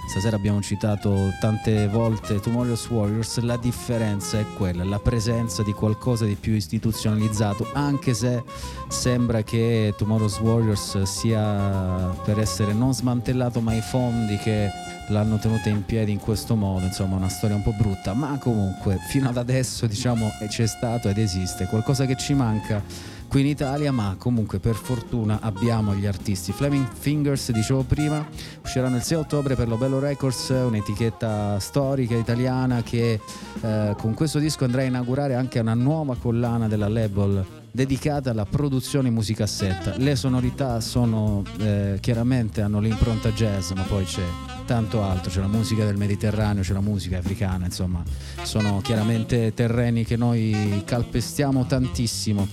Stasera 0.08 0.36
abbiamo 0.36 0.62
citato 0.62 1.34
tante 1.38 1.86
volte 1.86 2.40
Tomorrow's 2.40 2.88
Warriors, 2.88 3.40
la 3.40 3.58
differenza 3.58 4.38
è 4.38 4.46
quella, 4.56 4.82
la 4.82 4.98
presenza 4.98 5.62
di 5.62 5.72
qualcosa 5.72 6.24
di 6.24 6.34
più 6.34 6.54
istituzionalizzato, 6.54 7.68
anche 7.74 8.14
se 8.14 8.42
sembra 8.88 9.42
che 9.42 9.92
Tomorrow's 9.98 10.40
Warriors 10.40 11.02
sia 11.02 12.16
per 12.24 12.38
essere 12.38 12.72
non 12.72 12.94
smantellato 12.94 13.60
ma 13.60 13.74
i 13.74 13.82
fondi 13.82 14.38
che 14.38 14.70
l'hanno 15.08 15.38
tenuta 15.38 15.68
in 15.68 15.84
piedi 15.84 16.10
in 16.10 16.18
questo 16.20 16.56
modo, 16.56 16.86
insomma 16.86 17.16
una 17.16 17.28
storia 17.28 17.56
un 17.56 17.62
po' 17.62 17.74
brutta, 17.76 18.14
ma 18.14 18.38
comunque 18.40 18.98
fino 19.08 19.28
ad 19.28 19.36
adesso 19.36 19.86
diciamo 19.86 20.30
c'è 20.48 20.66
stato 20.66 21.10
ed 21.10 21.18
esiste, 21.18 21.66
qualcosa 21.66 22.06
che 22.06 22.16
ci 22.16 22.32
manca 22.32 22.82
qui 23.28 23.42
in 23.42 23.46
Italia, 23.46 23.92
ma 23.92 24.16
comunque 24.18 24.58
per 24.58 24.74
fortuna 24.74 25.38
abbiamo 25.42 25.94
gli 25.94 26.06
artisti. 26.06 26.52
Flaming 26.52 26.88
Fingers, 26.92 27.52
dicevo 27.52 27.82
prima, 27.82 28.26
usciranno 28.62 28.96
il 28.96 29.02
6 29.02 29.18
ottobre 29.18 29.54
per 29.54 29.68
Lobello 29.68 29.98
Records, 29.98 30.48
un'etichetta 30.48 31.60
storica 31.60 32.16
italiana 32.16 32.82
che 32.82 33.20
eh, 33.60 33.94
con 33.98 34.14
questo 34.14 34.38
disco 34.38 34.64
andrà 34.64 34.82
a 34.82 34.86
inaugurare 34.86 35.34
anche 35.34 35.58
una 35.58 35.74
nuova 35.74 36.16
collana 36.16 36.68
della 36.68 36.88
label 36.88 37.44
dedicata 37.70 38.30
alla 38.30 38.46
produzione 38.46 39.10
musicassetta. 39.10 39.96
Le 39.98 40.16
sonorità 40.16 40.80
sono 40.80 41.44
eh, 41.58 41.98
chiaramente 42.00 42.62
hanno 42.62 42.80
l'impronta 42.80 43.30
jazz, 43.30 43.70
ma 43.72 43.82
poi 43.82 44.04
c'è 44.04 44.24
tanto 44.64 45.02
altro, 45.02 45.30
c'è 45.30 45.40
la 45.40 45.46
musica 45.46 45.84
del 45.84 45.96
Mediterraneo, 45.96 46.62
c'è 46.62 46.72
la 46.72 46.80
musica 46.80 47.18
africana, 47.18 47.66
insomma, 47.66 48.02
sono 48.42 48.80
chiaramente 48.82 49.54
terreni 49.54 50.04
che 50.04 50.16
noi 50.16 50.82
calpestiamo 50.84 51.66
tantissimo. 51.66 52.46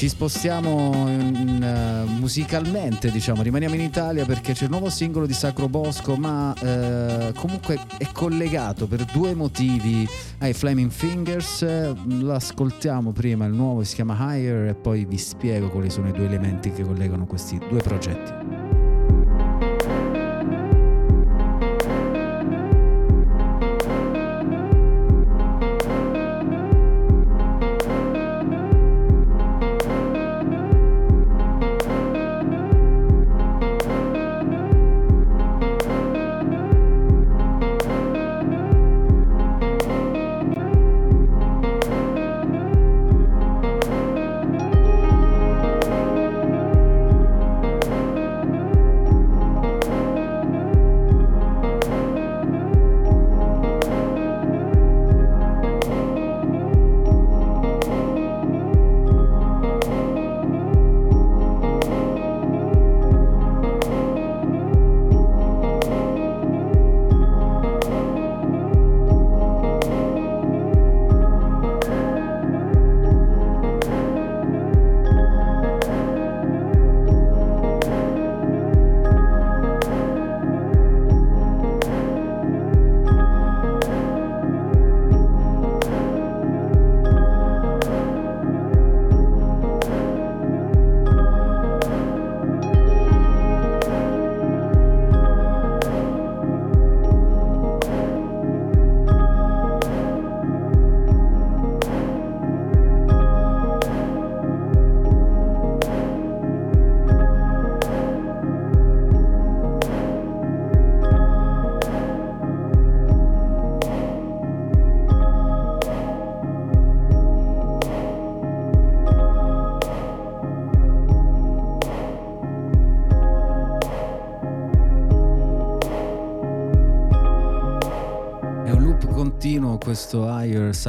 Ci 0.00 0.08
spostiamo 0.08 1.10
in, 1.10 1.62
eh, 1.62 2.10
musicalmente, 2.18 3.10
diciamo, 3.10 3.42
rimaniamo 3.42 3.74
in 3.74 3.82
Italia 3.82 4.24
perché 4.24 4.54
c'è 4.54 4.64
il 4.64 4.70
nuovo 4.70 4.88
singolo 4.88 5.26
di 5.26 5.34
Sacro 5.34 5.68
Bosco, 5.68 6.16
ma 6.16 6.54
eh, 6.54 7.34
comunque 7.36 7.78
è 7.98 8.06
collegato 8.10 8.86
per 8.86 9.04
due 9.04 9.34
motivi 9.34 10.08
ai 10.38 10.54
Flaming 10.54 10.90
Fingers. 10.90 11.60
Eh, 11.60 11.92
Lo 12.18 12.32
ascoltiamo 12.32 13.12
prima, 13.12 13.44
il 13.44 13.52
nuovo 13.52 13.84
si 13.84 13.96
chiama 13.96 14.16
Higher 14.18 14.68
e 14.68 14.74
poi 14.74 15.04
vi 15.04 15.18
spiego 15.18 15.68
quali 15.68 15.90
sono 15.90 16.08
i 16.08 16.12
due 16.12 16.24
elementi 16.24 16.72
che 16.72 16.82
collegano 16.82 17.26
questi 17.26 17.60
due 17.68 17.82
progetti. 17.82 18.69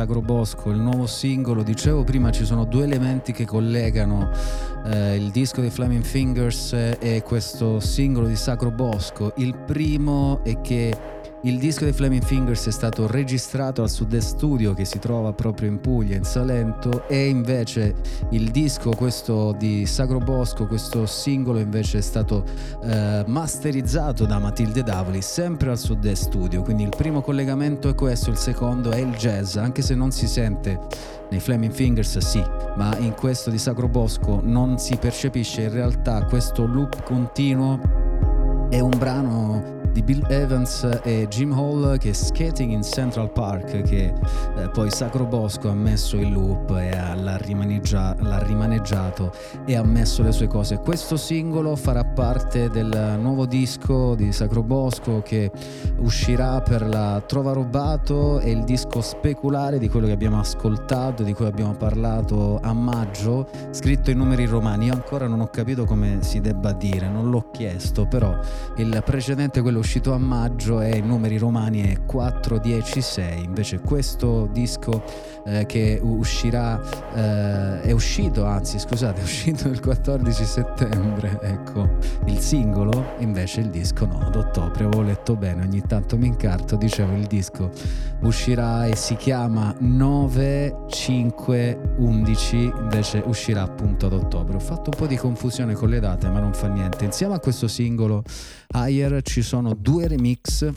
Sacro 0.02 0.22
Bosco, 0.22 0.72
il 0.72 0.80
nuovo 0.80 1.06
singolo. 1.06 1.62
Dicevo 1.62 2.04
prima 2.04 2.32
ci 2.32 2.44
sono 2.44 2.66
due 2.66 2.86
elementi 2.86 3.34
che 3.34 3.46
collegano 3.46 4.32
eh, 4.84 5.16
il 5.16 5.30
disco 5.30 5.62
dei 5.62 5.70
Flaming 5.70 6.04
Fingers 6.04 6.74
eh, 6.74 6.98
e 7.00 7.22
questo 7.22 7.80
singolo 7.80 8.26
di 8.26 8.36
Sacro 8.36 8.72
Bosco. 8.72 9.32
Il 9.36 9.56
primo 9.56 10.44
è 10.44 10.60
che 10.62 11.20
il 11.44 11.58
disco 11.58 11.86
dei 11.86 11.94
Flaming 11.94 12.24
Fingers 12.24 12.68
è 12.68 12.72
stato 12.72 13.08
registrato 13.08 13.82
al 13.82 13.90
Sud-Est 13.90 14.36
Studio 14.36 14.76
che 14.76 14.86
si 14.86 15.00
trova 15.00 15.34
proprio 15.34 15.70
in 15.70 15.80
Puglia, 15.80 16.16
in 16.16 16.24
Salento, 16.24 17.08
e 17.08 17.28
invece 17.28 17.96
il 18.30 18.52
disco, 18.52 18.92
questo 18.92 19.56
di 19.58 19.88
Sacro 19.88 20.20
Bosco, 20.20 20.68
questo 20.68 21.08
singolo 21.08 21.58
invece 21.58 21.98
è 21.98 22.02
stato 22.02 22.44
eh, 22.84 23.24
masterizzato 23.26 24.26
da 24.26 24.38
Matilde 24.38 24.84
Davoli, 24.84 25.22
sempre 25.22 25.72
al 25.72 25.80
Sud-Est 25.80 26.26
Studio. 26.26 26.62
Quindi 26.62 26.84
il 26.84 26.94
primo 26.96 27.22
collegamento 27.22 27.90
è 27.90 27.96
questo, 27.96 28.30
il 28.30 28.38
secondo 28.38 28.92
è 28.92 28.98
il 28.98 29.16
jazz, 29.16 29.56
anche 29.56 29.82
se 29.82 29.96
non 29.96 30.12
si 30.12 30.28
sente 30.28 30.80
nei 31.32 31.40
Flaming 31.40 31.74
Fingers 31.74 32.20
sì, 32.20 32.44
ma 32.76 32.96
in 32.98 33.16
questo 33.16 33.50
di 33.50 33.58
Sacro 33.58 33.88
Bosco 33.88 34.42
non 34.44 34.78
si 34.78 34.96
percepisce 34.98 35.62
in 35.64 35.72
realtà 35.72 36.24
questo 36.26 36.66
loop 36.66 37.02
continuo 37.04 38.21
È 38.72 38.80
un 38.80 38.98
brano 38.98 39.80
di 39.92 40.02
Bill 40.02 40.26
Evans 40.30 40.88
e 41.04 41.28
Jim 41.30 41.52
Hall 41.52 41.98
che 41.98 42.12
è 42.12 42.14
Skating 42.14 42.72
in 42.72 42.82
Central 42.82 43.32
Park 43.32 43.82
che 43.82 44.14
eh, 44.56 44.70
poi 44.70 44.90
Sacro 44.90 45.26
Bosco 45.26 45.70
ha 45.70 45.74
messo 45.74 46.16
in 46.16 46.32
loop 46.32 46.72
e 46.78 46.92
ha- 46.92 47.14
l'ha, 47.14 47.36
rimaneggia- 47.36 48.16
l'ha 48.20 48.38
rimaneggiato 48.40 49.34
e 49.66 49.76
ha 49.76 49.84
messo 49.84 50.24
le 50.24 50.32
sue 50.32 50.48
cose. 50.48 50.78
Questo 50.78 51.18
singolo 51.18 51.76
farà 51.76 52.06
parte 52.06 52.70
del 52.70 53.18
nuovo 53.20 53.46
disco 53.46 54.16
di 54.16 54.32
Sacro 54.32 54.64
Bosco 54.64 55.22
che 55.22 55.52
uscirà 55.98 56.62
per 56.62 56.88
la 56.88 57.22
Trova 57.26 57.52
Rubato 57.52 58.40
e 58.40 58.52
il 58.52 58.64
disco 58.64 59.02
speculare 59.02 59.78
di 59.78 59.90
quello 59.90 60.06
che 60.06 60.14
abbiamo 60.14 60.40
ascoltato, 60.40 61.24
di 61.24 61.34
cui 61.34 61.46
abbiamo 61.46 61.74
parlato 61.74 62.60
a 62.62 62.72
maggio, 62.72 63.48
scritto 63.72 64.10
in 64.10 64.18
numeri 64.18 64.46
romani. 64.46 64.86
Io 64.86 64.94
ancora 64.94 65.28
non 65.28 65.42
ho 65.42 65.48
capito 65.48 65.84
come 65.84 66.20
si 66.22 66.40
debba 66.40 66.72
dire, 66.72 67.10
non 67.10 67.30
l'ho 67.30 67.50
chiesto, 67.52 68.06
però 68.06 68.34
il 68.78 69.02
precedente, 69.06 69.62
quello 69.62 69.80
uscito 69.80 70.14
a 70.14 70.18
maggio, 70.18 70.80
è 70.80 70.96
in 70.96 71.08
numeri 71.08 71.38
romani 71.38 71.82
è 71.94 72.06
4, 72.06 72.58
10, 72.58 73.02
6. 73.02 73.44
Invece 73.44 73.80
questo 73.80 74.48
disco 74.52 75.04
eh, 75.46 75.66
che 75.66 76.00
uscirà, 76.02 76.80
eh, 77.14 77.82
è 77.82 77.92
uscito, 77.92 78.46
anzi 78.46 78.80
scusate, 78.80 79.22
è 79.22 79.24
uscito 79.24 79.68
il 79.68 79.80
14 79.80 80.44
settembre, 80.44 81.40
ecco, 81.42 81.98
il 82.26 82.40
singolo, 82.40 83.14
invece 83.20 83.62
il 83.62 83.70
disco 83.70 84.06
no, 84.06 84.20
ad 84.20 84.36
ottobre, 84.36 84.86
avevo 84.86 85.02
letto 85.02 85.36
bene, 85.36 85.64
ogni 85.64 85.82
tanto 85.82 86.18
mi 86.18 86.28
incarto, 86.28 86.76
dicevo 86.76 87.14
il 87.14 87.26
disco 87.26 87.70
uscirà 88.22 88.86
e 88.86 88.96
si 88.96 89.16
chiama 89.16 89.74
9, 89.80 90.86
5, 90.88 91.96
11, 91.98 92.56
invece 92.82 93.24
uscirà 93.26 93.64
appunto 93.64 94.08
ad 94.08 94.14
ottobre. 94.14 94.56
Ho 94.56 94.60
fatto 94.60 94.90
un 94.92 94.98
po' 94.98 95.08
di 95.08 95.16
confusione 95.16 95.74
con 95.74 95.90
le 95.90 96.00
date, 96.00 96.30
ma 96.30 96.40
non 96.40 96.54
fa 96.54 96.68
niente. 96.68 97.06
Insieme 97.06 97.36
a 97.36 97.40
questo 97.40 97.68
singolo 97.68 98.24
Higher 98.74 99.22
ci 99.24 99.42
sono 99.42 99.74
due 99.74 100.08
remix 100.08 100.70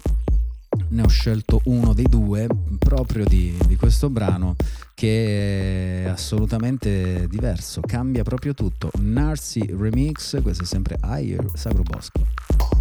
ne 0.89 1.03
ho 1.03 1.09
scelto 1.09 1.61
uno 1.65 1.93
dei 1.93 2.07
due 2.09 2.47
proprio 2.79 3.25
di, 3.25 3.57
di 3.67 3.77
questo 3.77 4.11
brano 4.11 4.57
che 4.95 6.05
è 6.05 6.09
assolutamente 6.09 7.27
diverso, 7.29 7.81
cambia 7.81 8.23
proprio 8.23 8.55
tutto. 8.55 8.91
Narsi 9.01 9.61
Remix, 9.77 10.41
questo 10.41 10.63
è 10.63 10.67
sempre 10.67 10.99
Higher 11.03 11.45
Sacro 11.55 11.83
Bosco. 11.83 12.74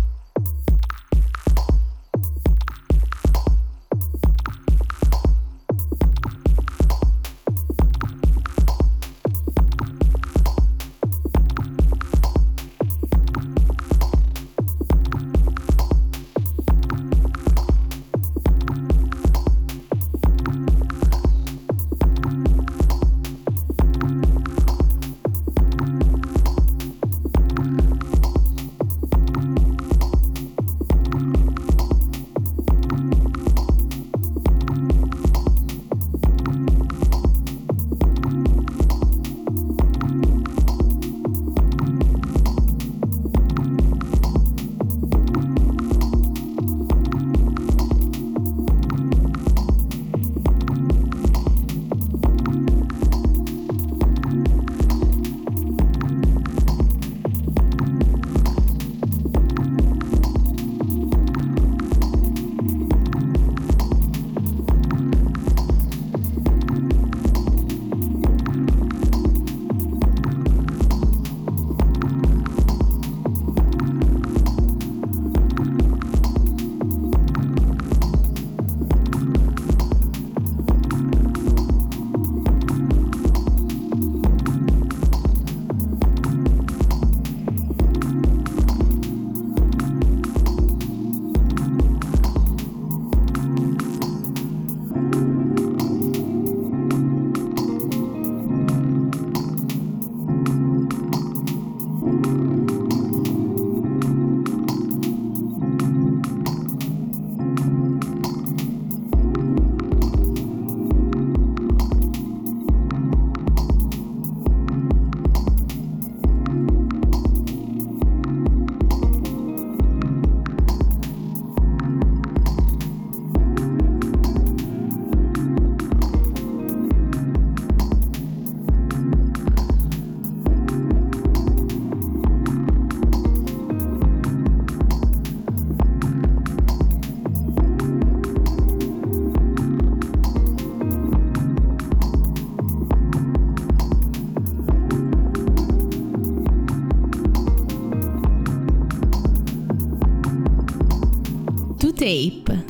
To 151.84 151.92
Tape 151.92 152.64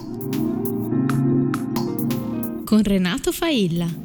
con 2.65 2.83
Renato 2.83 3.31
Failla. 3.31 4.02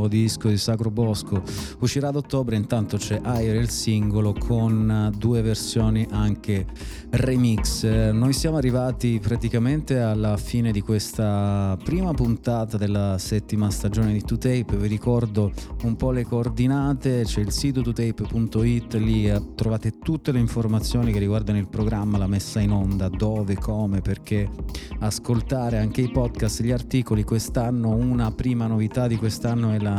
Nuovo 0.00 0.08
disco 0.08 0.48
di 0.48 0.56
Sacro 0.56 0.90
Bosco, 0.90 1.42
uscirà 1.80 2.08
ad 2.08 2.16
ottobre, 2.16 2.56
intanto 2.56 2.96
c'è 2.96 3.20
Aire 3.22 3.58
il 3.58 3.68
singolo 3.68 4.32
con 4.32 5.12
due 5.16 5.42
versioni 5.42 6.06
anche 6.10 6.66
remix. 7.10 7.84
Noi 8.12 8.32
siamo 8.32 8.56
arrivati 8.56 9.18
praticamente 9.20 9.98
alla 9.98 10.36
fine 10.38 10.72
di 10.72 10.80
questa 10.80 11.76
prima 11.82 12.14
puntata 12.14 12.78
della 12.78 13.18
settima 13.18 13.70
stagione 13.70 14.12
di 14.12 14.22
2Tape, 14.26 14.76
vi 14.76 14.88
ricordo 14.88 15.52
un 15.82 15.96
po' 15.96 16.12
le 16.12 16.24
coordinate, 16.24 17.24
c'è 17.24 17.40
il 17.40 17.50
sito 17.50 17.80
2tape.it, 17.80 18.94
lì 18.94 19.28
eh, 19.28 19.54
trovate 19.54 19.98
tutte 19.98 20.32
le 20.32 20.38
informazioni 20.38 21.12
che 21.12 21.18
riguardano 21.18 21.58
il 21.58 21.68
programma, 21.68 22.16
la 22.16 22.26
messa 22.26 22.60
in 22.60 22.70
onda, 22.70 23.08
dove, 23.08 23.56
come, 23.56 24.00
perché 24.00 24.48
ascoltare 25.00 25.78
anche 25.78 26.00
i 26.00 26.10
podcast, 26.10 26.62
gli 26.62 26.70
articoli. 26.70 27.22
Quest'anno 27.22 27.90
una 27.90 28.30
prima 28.30 28.66
novità 28.66 29.06
di 29.06 29.16
quest'anno 29.16 29.72
è 29.72 29.78
la 29.78 29.89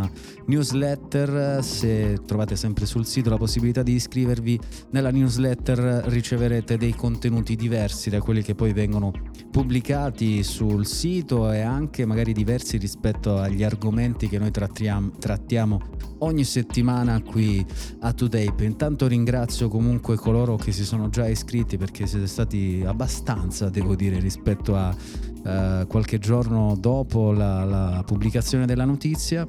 newsletter. 0.46 1.64
Se 1.64 2.20
trovate 2.26 2.56
sempre 2.56 2.86
sul 2.86 3.06
sito 3.06 3.30
la 3.30 3.38
possibilità 3.38 3.84
di 3.84 3.94
iscrivervi 3.94 4.60
nella 4.92 5.12
newsletter 5.12 6.04
riceverete 6.06 6.78
dei 6.78 6.94
contenuti 6.94 7.56
diversi 7.56 8.10
da 8.10 8.20
quelli 8.20 8.42
che 8.42 8.56
poi 8.56 8.74
vengono 8.74 9.12
pubblicati 9.52 10.44
sul 10.44 10.86
sito 10.86 11.52
e 11.52 11.62
anche 11.62 12.06
magari 12.06 12.34
diversi 12.34 12.78
rispetto 12.78 13.38
agli 13.38 13.64
argomenti 13.64 14.28
che 14.28 14.40
noi 14.40 14.52
trattiamo, 14.52 15.12
trattiamo 15.20 15.80
ogni 16.20 16.44
settimana 16.44 17.22
qui 17.22 17.66
a 18.00 18.14
Todape. 18.14 18.64
Intanto 18.64 19.08
ringrazio 19.08 19.68
comunque 19.68 20.16
coloro 20.16 20.56
che 20.56 20.72
si 20.72 20.86
sono 20.86 21.10
già 21.10 21.28
iscritti 21.28 21.78
perché 21.78 22.08
siete 22.08 22.28
stati 22.28 22.84
abbastanza, 22.86 23.70
devo 23.70 23.96
dire, 23.96 24.20
rispetto 24.20 24.76
a 24.76 24.96
eh, 25.44 25.86
qualche 25.88 26.20
giorno 26.20 26.76
dopo 26.78 27.32
la, 27.32 27.64
la 27.64 28.04
pubblicazione 28.06 28.66
della 28.66 28.86
notizia. 28.86 29.46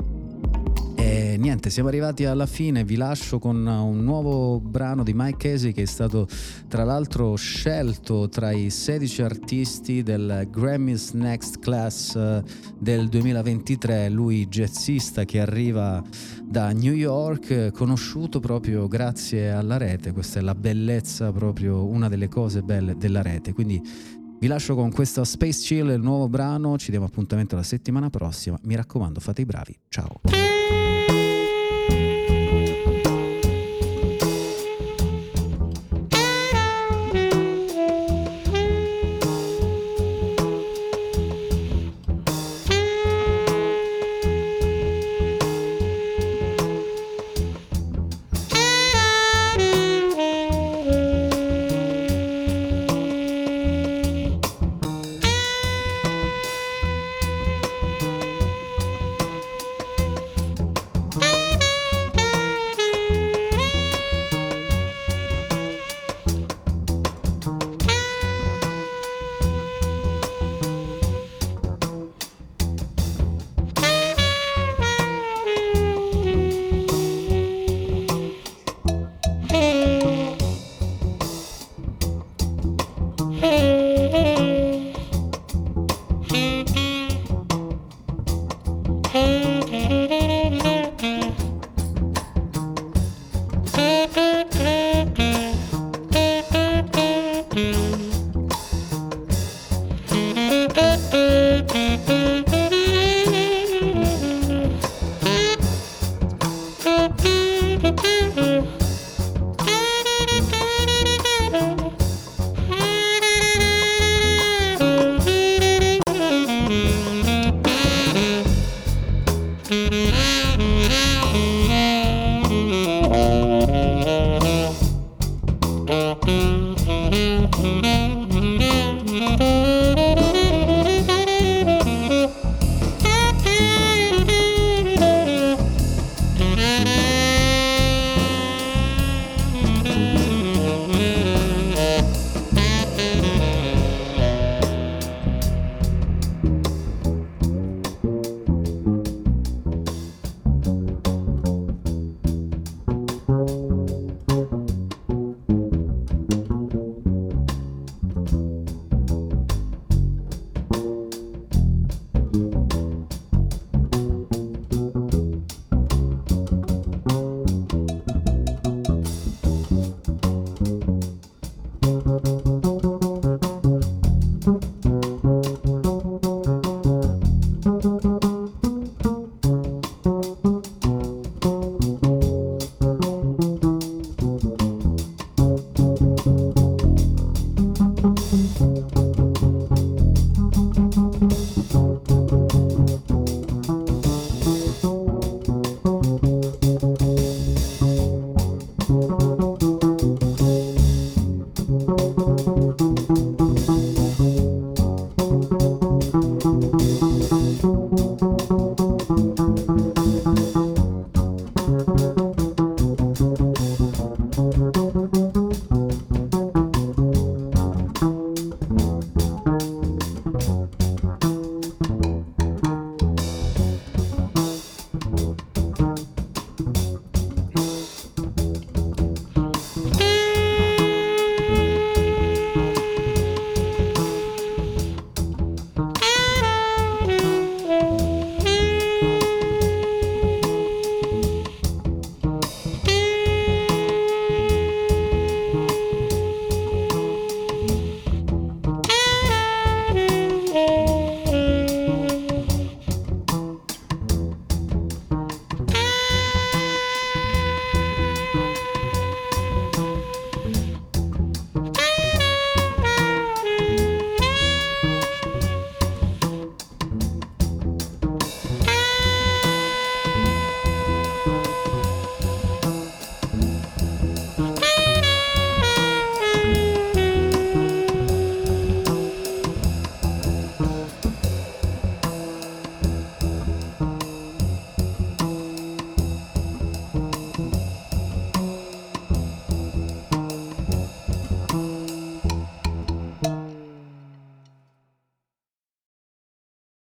E 1.05 1.37
niente, 1.37 1.69
siamo 1.69 1.89
arrivati 1.89 2.25
alla 2.25 2.47
fine, 2.47 2.85
vi 2.85 2.97
lascio 2.97 3.39
con 3.39 3.67
un 3.67 4.05
nuovo 4.05 4.61
brano 4.61 5.03
di 5.03 5.13
Mike 5.13 5.51
Casey 5.51 5.73
che 5.73 5.83
è 5.83 5.87
stato 5.87 6.29
tra 6.69 6.85
l'altro 6.85 7.35
scelto 7.35 8.29
tra 8.29 8.53
i 8.53 8.71
16 8.71 9.23
artisti 9.23 10.03
del 10.03 10.47
Grammys 10.51 11.11
Next 11.13 11.59
Class 11.59 12.15
eh, 12.15 12.43
del 12.79 13.09
2023, 13.09 14.09
lui 14.11 14.47
jazzista 14.47 15.25
che 15.25 15.41
arriva 15.41 16.03
da 16.45 16.71
New 16.71 16.95
York, 16.95 17.73
conosciuto 17.73 18.39
proprio 18.41 18.87
grazie 18.87 19.51
alla 19.51 19.77
rete, 19.77 20.13
questa 20.13 20.39
è 20.39 20.43
la 20.43 20.55
bellezza 20.55 21.33
proprio, 21.33 21.85
una 21.85 22.09
delle 22.09 22.29
cose 22.29 22.63
belle 22.63 22.97
della 22.97 23.23
rete, 23.23 23.53
quindi 23.53 23.83
vi 24.43 24.49
lascio 24.49 24.75
con 24.75 24.91
questo 24.91 25.23
Space 25.23 25.61
Chill, 25.61 25.91
il 25.91 26.01
nuovo 26.01 26.29
brano, 26.29 26.77
ci 26.77 26.91
diamo 26.91 27.07
appuntamento 27.07 27.55
la 27.55 27.63
settimana 27.63 28.11
prossima, 28.11 28.59
mi 28.65 28.75
raccomando 28.75 29.21
fate 29.21 29.43
i 29.43 29.45
bravi, 29.45 29.79
ciao! 29.89 30.21